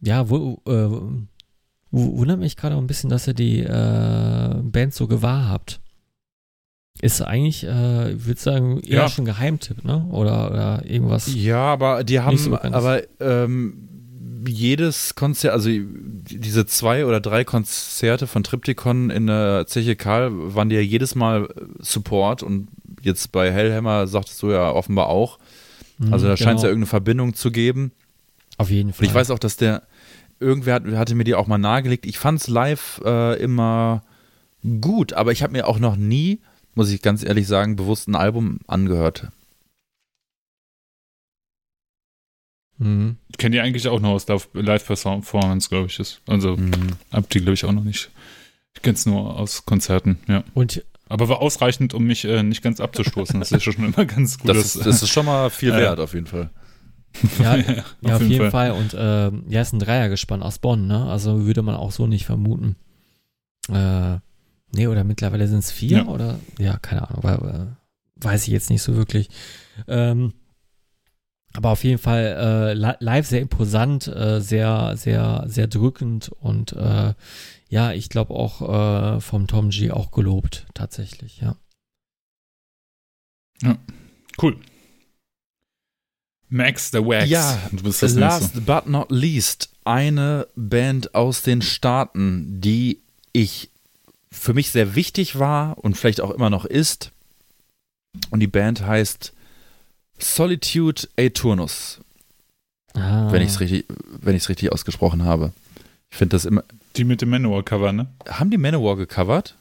[0.00, 0.88] Ja, wo, äh,
[1.90, 5.80] wundert mich gerade auch ein bisschen, dass ihr die äh, Band so gewahr habt.
[7.00, 9.08] Ist eigentlich, äh, ich würde sagen, eher Ja.
[9.08, 10.04] schon Geheimtipp, ne?
[10.10, 11.32] Oder, oder irgendwas.
[11.32, 13.87] Ja, aber die haben, so aber ähm,
[14.46, 20.70] jedes Konzert, also diese zwei oder drei Konzerte von Triptychon in der Zeche Karl waren
[20.70, 21.48] ja jedes Mal
[21.80, 22.68] Support und
[23.02, 25.38] jetzt bei Hellhammer sagtest du ja offenbar auch.
[25.98, 26.80] Mhm, Also da scheint es ja genau.
[26.80, 27.92] irgendeine Verbindung zu geben.
[28.56, 29.06] Auf jeden Und Fall.
[29.06, 29.82] ich weiß auch, dass der,
[30.40, 32.06] irgendwer hat, hatte mir die auch mal nahegelegt.
[32.06, 34.02] Ich fand es live äh, immer
[34.80, 36.40] gut, aber ich habe mir auch noch nie,
[36.74, 39.28] muss ich ganz ehrlich sagen, bewusst ein Album angehört.
[42.78, 43.16] Mhm.
[43.28, 45.98] Ich kenne die eigentlich auch nur aus Live- Live-Performance, glaube ich.
[45.98, 46.20] Ist.
[46.26, 46.70] Also Mhm.
[47.12, 48.10] hab die, glaube ich, auch noch nicht.
[48.74, 50.44] Ich kenne es nur aus Konzerten, ja.
[50.54, 53.40] Und Aber war ausreichend, um mich äh, nicht ganz abzustoßen.
[53.40, 54.50] Das ist ja schon immer ganz gut.
[54.50, 56.50] Das, ist, das ist schon mal viel Äh, wert, auf jeden Fall.
[57.42, 57.56] ja,
[58.02, 58.72] ja, auf jeden Fall.
[58.72, 61.06] Und ähm, ja, ist ein Dreiergespann aus Bonn, ne?
[61.06, 62.76] Also würde man auch so nicht vermuten.
[63.70, 64.18] Äh,
[64.72, 66.06] nee, oder mittlerweile sind es vier Ja.
[66.06, 69.30] oder ja, keine Ahnung, weil, äh, weiß ich jetzt nicht so wirklich.
[69.88, 70.34] Ähm,
[71.54, 76.72] aber auf jeden Fall äh, li live sehr imposant, äh, sehr, sehr, sehr drückend und
[76.72, 77.14] äh,
[77.68, 81.56] ja, ich glaube auch äh, vom Tom G auch gelobt, tatsächlich, ja.
[84.40, 84.58] Cool.
[86.48, 87.28] Max the Wax.
[87.28, 88.20] Ja, du bist das nächste.
[88.20, 93.02] Last but not least, eine Band aus den Staaten, die
[93.32, 93.70] ich
[94.30, 97.12] für mich sehr wichtig war und vielleicht auch immer noch ist.
[98.30, 99.34] Und die Band heißt
[100.18, 102.00] Solitude Eternus,
[102.94, 103.84] Ah, wenn ich es richtig,
[104.20, 105.52] wenn richtig ausgesprochen habe.
[106.10, 106.64] Ich finde das immer.
[106.96, 108.08] Die mit dem Manowar-Cover, ne?
[108.28, 109.54] Haben die Manowar gecovert?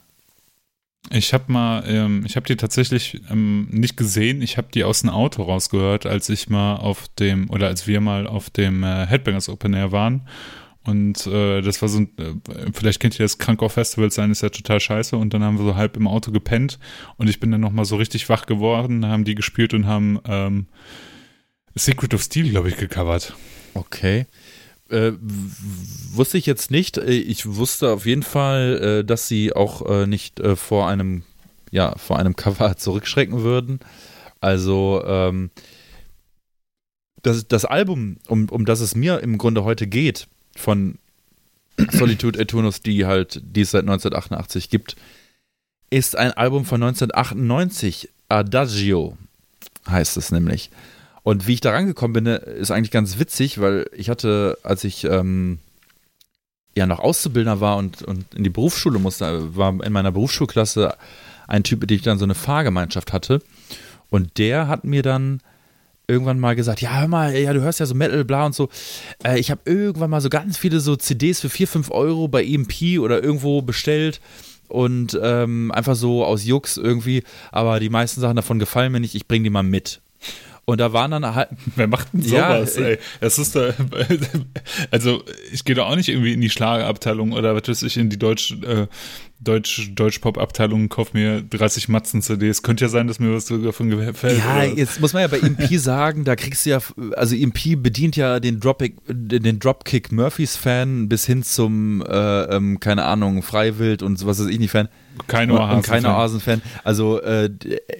[1.10, 4.42] Ich habe mal, ähm, ich habe die tatsächlich ähm, nicht gesehen.
[4.42, 8.00] Ich habe die aus dem Auto rausgehört, als ich mal auf dem, oder als wir
[8.00, 10.22] mal auf dem äh, Headbangers Open Air waren.
[10.88, 14.40] Und äh, das war so ein, äh, vielleicht kennt ihr das Krankau Festival sein, ist
[14.40, 15.18] ja total scheiße.
[15.18, 16.78] Und dann haben wir so halb im Auto gepennt.
[17.18, 20.66] Und ich bin dann nochmal so richtig wach geworden, haben die gespielt und haben ähm,
[21.74, 23.36] Secret of Steel, glaube ich, gecovert.
[23.74, 24.24] Okay.
[24.88, 26.96] Äh, wusste ich jetzt nicht.
[26.96, 31.22] Äh, Ich wusste auf jeden Fall, äh, dass sie auch nicht vor einem,
[31.70, 33.80] ja, vor einem Cover zurückschrecken würden.
[34.40, 35.50] Also ähm,
[37.20, 40.28] das, das Album, um, um das es mir im Grunde heute geht,
[40.58, 40.98] von
[41.92, 44.96] Solitude Eternus, die halt, die es seit 1988 gibt,
[45.90, 48.08] ist ein Album von 1998.
[48.28, 49.16] Adagio
[49.88, 50.70] heißt es nämlich.
[51.22, 55.04] Und wie ich da rangekommen bin, ist eigentlich ganz witzig, weil ich hatte, als ich
[55.04, 55.58] ähm,
[56.74, 60.96] ja noch Auszubildender war und, und in die Berufsschule musste, war in meiner Berufsschulklasse
[61.46, 63.42] ein Typ, mit dem ich dann so eine Fahrgemeinschaft hatte.
[64.10, 65.40] Und der hat mir dann
[66.08, 68.68] irgendwann mal gesagt, ja, hör mal, ja, du hörst ja so Metal, bla und so.
[69.22, 72.42] Äh, ich habe irgendwann mal so ganz viele so CDs für 4, 5 Euro bei
[72.44, 74.20] EMP oder irgendwo bestellt
[74.68, 77.22] und ähm, einfach so aus Jux irgendwie.
[77.52, 80.00] Aber die meisten Sachen davon gefallen mir nicht, ich bring die mal mit.
[80.64, 82.98] Und da waren dann halt, Wer macht denn Ja, sowas, ey?
[83.20, 83.72] Das ist da,
[84.90, 88.10] also ich gehe da auch nicht irgendwie in die Schlagerabteilung oder was weiß ich, in
[88.10, 88.86] die Deutsch, äh,
[89.40, 92.62] Deutsch, Deutsch-Pop-Abteilung kauf mir 30 Matzen-CDs.
[92.62, 94.38] Könnte ja sein, dass mir was davon gefällt.
[94.38, 94.64] Ja, oder?
[94.64, 96.80] jetzt muss man ja bei EMP sagen, da kriegst du ja,
[97.14, 102.80] also EMP bedient ja den Dropkick, den Dropkick Murphys Fan bis hin zum, äh, ähm,
[102.80, 104.88] keine Ahnung, Freiwild und was weiß ich nicht Fan.
[105.26, 105.76] Keine und, Oasen.
[105.76, 106.62] und keine Oasen-Fan.
[106.84, 107.50] Also äh,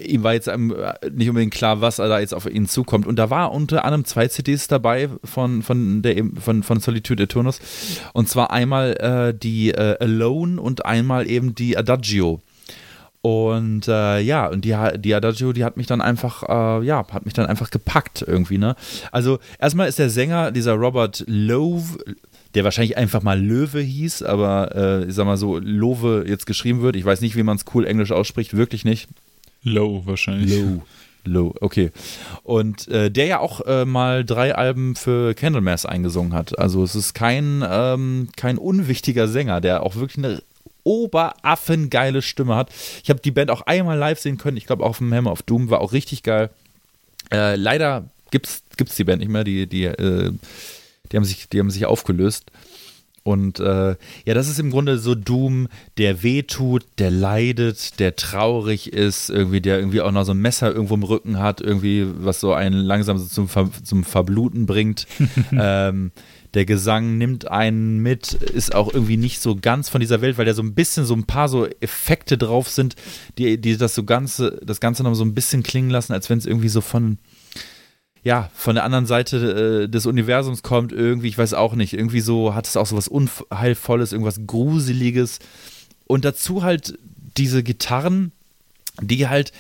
[0.04, 0.74] ihm war jetzt ähm,
[1.12, 3.06] nicht unbedingt klar, was da jetzt auf ihn zukommt.
[3.06, 7.60] Und da war unter anderem zwei CDs dabei von, von, der, von, von Solitude Eternus.
[8.12, 8.92] Und zwar einmal
[9.32, 12.40] äh, die äh, Alone und einmal eben die Adagio.
[13.20, 17.24] Und äh, ja, und die, die Adagio, die hat mich dann einfach, äh, ja, hat
[17.24, 18.76] mich dann einfach gepackt irgendwie, ne?
[19.10, 21.98] Also erstmal ist der Sänger, dieser Robert Love,
[22.54, 26.82] der wahrscheinlich einfach mal Löwe hieß, aber äh, ich sag mal so, Love jetzt geschrieben
[26.82, 26.96] wird.
[26.96, 29.08] Ich weiß nicht, wie man es cool englisch ausspricht, wirklich nicht.
[29.62, 30.58] Low wahrscheinlich.
[30.58, 30.82] Low.
[31.24, 31.90] Low, okay.
[32.42, 36.58] Und äh, der ja auch äh, mal drei Alben für Candlemass eingesungen hat.
[36.58, 40.42] Also es ist kein, ähm, kein unwichtiger Sänger, der auch wirklich eine
[40.84, 42.70] oberaffengeile Stimme hat.
[43.02, 44.56] Ich habe die Band auch einmal live sehen können.
[44.56, 46.48] Ich glaube auf dem Hammer of Doom war auch richtig geil.
[47.30, 49.44] Äh, leider gibt's gibt's die Band nicht mehr.
[49.44, 50.32] Die die äh,
[51.10, 52.50] die haben sich die haben sich aufgelöst.
[53.28, 55.68] Und äh, ja, das ist im Grunde so Doom,
[55.98, 60.72] der wehtut, der leidet, der traurig ist, irgendwie, der irgendwie auch noch so ein Messer
[60.72, 65.06] irgendwo im Rücken hat, irgendwie, was so einen langsam so zum, Ver zum Verbluten bringt.
[65.52, 66.10] ähm,
[66.54, 70.46] der Gesang nimmt einen mit, ist auch irgendwie nicht so ganz von dieser Welt, weil
[70.46, 72.96] da so ein bisschen so ein paar so Effekte drauf sind,
[73.36, 76.38] die, die das so ganze, das Ganze noch so ein bisschen klingen lassen, als wenn
[76.38, 77.18] es irgendwie so von,
[78.28, 82.20] ja, von der anderen Seite äh, des Universums kommt, irgendwie, ich weiß auch nicht, irgendwie
[82.20, 85.38] so hat es auch so was Unheilvolles, irgendwas Gruseliges.
[86.06, 86.98] Und dazu halt
[87.38, 88.32] diese Gitarren,
[89.00, 89.52] die halt,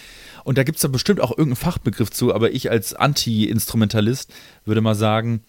[0.44, 4.34] und da gibt es da bestimmt auch irgendeinen Fachbegriff zu, aber ich als Anti-Instrumentalist
[4.66, 5.40] würde mal sagen,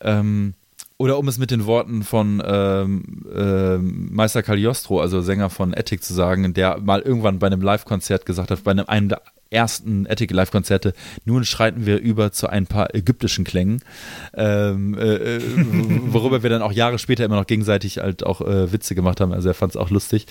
[0.00, 0.54] ähm,
[1.02, 6.04] oder um es mit den Worten von ähm, äh, Meister Cagliostro, also Sänger von Ethic,
[6.04, 9.20] zu sagen, der mal irgendwann bei einem Live-Konzert gesagt hat, bei einem, einem der
[9.50, 13.82] ersten Ethic Live-Konzerte, nun schreiten wir über zu ein paar ägyptischen Klängen,
[14.32, 15.40] ähm, äh, äh
[16.06, 19.32] worüber wir dann auch Jahre später immer noch gegenseitig halt auch äh, Witze gemacht haben.
[19.32, 20.28] Also er fand es auch lustig.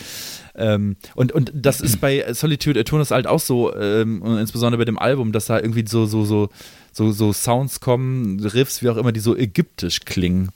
[0.56, 4.98] Ähm, und, und das ist bei Solitude Eternus halt auch so, ähm, insbesondere bei dem
[4.98, 6.48] Album, dass da irgendwie so, so, so,
[6.93, 10.49] so, so Sounds kommen, Riffs, wie auch immer, die so ägyptisch klingen.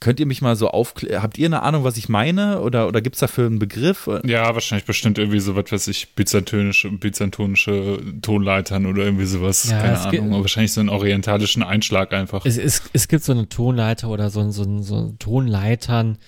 [0.00, 1.22] Könnt ihr mich mal so aufklären?
[1.22, 2.60] Habt ihr eine Ahnung, was ich meine?
[2.60, 4.08] Oder, oder gibt es dafür einen Begriff?
[4.24, 9.68] Ja, wahrscheinlich bestimmt irgendwie so, was weiß ich, byzantinische, byzantonische Tonleitern oder irgendwie sowas.
[9.70, 10.10] Ja, Keine Ahnung.
[10.10, 12.46] Gibt, wahrscheinlich so einen orientalischen Einschlag einfach.
[12.46, 16.18] Es, es, es gibt so eine Tonleiter oder so, so, so Tonleitern.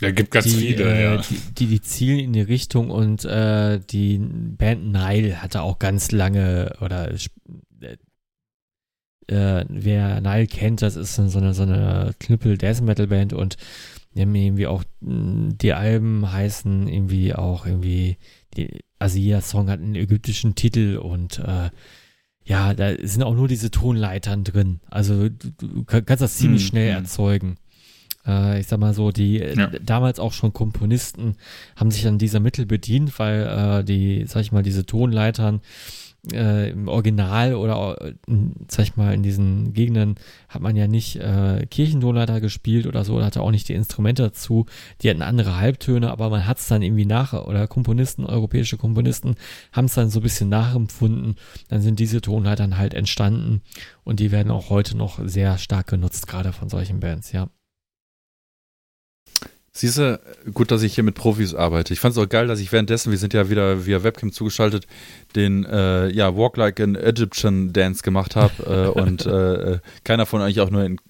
[0.00, 1.16] Ja, gibt ganz die, viele, äh, ja.
[1.16, 6.10] Die, die, die, zielen in die Richtung und äh, die Band Nile hatte auch ganz
[6.10, 7.10] lange oder
[9.28, 13.56] äh, wer Nile kennt, das ist so eine, so eine Knüppel Death Metal Band und
[14.14, 18.16] die haben irgendwie auch, mm, die Alben heißen irgendwie auch irgendwie,
[18.56, 21.70] die Asia-Song hat einen ägyptischen Titel und äh,
[22.44, 24.80] ja, da sind auch nur diese Tonleitern drin.
[24.90, 27.04] Also du, du kannst das ziemlich hm, schnell hm.
[27.04, 27.56] erzeugen.
[28.26, 29.70] Äh, ich sag mal so, die ja.
[29.82, 31.36] damals auch schon Komponisten
[31.76, 33.42] haben sich an dieser Mittel bedient, weil
[33.80, 35.60] äh, die, sag ich mal, diese Tonleitern
[36.32, 38.14] äh, im Original oder äh,
[38.68, 40.16] sag ich mal in diesen Gegenden
[40.48, 44.66] hat man ja nicht äh, Kirchendonleiter gespielt oder so, hatte auch nicht die Instrumente dazu,
[45.02, 49.34] die hatten andere Halbtöne, aber man hat es dann irgendwie nach oder Komponisten, europäische Komponisten
[49.72, 51.36] haben es dann so ein bisschen nachempfunden,
[51.68, 53.62] dann sind diese Tonleitern halt entstanden
[54.04, 57.48] und die werden auch heute noch sehr stark genutzt, gerade von solchen Bands, ja.
[59.76, 60.20] Siehst du,
[60.52, 61.92] gut, dass ich hier mit Profis arbeite.
[61.92, 64.86] Ich fand es auch geil, dass ich währenddessen, wir sind ja wieder via Webcam zugeschaltet,
[65.34, 70.26] den äh, ja, Walk Like an Egyptian Dance gemacht habe äh, und äh, äh, keiner
[70.26, 71.00] von euch auch nur in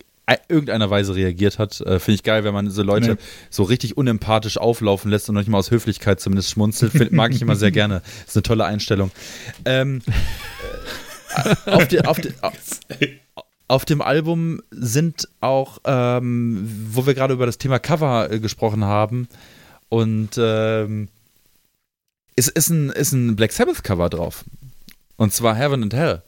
[0.49, 1.79] irgendeiner Weise reagiert hat.
[1.83, 3.21] Äh, Finde ich geil, wenn man so Leute nee.
[3.51, 6.93] so richtig unempathisch auflaufen lässt und noch nicht mal aus Höflichkeit zumindest schmunzelt.
[6.93, 8.01] Find, mag ich immer sehr gerne.
[8.27, 9.11] Ist eine tolle Einstellung.
[9.67, 10.01] Ähm,
[11.67, 12.55] äh, auf, die, auf, die, auf,
[13.69, 18.85] auf dem Album sind auch, ähm, wo wir gerade über das Thema Cover äh, gesprochen
[18.85, 19.29] haben,
[19.95, 21.09] und ähm,
[22.35, 24.45] es ist ein, ist ein Black Sabbath Cover drauf.
[25.17, 26.23] Und zwar Heaven and Hell.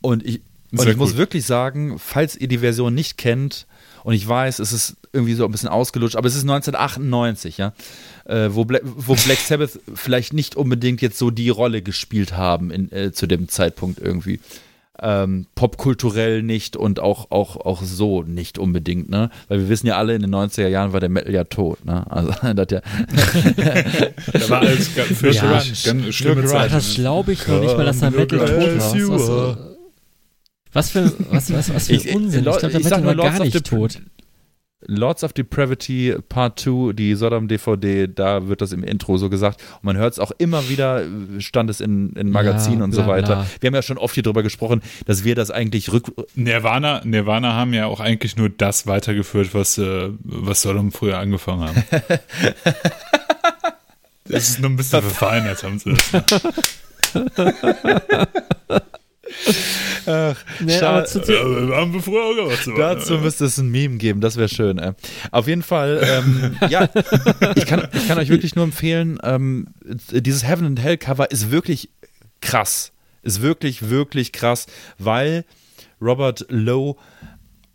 [0.00, 0.40] Und ich,
[0.72, 3.66] und ich muss wirklich sagen, falls ihr die Version nicht kennt,
[4.02, 7.74] und ich weiß, es ist irgendwie so ein bisschen ausgelutscht, aber es ist 1998, ja,
[8.24, 12.70] äh, wo, Bla wo Black Sabbath vielleicht nicht unbedingt jetzt so die Rolle gespielt haben
[12.70, 14.40] in, äh, zu dem Zeitpunkt irgendwie
[15.02, 19.30] ähm, popkulturell nicht und auch, auch, auch so nicht unbedingt, ne?
[19.48, 22.04] Weil wir wissen ja alle, in den 90er Jahren war der Metal ja tot, ne?
[22.10, 22.80] Also, das ja.
[24.32, 26.72] da war alles für ja, ganz, ganz schlimme Zeit.
[26.72, 29.58] Das glaube ich noch nicht mal, dass der Metal tot war.
[30.72, 32.40] Was, für, was, was, was für ich, Unsinn.
[32.40, 34.00] Ich, glaube, der Metal war gar nicht tot.
[34.86, 39.62] Lords of Depravity Part 2, die Sodom-DVD, da wird das im Intro so gesagt.
[39.76, 41.04] Und man hört es auch immer wieder,
[41.38, 43.36] stand es in, in Magazinen ja, und bla, so weiter.
[43.36, 43.46] Bla.
[43.60, 46.12] Wir haben ja schon oft hier drüber gesprochen, dass wir das eigentlich rück.
[46.34, 51.68] Nirvana, Nirvana haben ja auch eigentlich nur das weitergeführt, was, äh, was Sodom früher angefangen
[51.68, 51.84] haben.
[54.24, 56.42] das ist nur ein bisschen verfeinert, haben sie das.
[60.06, 61.40] Ach, nee, aber zu, zu, ja,
[61.76, 62.64] haben wir früher auch gemacht.
[62.64, 64.78] So dazu müsste es ein Meme geben, das wäre schön.
[64.78, 64.92] Ey.
[65.30, 66.88] Auf jeden Fall, ähm, ja,
[67.54, 71.50] ich kann, ich kann euch wirklich nur empfehlen, ähm, dieses Heaven and Hell Cover ist
[71.50, 71.90] wirklich
[72.40, 72.92] krass.
[73.22, 74.66] Ist wirklich, wirklich krass,
[74.98, 75.44] weil
[76.00, 76.96] Robert Lowe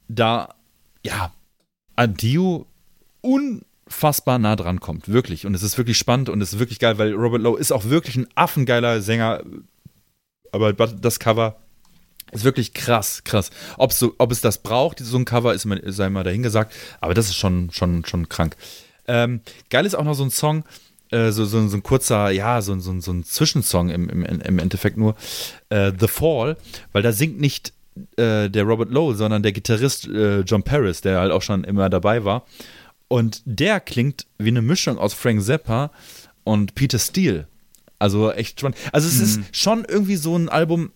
[0.07, 0.49] da,
[1.03, 1.31] ja,
[1.95, 2.65] an Dio
[3.21, 5.09] unfassbar nah dran kommt.
[5.09, 5.45] Wirklich.
[5.45, 7.85] Und es ist wirklich spannend und es ist wirklich geil, weil Robert Lowe ist auch
[7.85, 9.41] wirklich ein affengeiler Sänger
[10.55, 11.57] aber das Cover
[12.31, 13.51] ist wirklich krass, krass.
[13.77, 17.27] Ob, so, ob es das braucht, so ein Cover, ist, sei mal dahingesagt, aber das
[17.27, 18.55] ist schon, schon, schon krank.
[19.07, 20.63] Ähm, geil ist auch noch so ein Song,
[21.11, 24.59] äh, so, so, so, ein kurzer, ja, so, so, so ein Zwischensong im, im, im
[24.59, 25.15] Endeffekt nur,
[25.69, 26.57] äh, The Fall,
[26.91, 27.73] weil da singt nicht
[28.17, 31.89] äh, der Robert Lowe, sondern der Gitarrist äh, John Paris, der halt auch schon immer
[31.89, 32.45] dabei war.
[33.07, 35.91] Und der klingt wie eine Mischung aus Frank Zappa
[36.43, 37.47] und Peter Steele.
[38.05, 38.77] Also echt spannend.
[38.91, 39.45] Also es ist Mhm.
[39.51, 40.91] schon irgendwie so ein Album,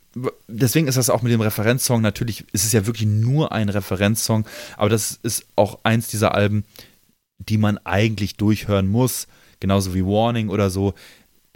[0.47, 4.45] deswegen ist das auch mit dem Referenzsong, natürlich ist es ja wirklich nur ein Referenzsong,
[4.77, 6.63] aber das ist auch eins dieser Alben,
[7.37, 9.27] die man eigentlich durchhören muss,
[9.59, 10.93] genauso wie Warning oder so.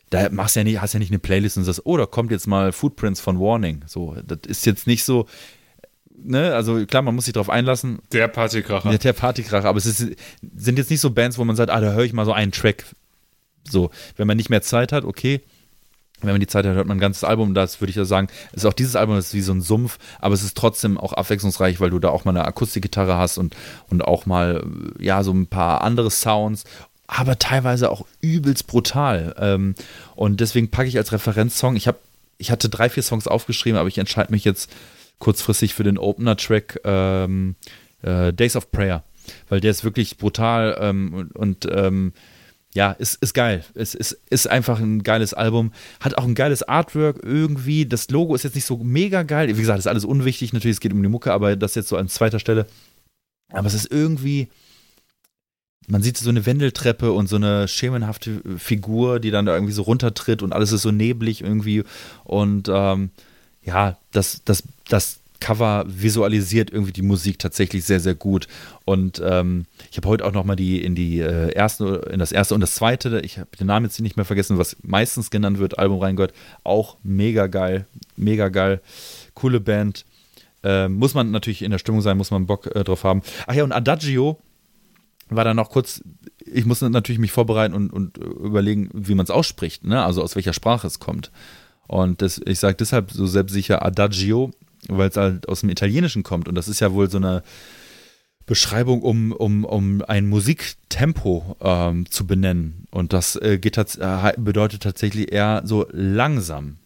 [0.10, 2.32] Da machst du ja nicht, hast ja nicht eine Playlist und sagst, oh, da kommt
[2.32, 3.82] jetzt mal Footprints von Warning.
[3.88, 5.26] So, das ist jetzt nicht so,
[6.16, 8.92] ne, also klar, man muss sich darauf einlassen, Der Partykracher.
[8.92, 10.00] ja, der Partykracher, aber es ist,
[10.56, 12.52] sind jetzt nicht so Bands, wo man sagt, ah, da höre ich mal so einen
[12.52, 12.86] Track.
[13.70, 15.42] So, wenn man nicht mehr Zeit hat, okay.
[16.22, 17.54] Wenn man die Zeit hat, hört man ein ganzes Album.
[17.54, 20.34] Das würde ich ja sagen, ist auch dieses Album ist wie so ein Sumpf, aber
[20.34, 23.56] es ist trotzdem auch abwechslungsreich, weil du da auch mal eine Akustikgitarre hast und,
[23.90, 24.64] und auch mal,
[25.00, 26.64] ja, so ein paar andere Sounds,
[27.08, 29.36] aber teilweise auch übelst brutal.
[29.38, 29.76] Ähm,
[30.16, 32.00] und deswegen packe ich als Referenzsong, ich habe,
[32.38, 34.72] ich hatte drei, vier Songs aufgeschrieben, aber ich entscheide mich jetzt
[35.20, 37.56] kurzfristig für den Opener-Track ähm,
[38.02, 39.04] äh, Days of Prayer,
[39.50, 42.14] weil der ist wirklich brutal ähm, und, und ähm,
[42.74, 43.64] ja, ist, ist geil.
[43.76, 45.72] Es ist, ist einfach ein geiles Album.
[46.00, 47.86] Hat auch ein geiles Artwork irgendwie.
[47.86, 49.48] Das Logo ist jetzt nicht so mega geil.
[49.48, 50.54] Wie gesagt, ist alles unwichtig.
[50.54, 52.66] Natürlich, es geht um die Mucke, aber das jetzt so an zweiter Stelle.
[53.52, 54.48] Aber es ist irgendwie.
[55.88, 59.82] Man sieht so eine Wendeltreppe und so eine schemenhafte Figur, die dann da irgendwie so
[59.82, 61.84] runtertritt und alles ist so neblig irgendwie.
[62.24, 63.12] Und ähm,
[63.62, 68.48] ja, das, das, das Cover visualisiert irgendwie die Musik tatsächlich sehr, sehr gut.
[68.86, 72.32] Und ähm, ich habe heute auch noch mal die in die äh, erste, in das
[72.32, 75.60] erste und das zweite, ich habe den Namen jetzt nicht mehr vergessen, was meistens genannt
[75.60, 76.32] wird, Album reingehört.
[76.64, 78.80] Auch mega geil, mega geil,
[79.34, 80.06] coole Band.
[80.64, 83.22] Ähm, muss man natürlich in der Stimmung sein, muss man Bock äh, drauf haben.
[83.46, 84.40] Ach ja, und Adagio
[85.28, 86.02] war dann noch kurz,
[86.46, 90.06] ich muss natürlich mich vorbereiten und, und überlegen, wie man es ausspricht, ne?
[90.06, 91.32] also aus welcher Sprache es kommt.
[91.86, 94.52] Und das, ich sage deshalb so selbstsicher Adagio,
[94.88, 96.48] weil es halt aus dem Italienischen kommt.
[96.48, 97.44] Und das ist ja wohl so eine
[98.46, 102.88] Beschreibung, um, um, um ein Musiktempo ähm, zu benennen.
[102.92, 106.78] Und das äh, geht äh, bedeutet tatsächlich eher so langsam.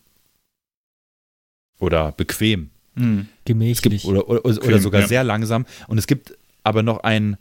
[1.80, 2.70] Oder bequem.
[2.96, 3.20] Mhm.
[3.20, 4.06] Es gibt, Gemächlich.
[4.06, 5.08] oder, oder, oder Bequem, sogar ja.
[5.08, 5.66] sehr langsam.
[5.88, 7.38] Und es gibt aber noch ein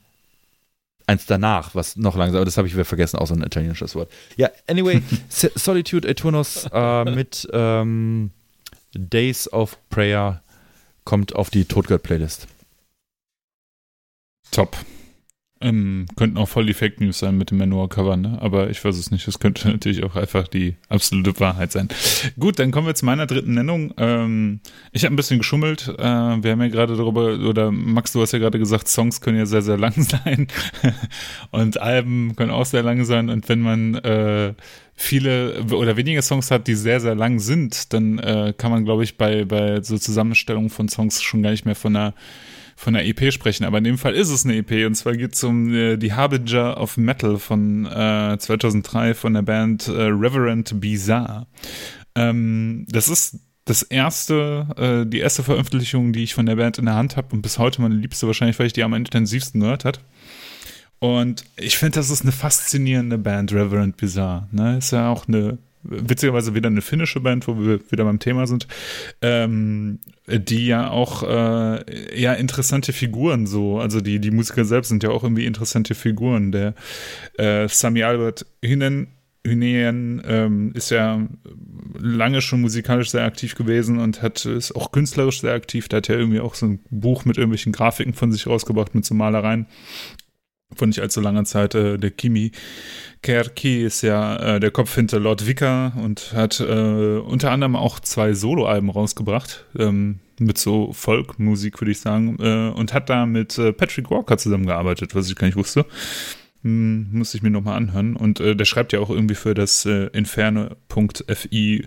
[1.07, 4.11] eins danach, was noch langsam, das habe ich wieder vergessen, auch so ein italienisches Wort.
[4.37, 8.31] Ja, anyway, Solitude Eternus äh, mit ähm,
[8.93, 10.43] Days of Prayer
[11.07, 12.47] kommt auf die Totgott-Playlist.
[14.51, 14.77] Top.
[15.59, 18.39] Ähm, könnten auch voll die Fake News sein mit dem Manowar-Cover, ne?
[18.43, 19.27] aber ich weiß es nicht.
[19.27, 21.89] Das könnte natürlich auch einfach die absolute Wahrheit sein.
[22.39, 23.95] Gut, dann kommen wir zu meiner dritten Nennung.
[23.97, 24.61] Ähm,
[24.93, 25.89] ich habe ein bisschen geschummelt.
[25.89, 29.39] Äh, wir haben ja gerade darüber, oder Max, du hast ja gerade gesagt, Songs können
[29.39, 30.49] ja sehr, sehr lang sein
[31.53, 33.31] und Alben können auch sehr lang sein.
[33.31, 34.53] Und wenn man äh,
[34.95, 39.05] viele oder wenige Songs hat, die sehr, sehr lang sind, dann äh, kann man, glaube
[39.05, 42.15] ich, bei, bei so Zusammenstellungen von Songs schon gar nicht mehr von einer
[42.77, 45.35] von einer EP sprechen, aber in dem Fall ist es eine EP und zwar geht
[45.35, 50.78] es um äh, die Harbinger of Metal von äh, 2003 von der Band äh, Reverend
[50.81, 51.47] Bizarre.
[52.15, 56.85] Ähm, das ist das erste, äh, die erste Veröffentlichung, die ich von der Band in
[56.85, 59.85] der Hand habe und bis heute meine liebste wahrscheinlich, weil ich die am intensivsten gehört
[59.85, 60.01] hat.
[60.98, 64.48] Und ich finde, das ist eine faszinierende Band, Reverend Bizarre.
[64.53, 64.78] Ne?
[64.78, 65.59] Ist ja auch eine,
[65.89, 68.67] witzigerweise wieder eine finnische Band, wo wir wieder beim Thema sind,
[69.23, 75.03] ähm, die ja auch äh, eher interessante Figuren so, also die, die Musiker selbst sind
[75.03, 76.53] ja auch irgendwie interessante Figuren.
[76.53, 76.75] Der
[77.39, 79.09] äh, Sami Albert Hynen
[79.47, 81.27] Hyneen ähm, ist ja
[81.99, 85.89] lange schon musikalisch sehr aktiv gewesen und hat ist auch künstlerisch sehr aktiv.
[85.89, 89.05] Der hat ja irgendwie auch so ein Buch mit irgendwelchen Grafiken von sich rausgebracht mit
[89.05, 89.67] so Malereien
[90.75, 91.75] von nicht allzu langer Zeit.
[91.75, 92.53] Äh, der Kimi
[93.22, 98.01] Kerki ist ja äh, der Kopf hinter Lord Vicker und hat äh, unter anderem auch
[98.01, 99.64] zwei Soloalben rausgebracht.
[99.78, 102.36] Ähm, mit so Folkmusik, würde ich sagen.
[102.40, 105.86] Äh, und hat da mit äh, Patrick Walker zusammengearbeitet, was ich gar nicht wusste.
[106.62, 108.16] Hm, muss ich mir nochmal anhören.
[108.16, 111.86] Und äh, der schreibt ja auch irgendwie für das äh, Inferne.fi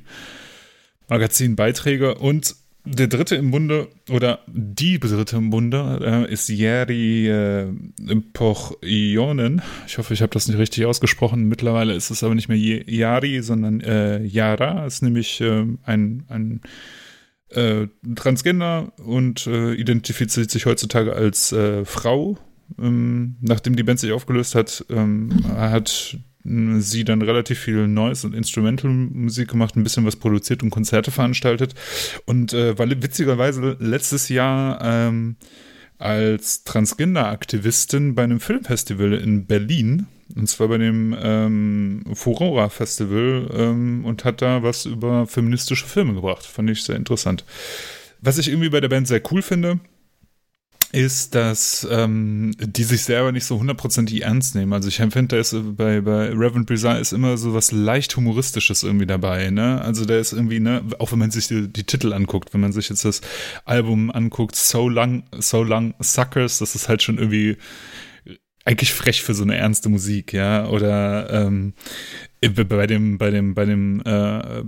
[1.07, 2.15] Magazin Beiträge.
[2.15, 7.67] Und der dritte im Bunde, oder die dritte im Bunde, äh, ist Jeri äh,
[8.33, 9.61] Pochionen.
[9.87, 11.47] Ich hoffe, ich habe das nicht richtig ausgesprochen.
[11.47, 14.85] Mittlerweile ist es aber nicht mehr Jari, sondern äh, Yara.
[14.85, 16.61] Ist nämlich äh, ein, ein
[17.49, 22.37] äh, Transgender und äh, identifiziert sich heutzutage als äh, Frau.
[22.79, 26.17] Ähm, nachdem die Band sich aufgelöst hat, ähm, hat
[26.79, 31.75] sie dann relativ viel Neues und Instrumental-Musik gemacht, ein bisschen was produziert und Konzerte veranstaltet.
[32.25, 35.35] Und äh, war witzigerweise letztes Jahr ähm,
[35.99, 40.07] als Transgender-Aktivistin bei einem Filmfestival in Berlin.
[40.35, 46.13] Und zwar bei dem ähm, Furora Festival ähm, und hat da was über feministische Filme
[46.13, 46.45] gebracht.
[46.45, 47.45] Fand ich sehr interessant.
[48.21, 49.79] Was ich irgendwie bei der Band sehr cool finde,
[50.91, 54.73] ist, dass ähm, die sich selber nicht so hundertprozentig ernst nehmen.
[54.73, 58.83] Also ich empfinde, da ist bei, bei Reverend Bizarre ist immer so was leicht Humoristisches
[58.83, 59.81] irgendwie dabei, ne?
[59.81, 62.73] Also da ist irgendwie, ne, auch wenn man sich die, die Titel anguckt, wenn man
[62.73, 63.21] sich jetzt das
[63.65, 67.57] Album anguckt, So Long, So Long Suckers, das ist halt schon irgendwie
[68.65, 70.67] eigentlich frech für so eine ernste Musik, ja.
[70.67, 71.73] Oder ähm,
[72.41, 74.63] bei dem, bei dem, bei dem äh,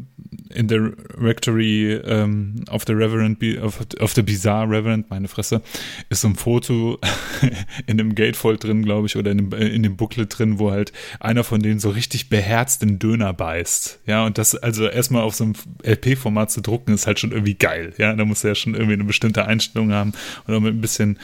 [0.54, 5.62] in der Rectory ähm, auf der Reverend, auf, der Bizarre Reverend, meine Fresse,
[6.10, 7.00] ist so ein Foto
[7.88, 10.92] in dem Gatefold drin, glaube ich, oder in dem, in dem Booklet drin, wo halt
[11.22, 14.00] einer von denen so richtig beherzt den Döner beißt.
[14.06, 15.54] Ja, und das also erstmal auf so einem
[15.84, 17.94] LP-Format zu drucken, ist halt schon irgendwie geil.
[17.98, 20.12] Ja, da muss er ja schon irgendwie eine bestimmte Einstellung haben
[20.46, 21.18] oder mit ein bisschen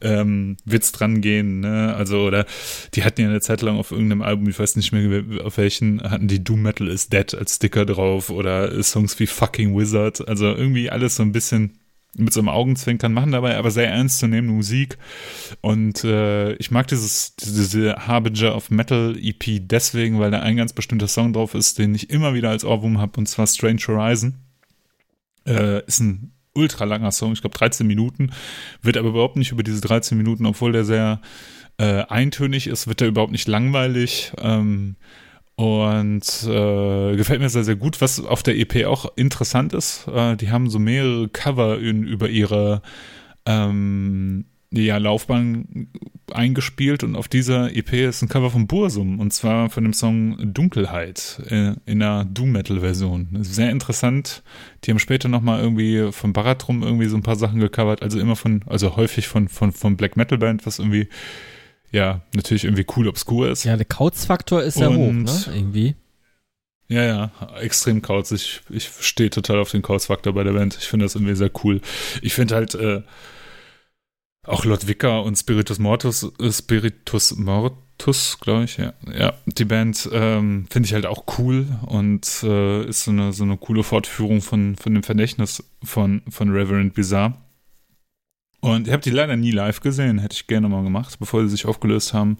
[0.00, 1.60] ähm, Witz dran gehen.
[1.60, 1.94] Ne?
[1.96, 2.46] Also, oder
[2.94, 5.87] die hatten ja eine Zeit lang auf irgendeinem Album, ich weiß nicht mehr auf welchen,
[6.02, 10.26] hatten die Doom Metal is Dead als Sticker drauf oder Songs wie Fucking Wizard.
[10.28, 11.78] Also irgendwie alles so ein bisschen
[12.16, 14.98] mit so einem Augenzwinkern machen dabei, aber sehr ernstzunehmende Musik.
[15.60, 20.72] Und äh, ich mag dieses, diese Harbinger of Metal EP deswegen, weil da ein ganz
[20.72, 24.34] bestimmter Song drauf ist, den ich immer wieder als Ohrwurm habe, und zwar Strange Horizon.
[25.46, 28.32] Äh, ist ein ultra langer Song, ich glaube 13 Minuten,
[28.82, 31.20] wird aber überhaupt nicht über diese 13 Minuten, obwohl der sehr
[31.78, 34.32] äh, eintönig ist, wird er überhaupt nicht langweilig.
[34.38, 34.96] Ähm,
[35.58, 38.00] und äh, gefällt mir sehr, sehr gut.
[38.00, 42.28] Was auf der EP auch interessant ist, äh, die haben so mehrere Cover in, über
[42.28, 42.80] ihre
[43.44, 45.88] ähm, ja, Laufbahn
[46.32, 50.36] eingespielt und auf dieser EP ist ein Cover von Bursum und zwar von dem Song
[50.54, 53.38] Dunkelheit äh, in einer Doom-Metal-Version.
[53.40, 54.44] Sehr interessant.
[54.84, 58.36] Die haben später nochmal irgendwie von Baratrum irgendwie so ein paar Sachen gecovert, also immer
[58.36, 61.08] von, also häufig von, von, von Black Metal Band, was irgendwie,
[61.90, 63.64] ja, natürlich irgendwie cool obskur ist.
[63.64, 65.44] Ja, der Kauz-Faktor ist ja hoch, ne?
[65.54, 65.94] Irgendwie.
[66.88, 68.30] Ja, ja, extrem Kauz.
[68.30, 70.76] Ich, ich stehe total auf den Kauz-Faktor bei der Band.
[70.78, 71.80] Ich finde das irgendwie sehr cool.
[72.22, 73.02] Ich finde halt, äh,
[74.48, 78.94] auch Lord Wicker und Spiritus Mortus, äh, Spiritus Mortus, glaube ich, ja.
[79.12, 83.44] Ja, die Band ähm, finde ich halt auch cool und äh, ist so eine, so
[83.44, 87.34] eine coole Fortführung von, von dem Verdächtnis von, von Reverend Bizarre.
[88.60, 91.50] Und ich habe die leider nie live gesehen, hätte ich gerne mal gemacht, bevor sie
[91.50, 92.38] sich aufgelöst haben.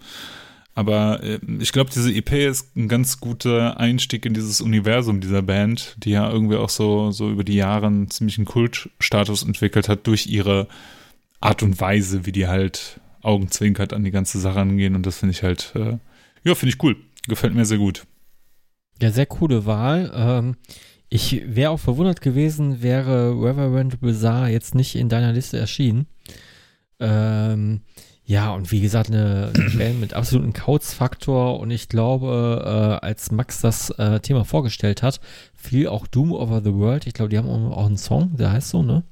[0.75, 5.41] Aber äh, ich glaube, diese EP ist ein ganz guter Einstieg in dieses Universum dieser
[5.41, 10.07] Band, die ja irgendwie auch so, so über die Jahre einen ziemlichen Kultstatus entwickelt hat
[10.07, 10.67] durch ihre
[11.41, 14.95] Art und Weise, wie die halt augenzwinkert an die ganze Sache angehen.
[14.95, 15.97] Und das finde ich halt, äh,
[16.43, 16.95] ja, finde ich cool.
[17.27, 18.05] Gefällt mir sehr gut.
[19.01, 20.11] Ja, sehr coole Wahl.
[20.13, 20.55] Ähm,
[21.09, 26.07] ich wäre auch verwundert gewesen, wäre Reverend Bizarre jetzt nicht in deiner Liste erschienen.
[26.99, 27.81] Ähm,
[28.25, 31.59] ja, und wie gesagt, eine, eine Band mit absolutem Kauz-Faktor.
[31.59, 35.19] Und ich glaube, äh, als Max das äh, Thema vorgestellt hat,
[35.55, 37.07] fiel auch Doom Over the World.
[37.07, 39.03] Ich glaube, die haben auch einen Song, der heißt so, ne?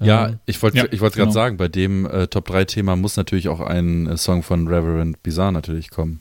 [0.00, 1.24] Ja, ähm, ich wollte ja, ich wollte genau.
[1.24, 4.68] gerade sagen, bei dem äh, Top 3 Thema muss natürlich auch ein äh, Song von
[4.68, 6.20] Reverend Bizarre natürlich kommen.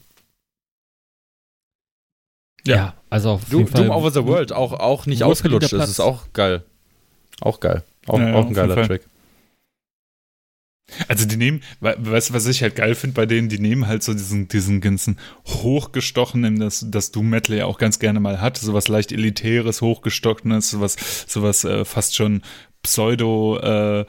[2.67, 3.85] Ja, ja also auf Doom, jeden Fall.
[3.85, 6.63] Doom Over the World, auch, auch nicht ausgelutscht, das ist auch geil.
[7.41, 7.83] Auch geil.
[8.07, 9.01] Auch, ja, auch ein geiler Track.
[11.09, 14.03] Also die nehmen, weißt du, was ich halt geil finde bei denen, die nehmen halt
[14.03, 18.57] so diesen, diesen ganzen hochgestochenen, das, das Doom Metal ja auch ganz gerne mal hat,
[18.57, 20.95] sowas leicht elitäres, hochgestochenes, sowas,
[21.27, 22.41] sowas äh, fast schon
[22.83, 24.05] Pseudo, äh,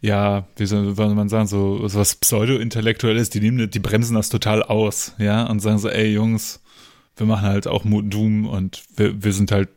[0.00, 4.28] ja, wie soll, soll man sagen, so, so was Pseudo-Intellektuelles, die nehmen, die bremsen das
[4.28, 6.60] total aus, ja, und sagen so, ey Jungs,
[7.16, 9.68] wir machen halt auch Doom und wir, wir sind halt,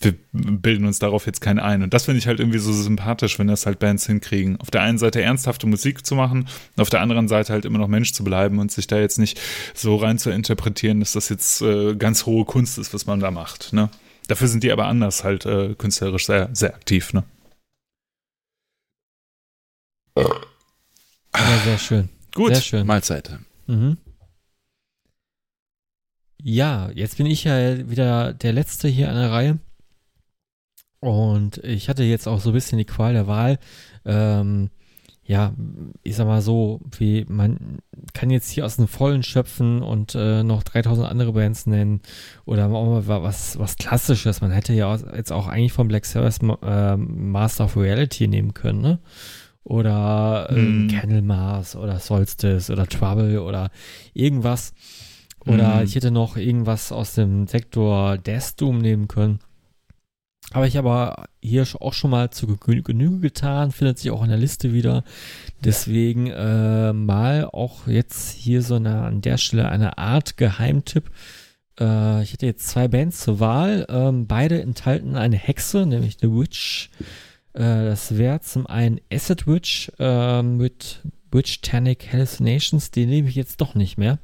[0.00, 1.82] wir bilden uns darauf jetzt keinen ein.
[1.82, 4.60] Und das finde ich halt irgendwie so sympathisch, wenn das halt Bands hinkriegen.
[4.60, 6.46] Auf der einen Seite ernsthafte Musik zu machen,
[6.76, 9.40] auf der anderen Seite halt immer noch Mensch zu bleiben und sich da jetzt nicht
[9.72, 13.30] so rein zu interpretieren, dass das jetzt äh, ganz hohe Kunst ist, was man da
[13.30, 13.72] macht.
[13.72, 13.88] Ne?
[14.26, 17.12] Dafür sind die aber anders halt äh, künstlerisch sehr, sehr aktiv.
[17.12, 17.24] Ne?
[20.16, 22.08] Ja, sehr schön.
[22.34, 22.86] Gut, sehr schön.
[22.86, 23.38] Mahlzeit.
[23.66, 23.96] Mhm.
[26.46, 29.58] Ja, jetzt bin ich ja wieder der Letzte hier an der Reihe.
[31.00, 33.58] Und ich hatte jetzt auch so ein bisschen die Qual der Wahl.
[34.04, 34.68] Ähm,
[35.24, 35.54] ja,
[36.02, 37.78] ich sag mal so, wie man
[38.12, 42.02] kann jetzt hier aus dem Vollen schöpfen und äh, noch 3000 andere Bands nennen
[42.44, 44.42] oder auch mal was, was Klassisches.
[44.42, 48.82] Man hätte ja jetzt auch eigentlich von Black Sabbath äh, Master of Reality nehmen können,
[48.82, 48.98] ne?
[49.62, 50.88] oder äh, mm.
[50.88, 53.70] Candlemas oder Solstice oder Trouble oder
[54.12, 54.74] irgendwas.
[55.46, 55.84] Oder mm.
[55.84, 59.40] ich hätte noch irgendwas aus dem Sektor Death Doom nehmen können.
[60.52, 64.38] Habe ich aber hier auch schon mal zu Genüge getan, findet sich auch in der
[64.38, 65.02] Liste wieder.
[65.64, 71.10] Deswegen äh, mal auch jetzt hier so eine, an der Stelle eine Art Geheimtipp.
[71.80, 73.86] Äh, ich hätte jetzt zwei Bands zur Wahl.
[73.88, 76.90] Ähm, beide enthalten eine Hexe, nämlich The Witch
[77.54, 81.00] Äh, das wäre zum einen Acid Witch äh, mit
[81.30, 82.90] Witch Tanic Hallucinations.
[82.90, 84.18] Die nehme ich jetzt doch nicht mehr.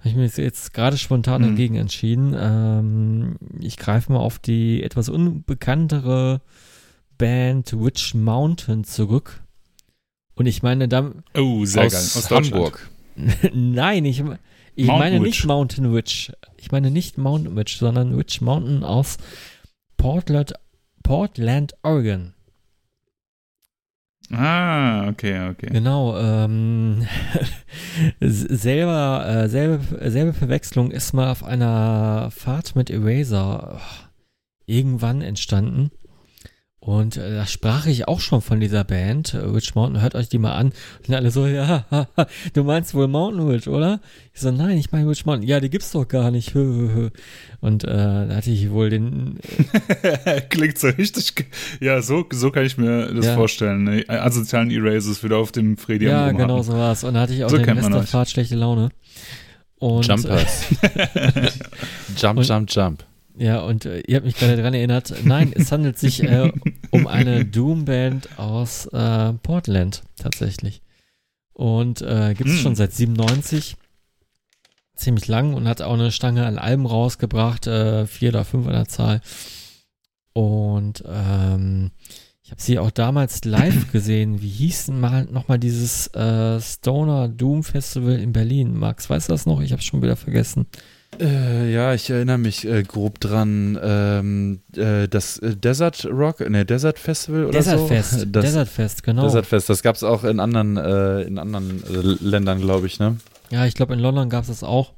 [0.00, 1.46] Habe ich mir jetzt, jetzt gerade spontan Mhm.
[1.48, 2.34] dagegen entschieden.
[2.38, 6.40] Ähm, ich greife mal auf die etwas unbekanntere
[7.18, 9.42] Band Witch Mountain zurück.
[10.34, 12.00] Und ich meine, da, Oh, sehr aus, geil.
[12.02, 12.30] Aus.
[12.30, 12.90] Hamburg.
[13.52, 14.22] Nein, ich,
[14.74, 15.26] ich meine Witch.
[15.40, 16.32] nicht Mountain Witch.
[16.56, 19.18] Ich meine nicht Mountain Witch, sondern Witch Mountain aus
[19.98, 20.54] Portland,
[21.02, 22.32] Portland, Oregon.
[24.32, 25.68] Ah, okay, okay.
[25.70, 26.16] Genau.
[26.16, 27.06] Ähm,
[28.20, 34.08] selber, äh, selbe, selbe Verwechslung ist mal auf einer Fahrt mit Eraser oh,
[34.66, 35.90] irgendwann entstanden.
[36.82, 40.30] Und äh, da sprach ich auch schon von dieser Band, äh, Witch Mountain, hört euch
[40.30, 40.72] die mal an.
[41.06, 41.84] Und alle so, ja,
[42.54, 44.00] du meinst wohl Mountain Witch, oder?
[44.32, 45.46] Ich so, nein, ich meine Witch Mountain.
[45.46, 46.54] Ja, die gibt's doch gar nicht.
[47.60, 49.38] Und äh, da hatte ich wohl den,
[50.48, 51.48] Klingt so richtig.
[51.80, 53.34] Ja, so, so kann ich mir das Ja.
[53.34, 53.84] vorstellen.
[53.84, 54.04] Ne?
[54.08, 57.04] Asozialen Erasers wieder auf dem Freddy am ja, genau so war's.
[57.04, 58.02] Und da hatte ich auch So den Rest der.
[58.04, 58.88] Fahrt schlechte Laune.
[59.78, 60.64] Und, Jumpers.
[62.16, 63.04] jump, Und- jump, jump.
[63.36, 66.52] Ja, und äh, ihr habt mich gerade daran erinnert, nein, es handelt sich äh,
[66.90, 70.82] um eine Doom-Band aus äh, Portland tatsächlich.
[71.52, 72.62] Und äh, gibt es Hm.
[72.62, 73.76] schon seit 97.
[74.94, 78.74] Ziemlich lang und hat auch eine Stange an Alben rausgebracht, äh, vier oder fünf an
[78.74, 79.20] der Zahl.
[80.34, 81.90] Und ähm,
[82.42, 84.42] ich habe sie auch damals live gesehen.
[84.42, 88.76] Wie hieß denn mal nochmal dieses äh, Stoner Doom Festival in Berlin?
[88.76, 89.60] Max, weißt du das noch?
[89.60, 90.66] Ich habe schon wieder vergessen.
[91.20, 93.78] Äh, ja, ich erinnere mich äh, grob dran.
[93.82, 97.86] Ähm, äh, das äh, Desert Rock, ne, Desert Festival oder Desert so.
[97.86, 99.22] Fest, Das Desert Fest, genau.
[99.24, 102.98] Desert Fest, das gab es auch in anderen, äh, in anderen äh, Ländern, glaube ich,
[102.98, 103.16] ne?
[103.50, 104.94] Ja, ich glaube, in London gab es das auch.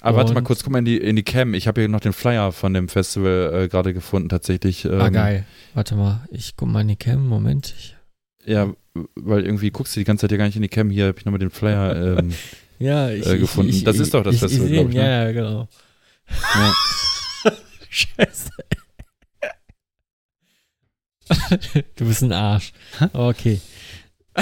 [0.00, 1.54] Aber warte mal Und- kurz, guck mal in die, in die Cam.
[1.54, 4.84] Ich habe hier noch den Flyer von dem Festival gerade gefunden, tatsächlich.
[4.86, 5.46] ah, ähm, geil.
[5.72, 7.26] Warte mal, ich guck mal in die Cam.
[7.26, 7.72] Moment.
[7.78, 7.96] Ich,
[8.44, 8.70] Ja,
[9.14, 10.90] weil irgendwie guckst du die ganze Zeit ja gar nicht in die Cam.
[10.90, 11.94] Hier habe ich nochmal den Flyer.
[12.18, 12.32] Ähm,
[12.78, 13.84] ja, ich, Äh, gefunden.
[13.84, 15.00] Das ist doch das ich, Festival, ich, glaub ich, ne?
[15.00, 15.68] Ja, ja, genau.
[16.54, 16.74] ja.
[17.90, 18.50] Scheiße.
[21.96, 22.72] du bist ein Arsch.
[23.12, 23.60] Okay.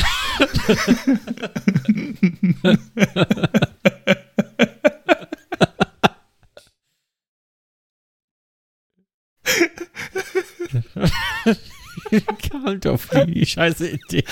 [12.51, 14.25] Kommt auf die scheiße Idee.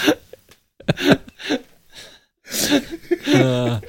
[3.27, 3.33] Äh,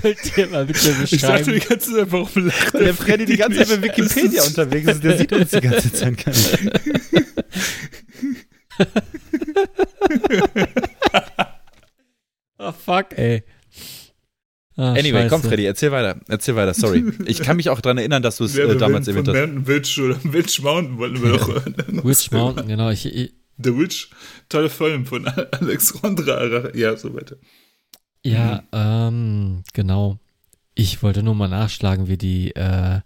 [0.00, 1.68] könnt ihr mal bitte Ich dachte die beschreiben?
[1.68, 3.88] ganze Zeit, warum lacht Der Freddy die ganze Zeit bei?
[3.88, 6.58] Wikipedia unterwegs ist, der sieht uns die ganze Zeit gar nicht.
[12.58, 13.44] Oh fuck, ey.
[14.76, 15.48] Ah, Anyway, komm scheiße.
[15.48, 16.20] Freddy, erzähl weiter.
[16.28, 17.04] Erzähl weiter, sorry.
[17.26, 19.34] Ich kann mich auch daran erinnern, dass du es äh, damals erwähnt hast.
[19.34, 21.74] Mountain Witch oder Witch Mountain wollten wir doch hören.
[22.04, 22.90] Witch Mountain, genau.
[22.90, 24.10] Ich, ich, The Witch,
[24.48, 26.74] toller Film von Alexandra Arach.
[26.74, 27.36] Ja, so weiter.
[28.24, 30.18] ja, ähm, genau.
[30.74, 33.00] Ich wollte nur mal nachschlagen, wie die äh,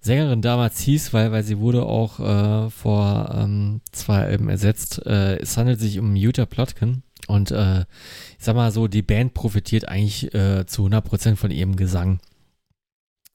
[0.00, 5.04] Sängerin damals hieß, weil, weil sie wurde auch äh, vor ähm, zwei Alben ersetzt.
[5.06, 9.34] Äh, es handelt sich um Utah Plotkin und äh, ich sag mal so, die Band
[9.34, 12.20] profitiert eigentlich äh, zu 100% von ihrem Gesang.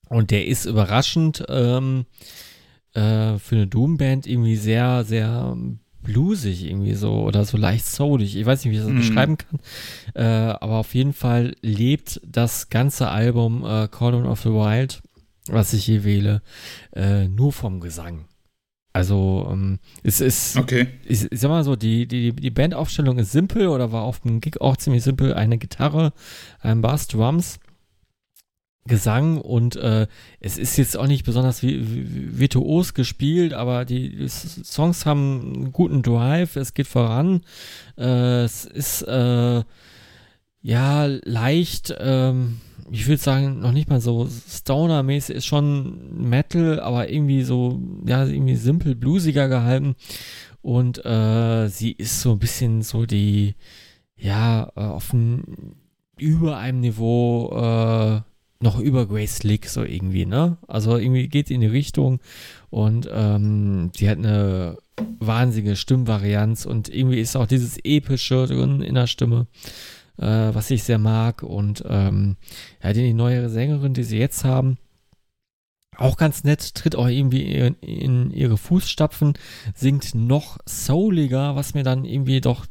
[0.09, 2.05] Und der ist überraschend ähm,
[2.93, 5.55] äh, für eine Doom-Band irgendwie sehr, sehr
[6.03, 8.35] bluesig irgendwie so oder so leicht soulig.
[8.35, 8.97] Ich weiß nicht, wie ich das Mhm.
[8.97, 9.59] beschreiben kann.
[10.13, 10.23] Äh,
[10.59, 15.01] aber auf jeden Fall lebt das ganze Album äh, Call of the Wild,
[15.47, 16.41] was ich hier wähle,
[16.95, 18.25] äh, nur vom Gesang.
[18.95, 20.85] Also ähm, es ist, Okay.
[21.05, 24.39] ich, ich sag mal so, die, die, die Bandaufstellung ist simpel oder war auf dem
[24.39, 25.33] Gig auch ziemlich simpel.
[25.33, 26.13] Eine Gitarre,
[26.61, 27.59] ein Bass, Drums,
[28.85, 30.07] Gesang und äh,
[30.41, 35.71] es ist jetzt auch nicht besonders vi vi- virtuos gespielt, aber die, Songs haben einen
[35.71, 37.41] guten Drive, es geht voran.
[37.97, 39.63] Äh, es ist äh,
[40.61, 42.59] ja leicht, ähm,
[42.91, 48.25] ich würde sagen, noch nicht mal so Stoner-mäßig, ist schon Metal, aber irgendwie so, ja,
[48.25, 49.95] irgendwie simpel, bluesiger gehalten.
[50.61, 53.55] Und äh, sie ist so ein bisschen so die,
[54.17, 55.75] ja, äh, auf ein,
[56.17, 58.21] über einem Niveau, äh,
[58.63, 60.57] noch über Grace Slick, so irgendwie, ne?
[60.67, 62.19] Also irgendwie geht in die Richtung
[62.69, 64.77] und ähm, sie hat eine
[65.19, 69.47] wahnsinnige Stimmvarianz und irgendwie ist auch dieses Epische drin in der Stimme,
[70.17, 72.37] äh, was ich sehr mag und ähm,
[72.81, 74.77] ja, die neuere Sängerin, die sie jetzt haben,
[75.97, 79.33] auch ganz nett, tritt auch irgendwie in, in ihre Fußstapfen,
[79.75, 82.65] singt noch souliger, was mir dann irgendwie doch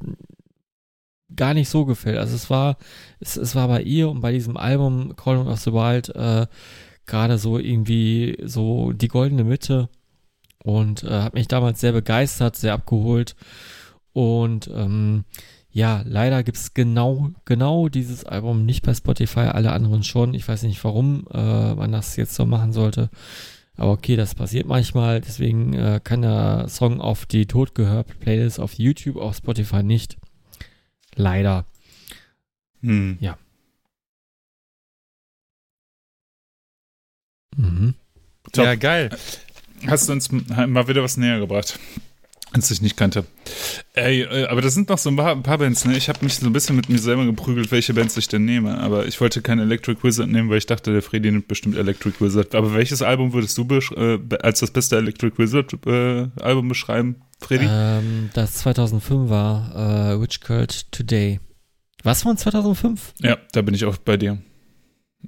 [1.37, 2.19] gar nicht so gefällt.
[2.19, 2.77] Also es war,
[3.21, 6.47] es, es war bei ihr und bei diesem Album Calling of the Wild äh,
[7.07, 9.89] gerade so irgendwie so die goldene Mitte
[10.63, 13.35] und äh, hat mich damals sehr begeistert, sehr abgeholt.
[14.13, 15.25] Und ähm,
[15.71, 20.35] ja, leider gibt's genau, genau dieses Album nicht bei Spotify, alle anderen schon.
[20.35, 23.09] Ich weiß nicht, warum äh, man das jetzt so machen sollte.
[23.77, 25.23] Aber okay, das passiert manchmal.
[25.23, 30.19] Deswegen äh, kann der Song auf die Totgehör-Playlist auf YouTube, auf Spotify nicht.
[31.15, 31.67] Leider.
[32.83, 33.19] Hm.
[33.21, 33.39] Ja.
[37.57, 37.95] Mhm.
[38.53, 38.65] Top.
[38.65, 39.11] Ja, geil.
[39.87, 41.79] Hast du uns mal wieder was näher gebracht,
[42.53, 43.25] als ich nicht kannte.
[43.95, 45.97] Ey, äh, aber das sind noch so ein paar, ein paar Bands, ne?
[45.97, 48.79] Ich habe mich so ein bisschen mit mir selber geprügelt, welche Bands ich denn nehme.
[48.79, 52.21] Aber ich wollte kein Electric Wizard nehmen, weil ich dachte, der Freddy nimmt bestimmt Electric
[52.21, 52.55] Wizard.
[52.55, 53.67] Aber welches Album würdest du
[53.97, 57.67] äh, als das beste Electric Wizard äh, Album beschreiben, Freddy?
[57.69, 61.41] Ähm, das 2005 war äh, Witch Cult Today.
[62.03, 63.15] Was von 2005?
[63.21, 64.39] Ja, da bin ich auch bei dir.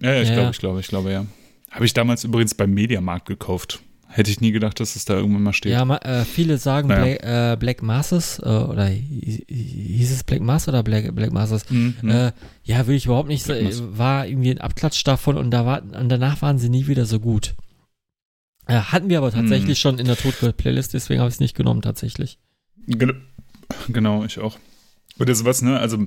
[0.01, 0.35] Ja, ja ich Ja.
[0.35, 1.27] glaube, ich glaube, ich glaube, ja.
[1.71, 3.81] Habe ich damals übrigens beim Mediamarkt gekauft.
[4.09, 5.73] Hätte ich nie gedacht, dass es da irgendwann mal steht.
[5.73, 7.03] Ja, äh, viele sagen Naja.
[7.17, 9.55] Black, äh, Black Masters äh, oder hi- hi-
[9.97, 11.69] hieß es Black Master oder Black, Black Masters?
[11.69, 11.97] Mhm.
[12.09, 12.31] Äh,
[12.63, 13.49] ja, will ich überhaupt nicht.
[13.49, 17.19] War irgendwie ein Abklatsch davon und, da war, und danach waren sie nie wieder so
[17.19, 17.55] gut.
[18.67, 19.81] Äh, hatten wir aber tatsächlich Mhm.
[19.81, 22.39] schon in der Totgehört-Playlist, deswegen habe ich es nicht genommen tatsächlich.
[22.87, 23.23] Gen
[23.89, 24.59] genau, ich auch.
[25.19, 25.79] Und das was, ne?
[25.79, 26.07] Also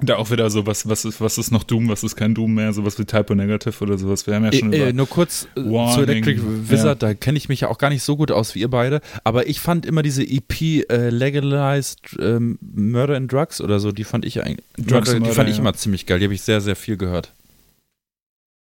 [0.00, 2.54] da auch wieder so, was, was ist, was ist noch Doom, was ist kein Doom
[2.54, 4.26] mehr, sowas wie Typo Negative oder sowas.
[4.26, 4.92] Wir haben ja schon Äh, äh, über.
[4.92, 6.70] nur kurz äh, zu Warning, Electric ja.
[6.70, 9.00] Wizard, da kenne ich mich ja auch gar nicht so gut aus wie ihr beide,
[9.22, 14.02] aber ich fand immer diese EP äh, Legalized ähm, Murder and Drugs oder so, die
[14.04, 15.60] fand ich eigentlich, Drugs die and Murder, fand ich ja.
[15.60, 17.32] immer ziemlich geil, die habe ich sehr, sehr viel gehört.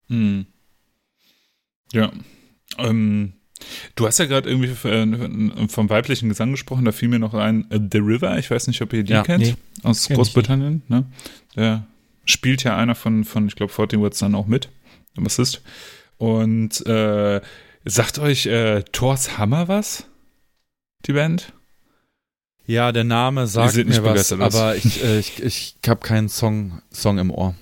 [0.09, 0.45] Hm.
[1.93, 2.11] Ja.
[2.77, 3.33] Ähm,
[3.95, 7.69] du hast ja gerade irgendwie äh, vom weiblichen Gesang gesprochen, da fiel mir noch ein
[7.71, 9.23] äh, The River, ich weiß nicht, ob ihr die Ja.
[9.23, 11.05] kennt, Nee, aus kenn Großbritannien, ne?
[11.55, 11.85] Der
[12.25, 14.69] spielt ja einer von, von ich glaube, 14 Words dann auch mit,
[15.15, 15.61] der Bassist.
[16.17, 17.41] Und äh,
[17.85, 20.05] sagt euch äh, Thors Hammer was?
[21.05, 21.51] Die Band?
[22.65, 27.17] Ja, der Name sagt mir was, aber ich, äh, ich, ich habe keinen Song, Song
[27.17, 27.55] im Ohr.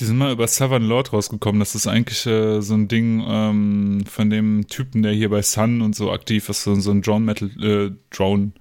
[0.00, 1.60] Die sind mal über Southern Lord rausgekommen.
[1.60, 5.82] Das ist eigentlich äh, so ein Ding ähm, von dem Typen, der hier bei Sun
[5.82, 8.52] und so aktiv ist, so, so ein Drone Metal, äh, Drone,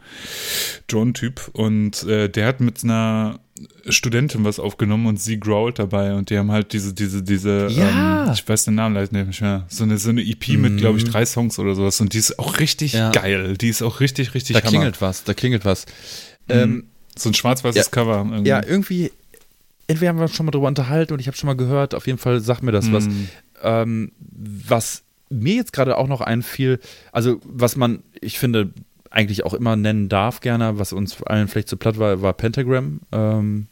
[0.88, 1.50] Drone-Typ.
[1.54, 3.40] Und äh, der hat mit einer
[3.90, 8.26] Studentin was aufgenommen und sie growlt dabei und die haben halt diese, diese, diese, Ja.
[8.28, 10.78] ähm, ich weiß den Namen leider nicht mehr, so eine, so eine EP mit, Mhm.
[10.78, 13.12] glaube ich, drei Songs oder sowas und die ist auch richtig Ja.
[13.12, 13.58] geil.
[13.58, 14.70] Die ist auch richtig, richtig Da Hammer.
[14.70, 15.86] klingelt was, da klingelt was.
[16.48, 16.54] Mhm.
[16.56, 16.84] Ähm,
[17.18, 17.92] So ein schwarz-weißes Ja.
[17.92, 18.20] Cover.
[18.30, 18.48] irgendwie.
[18.50, 19.12] ja, irgendwie,
[19.90, 22.08] entweder haben wir uns schon mal drüber unterhalten und ich habe schon mal gehört, auf
[22.08, 23.08] jeden Fall sagt mir das was.
[23.08, 23.28] Mhm.
[23.62, 26.80] Ähm, was mir jetzt gerade auch noch einfiel,
[27.12, 28.72] also was man, ich finde,
[29.12, 33.02] eigentlich auch immer nennen darf gerne, was uns allen vielleicht zu platt war, war Pentagram.
[33.12, 33.68] Ähm,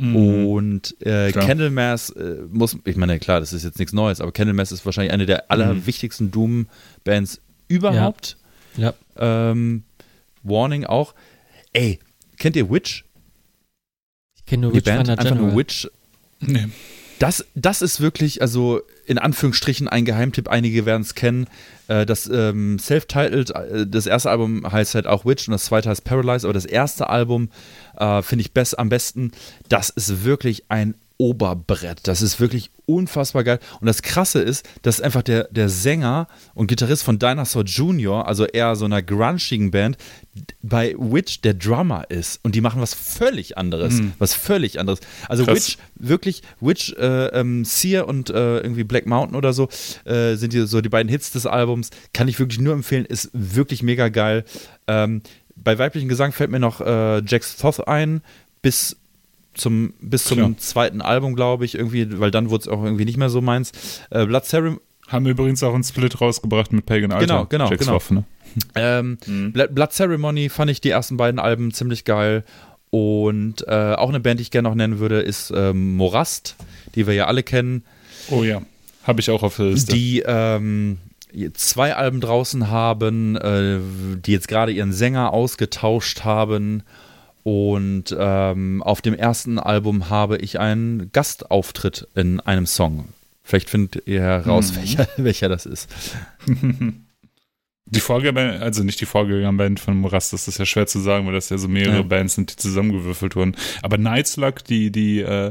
[0.00, 0.16] Mhm.
[0.46, 1.46] Und äh, Klar.
[1.46, 5.12] Candlemass äh, muss, ich meine, klar, das ist jetzt nichts Neues, aber Candlemass ist wahrscheinlich
[5.12, 8.38] eine der allerwichtigsten Doom-Bands überhaupt.
[8.76, 8.94] Ja.
[9.18, 9.82] Ähm,
[10.42, 11.14] Warning auch.
[11.74, 11.98] Ey,
[12.38, 13.04] kennt ihr Witch?
[14.50, 15.56] Ich kenne nur Die Witch Band, Finder einfach nur.
[15.56, 15.88] Witch.
[16.40, 16.66] Nee.
[17.20, 21.46] Das, das ist wirklich, also in Anführungsstrichen ein Geheimtipp, einige werden es kennen.
[21.86, 25.88] Äh, das ähm, Self-Titled, äh, das erste Album heißt halt auch Witch und das zweite
[25.88, 27.50] heißt Paralyze, aber das erste Album
[27.96, 29.30] äh, finde ich best, am besten.
[29.68, 32.08] Das ist wirklich ein Oberbrett.
[32.08, 33.60] Das ist wirklich unfassbar geil.
[33.80, 38.46] Und das Krasse ist, dass einfach der, der Sänger und Gitarrist von Dinosaur Jr., also
[38.46, 39.98] eher so einer grunchigen Band,
[40.62, 42.40] bei Witch der Drummer ist.
[42.44, 43.94] Und die machen was völlig anderes.
[43.94, 44.12] Mhm.
[44.18, 45.00] Was völlig anderes.
[45.28, 45.56] Also Krass.
[45.56, 49.68] Witch, wirklich, Witch, äh, ähm, Sear und äh, irgendwie Black Mountain oder so
[50.04, 51.90] äh, sind die, so die beiden Hits des Albums.
[52.12, 53.04] Kann ich wirklich nur empfehlen.
[53.04, 54.44] Ist wirklich mega geil.
[54.86, 55.22] Ähm,
[55.56, 58.22] bei weiblichen Gesang fällt mir noch äh, Jax Thoth ein,
[58.62, 58.96] bis
[59.54, 60.58] zum, bis zum Klar.
[60.58, 63.72] zweiten Album, glaube ich, irgendwie, weil dann wurde es auch irgendwie nicht mehr so meins.
[64.10, 67.26] Äh, Blood Ceremony, Haben übrigens auch einen Split rausgebracht mit Pagan Altar.
[67.26, 67.98] Genau, genau, Jack genau.
[67.98, 68.24] Slough, ne?
[68.76, 69.18] ähm,
[69.52, 72.44] Blood, Blood Ceremony fand ich die ersten beiden Alben ziemlich geil.
[72.90, 76.56] Und äh, auch eine Band, die ich gerne noch nennen würde, ist ähm, Morast,
[76.94, 77.84] die wir ja alle kennen.
[78.30, 78.62] Oh ja,
[79.04, 79.92] habe ich auch auf der Liste.
[79.92, 80.98] die ähm,
[81.54, 83.78] zwei Alben draußen haben, äh,
[84.24, 86.82] die jetzt gerade ihren Sänger ausgetauscht haben.
[87.42, 93.08] Und ähm, auf dem ersten Album habe ich einen Gastauftritt in einem Song.
[93.50, 94.76] Vielleicht findet ihr heraus, Mhm.
[94.76, 95.88] welcher, welcher das ist.
[97.86, 101.32] Die Vorgängerband, also nicht die Vorgängerband von Morast, das ist ja schwer zu sagen, weil
[101.34, 102.02] das ja so mehrere Ja.
[102.02, 103.56] Bands sind, die zusammengewürfelt wurden.
[103.82, 105.50] Aber Nightslug, die, die, äh,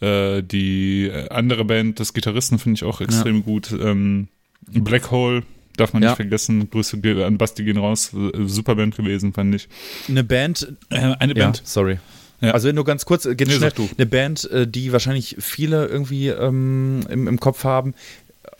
[0.00, 3.70] äh, die andere Band des Gitarristen finde ich auch extrem gut.
[3.70, 4.26] Ähm,
[4.68, 5.44] Black Hole
[5.76, 6.08] darf man Ja.
[6.10, 6.68] nicht vergessen.
[6.70, 8.12] Grüße an Basti gehen raus.
[8.12, 9.68] Äh, Super Band gewesen, fand ich.
[10.08, 11.62] Eine Band, Äh, eine ja, Band.
[11.64, 11.98] sorry.
[12.42, 12.50] Ja.
[12.52, 13.72] Also nur ganz kurz, äh, geht Nee, schnell.
[13.96, 17.94] Eine Band, äh, die wahrscheinlich viele irgendwie ähm, im, im Kopf haben.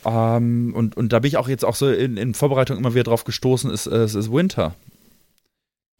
[0.04, 3.04] Ähm, und, und da bin ich auch jetzt auch so in, in Vorbereitung immer wieder
[3.04, 4.74] drauf gestoßen, ist, äh, es ist Winter.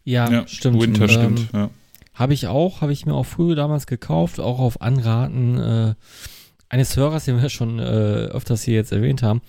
[0.05, 0.81] Ja, Ja, stimmt.
[0.81, 1.49] Winter Ähm, stimmt.
[1.53, 1.71] Ja.
[2.15, 5.95] Habe ich auch, habe ich mir auch früher damals gekauft, auch auf Anraten äh,
[6.73, 9.43] eines Hörers, den wir schon äh, öfters hier jetzt erwähnt haben.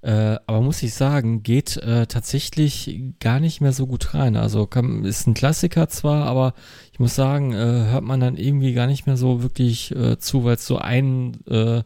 [0.00, 4.36] Äh, aber muss ich sagen, geht äh, tatsächlich gar nicht mehr so gut rein.
[4.36, 6.54] Also kann, ist ein Klassiker zwar, aber
[6.92, 7.56] ich muss sagen, äh,
[7.90, 11.44] hört man dann irgendwie gar nicht mehr so wirklich äh, zu, weil es so ein,
[11.48, 11.82] äh,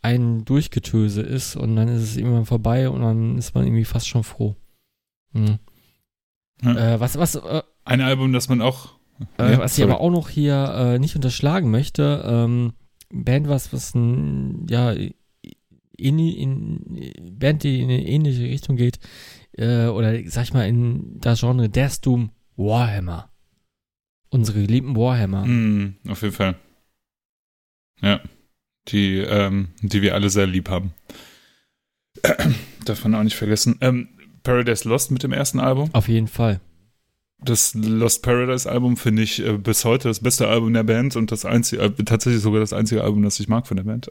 [0.00, 4.08] ein Durchgetöse ist und dann ist es irgendwann vorbei und dann ist man irgendwie fast
[4.08, 4.56] schon froh.
[5.34, 5.58] Hm.
[6.64, 7.38] Äh, was, was,
[7.84, 8.94] Ein Album, das man auch.
[9.38, 9.92] Ja, was ich sorry.
[9.92, 12.72] aber auch noch hier nicht unterschlagen möchte, ähm,
[13.10, 14.92] Band, was, was ein, ja,
[15.96, 18.98] in, in, Band, die in eine ähnliche Richtung geht,
[19.52, 23.30] äh, oder sag ich mal, in das Genre Death Doom, Warhammer.
[24.30, 25.46] Unsere geliebten Warhammer.
[25.46, 26.56] Mm, auf jeden Fall.
[28.00, 28.20] Ja.
[28.88, 30.94] Die, ähm, die wir alle sehr lieb haben.
[32.84, 33.76] Darf man auch nicht vergessen.
[33.80, 34.08] Ähm,
[34.42, 35.90] Paradise Lost mit dem ersten Album.
[35.92, 36.60] Auf jeden Fall.
[37.40, 41.30] Das Lost Paradise Album finde ich äh, bis heute das beste Album der Band und
[41.30, 44.08] das einzige, äh, tatsächlich sogar das einzige Album, das ich mag von der Band.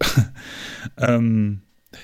[0.97, 1.61] ähm,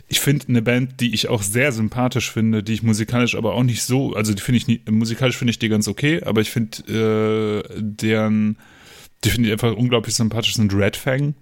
[0.07, 3.63] ich finde eine Band, die ich auch sehr sympathisch finde, die ich musikalisch aber auch
[3.63, 6.51] nicht so, also die finde ich nie, musikalisch finde ich die ganz okay, aber ich
[6.51, 8.57] finde äh, deren,
[9.23, 11.35] die finde ich einfach unglaublich sympathisch sind Red Fang,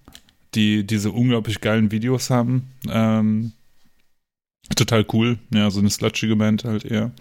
[0.53, 2.69] die diese unglaublich geilen Videos haben.
[2.87, 3.53] Ähm,
[4.75, 7.11] total cool, ja, so eine slutschige Band halt eher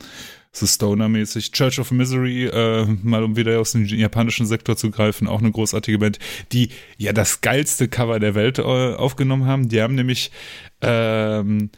[0.53, 1.53] so Stoner-mäßig.
[1.53, 5.51] Church of Misery, äh, mal um wieder aus dem japanischen Sektor zu greifen, auch eine
[5.53, 6.19] großartige Band,
[6.53, 9.69] die ja das geilste Cover der Welt äh, aufgenommen haben.
[9.69, 10.33] Die haben nämlich,
[10.81, 11.71] ähm,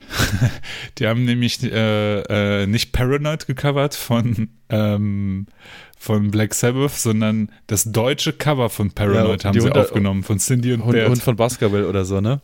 [0.98, 5.46] die haben nämlich äh, äh, nicht Paranoid gecovert von, ähm,
[5.98, 10.38] von Black Sabbath, sondern das deutsche Cover von Paranoid Ja, haben sie Hunde- aufgenommen, von
[10.38, 11.08] Cindy und Hund, Bert.
[11.08, 12.42] Hund von Baskerville oder so, ne?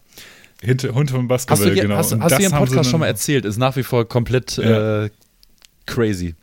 [0.62, 1.96] Hinter, Hund von Hast Basketball, du, hier, genau.
[1.96, 3.44] hast, hast du hier im Podcast schon mal erzählt?
[3.44, 5.04] Ist nach wie vor komplett Ja.
[5.04, 5.10] äh,
[5.86, 6.34] crazy.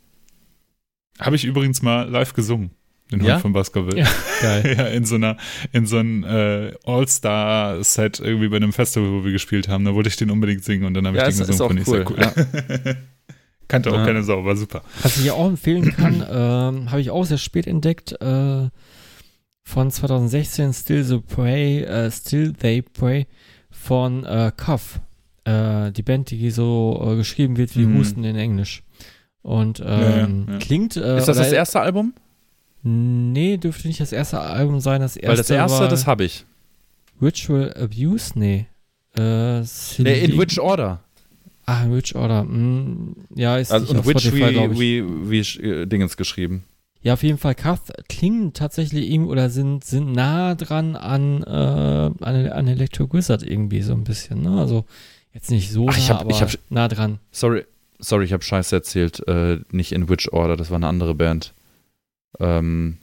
[1.18, 2.70] Habe ich übrigens mal live gesungen.
[3.10, 3.34] Den Ja?
[3.34, 3.98] Hund von Baskerville.
[4.00, 4.08] Ja,
[4.40, 4.74] geil.
[4.78, 5.36] Ja, in so einer,
[5.72, 9.84] in so einem äh, All-Star-Set irgendwie bei einem Festival, wo wir gespielt haben.
[9.84, 11.82] Da wollte ich den unbedingt singen und dann habe Ja, ich den ist- ist gesungen.
[11.82, 12.96] auch Fand ich sehr cool.
[13.68, 14.04] Kannte auch Ja.
[14.06, 14.82] keine Sau, war super.
[15.02, 18.68] Was ich hier auch empfehlen kann, ähm, habe ich auch sehr spät entdeckt, äh,
[19.64, 23.26] von 2016, Still the Prey, äh, Still They Pray
[23.70, 25.00] von äh, Cuff.
[25.44, 27.98] Äh, die Band, die so äh, geschrieben wird wie Mhm.
[27.98, 28.82] Husten in Englisch.
[29.42, 30.96] Und ähm, Ja, ja, klingt.
[30.96, 32.14] Äh, Ist das das erste Album?
[32.84, 35.00] Nee, dürfte nicht das erste Album sein.
[35.00, 36.44] Das erste Weil das erste, das habe ich.
[37.20, 38.32] Ritual Abuse?
[38.38, 38.66] Nee.
[39.16, 39.60] Äh,
[39.98, 41.00] Nee, in which order?
[41.64, 42.42] Ah, in Which Order.
[42.42, 44.80] Mm, ja, ist Also, nicht und auf which Spotify, wie, glaub ich.
[44.80, 46.64] wie, wie äh, Dingens geschrieben.
[47.02, 47.54] Ja, auf jeden Fall.
[47.54, 51.50] Kath klingen tatsächlich irgendwie oder sind, sind nah dran an, äh,
[52.24, 54.42] an, an Electric Wizard irgendwie so ein bisschen.
[54.42, 54.58] Ne?
[54.58, 54.84] Also
[55.34, 57.20] jetzt nicht so Ach, nah, ich hab- aber ich hab- nah dran.
[57.30, 57.64] Sorry,
[58.02, 59.26] sorry, ich habe Scheiße erzählt.
[59.28, 61.54] Äh, nicht in which order, das war eine andere Band.
[62.40, 62.98] Ähm,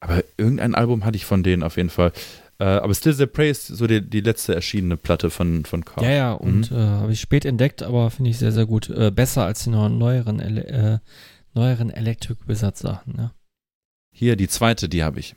[0.00, 2.12] aber irgendein Album hatte ich von denen auf jeden Fall.
[2.58, 6.04] Äh, aber Still the Prey ist so die, die letzte erschienene Platte von, von Carl.
[6.04, 6.76] Ja, ja, und Mhm.
[6.76, 8.88] äh, habe ich spät entdeckt, aber finde ich sehr, sehr gut.
[8.90, 10.98] Äh, besser als die neu- neueren, Ele äh,
[11.54, 13.16] neueren Electric Wizard Sachen.
[13.16, 13.32] Ne?
[14.12, 15.34] Hier, die zweite, die habe ich.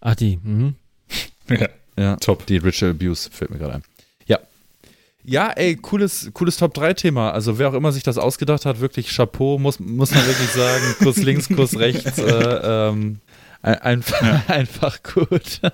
[0.00, 0.38] Ach, die.
[0.42, 0.74] Mhm.
[1.48, 1.68] Ja,
[1.98, 2.46] Ja, top.
[2.46, 3.82] die Ritual Abuse fällt mir gerade ein.
[5.24, 5.46] Ja.
[5.48, 7.30] Ja, ey, cooles, cooles Top-3-Thema.
[7.30, 10.84] Also wer auch immer sich das ausgedacht hat, wirklich Chapeau, muss, muss man wirklich sagen.
[11.02, 12.18] Kuss links, Kuss rechts.
[12.18, 13.18] Äh, ähm,
[13.62, 15.60] ein, einfach, einfach gut.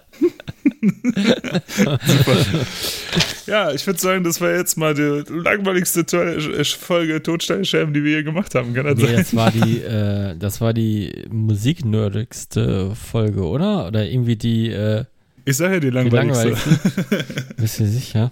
[3.47, 6.39] Ja, ich würde sagen, das war jetzt mal die langweiligste To-
[6.79, 8.75] Folge Totsteinschämen, die wir hier gemacht haben.
[8.75, 9.17] Kann das Nee, sein?
[9.17, 13.87] das war die, äh, das war die musiknerdigste Folge, oder?
[13.89, 15.05] Oder irgendwie die, äh,
[15.47, 16.51] Ich sage ja die die langweiligste.
[16.51, 17.55] langweiligste.
[17.57, 18.31] Bist du sicher?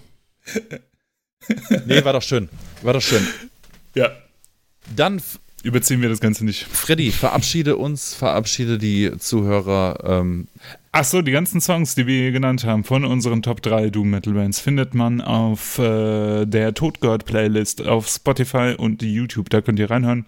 [1.85, 2.49] Nee, war doch schön.
[2.81, 3.25] War doch schön.
[3.95, 4.11] Ja,
[4.95, 5.21] Dann,
[5.63, 6.63] überziehen wir das Ganze nicht.
[6.65, 9.99] Freddy, verabschiede uns, verabschiede die Zuhörer.
[10.03, 10.47] Ähm,
[10.91, 14.09] Ach so, die ganzen Songs, die wir hier genannt haben, von unseren Top 3 Doom
[14.09, 19.49] Metal Bands, findet man auf äh, der Todgord Playlist auf Spotify und YouTube.
[19.49, 20.25] Da könnt ihr reinhören.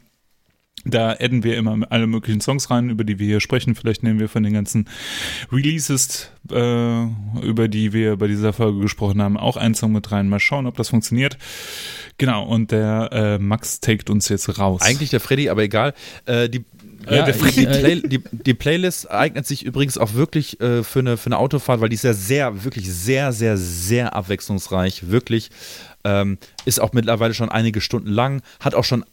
[0.85, 3.75] Da adden wir immer alle möglichen Songs rein, über die wir hier sprechen.
[3.75, 4.87] Vielleicht nehmen wir von den ganzen
[5.51, 7.03] Releases, äh,
[7.41, 10.29] über die wir bei dieser Folge gesprochen haben, auch einen Song mit rein.
[10.29, 11.37] Mal schauen, ob das funktioniert.
[12.17, 14.81] Genau, und der äh, Max taked uns jetzt raus.
[14.81, 15.93] eigentlich der Freddy, aber egal.
[16.25, 16.65] Äh, die,
[17.09, 21.27] Ja, äh, Play, die, die Playlist eignet sich übrigens auch wirklich äh, für, eine, für
[21.27, 25.09] eine Autofahrt, weil die ist ja sehr, wirklich sehr, sehr, sehr abwechslungsreich.
[25.09, 25.49] Wirklich.
[26.03, 29.03] Ähm, ist auch mittlerweile schon einige Stunden lang, hat auch schon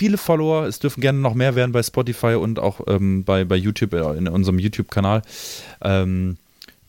[0.00, 0.64] viele Follower.
[0.66, 4.16] Es dürfen gerne noch mehr werden bei Spotify und auch ähm, bei, bei YouTube, äh,
[4.16, 5.20] in unserem YouTube-Kanal.
[5.82, 6.38] Ähm,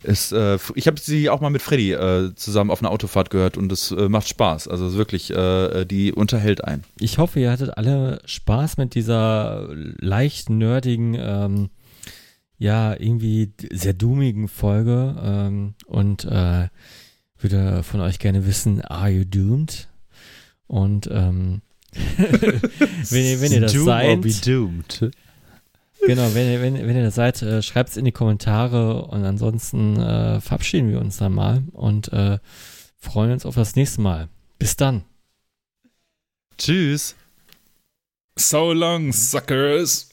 [0.03, 3.57] Es, äh, ich habe sie auch mal mit Freddy äh, zusammen auf einer Autofahrt gehört
[3.57, 4.69] und es äh, macht Spaß.
[4.69, 6.85] Also wirklich, äh, die unterhält einen.
[6.99, 9.67] Ich hoffe, ihr hattet alle Spaß mit dieser
[9.99, 11.69] leicht nerdigen, ähm,
[12.57, 16.69] ja, irgendwie sehr doomigen Folge ähm, und äh,
[17.39, 19.89] würde von euch gerne wissen, are you doomed?
[20.67, 21.61] Und ähm,
[21.95, 25.11] wenn, ihr, wenn ihr das Doom seid, or be doomed.
[26.05, 29.23] Genau, wenn ihr, wenn, wenn ihr das seid, äh, schreibt es in die Kommentare und
[29.23, 32.39] ansonsten äh, verabschieden wir uns dann mal und äh,
[32.97, 34.27] freuen uns auf das nächste Mal.
[34.57, 35.03] Bis dann.
[36.57, 37.15] Tschüss.
[38.35, 40.10] So long, suckers.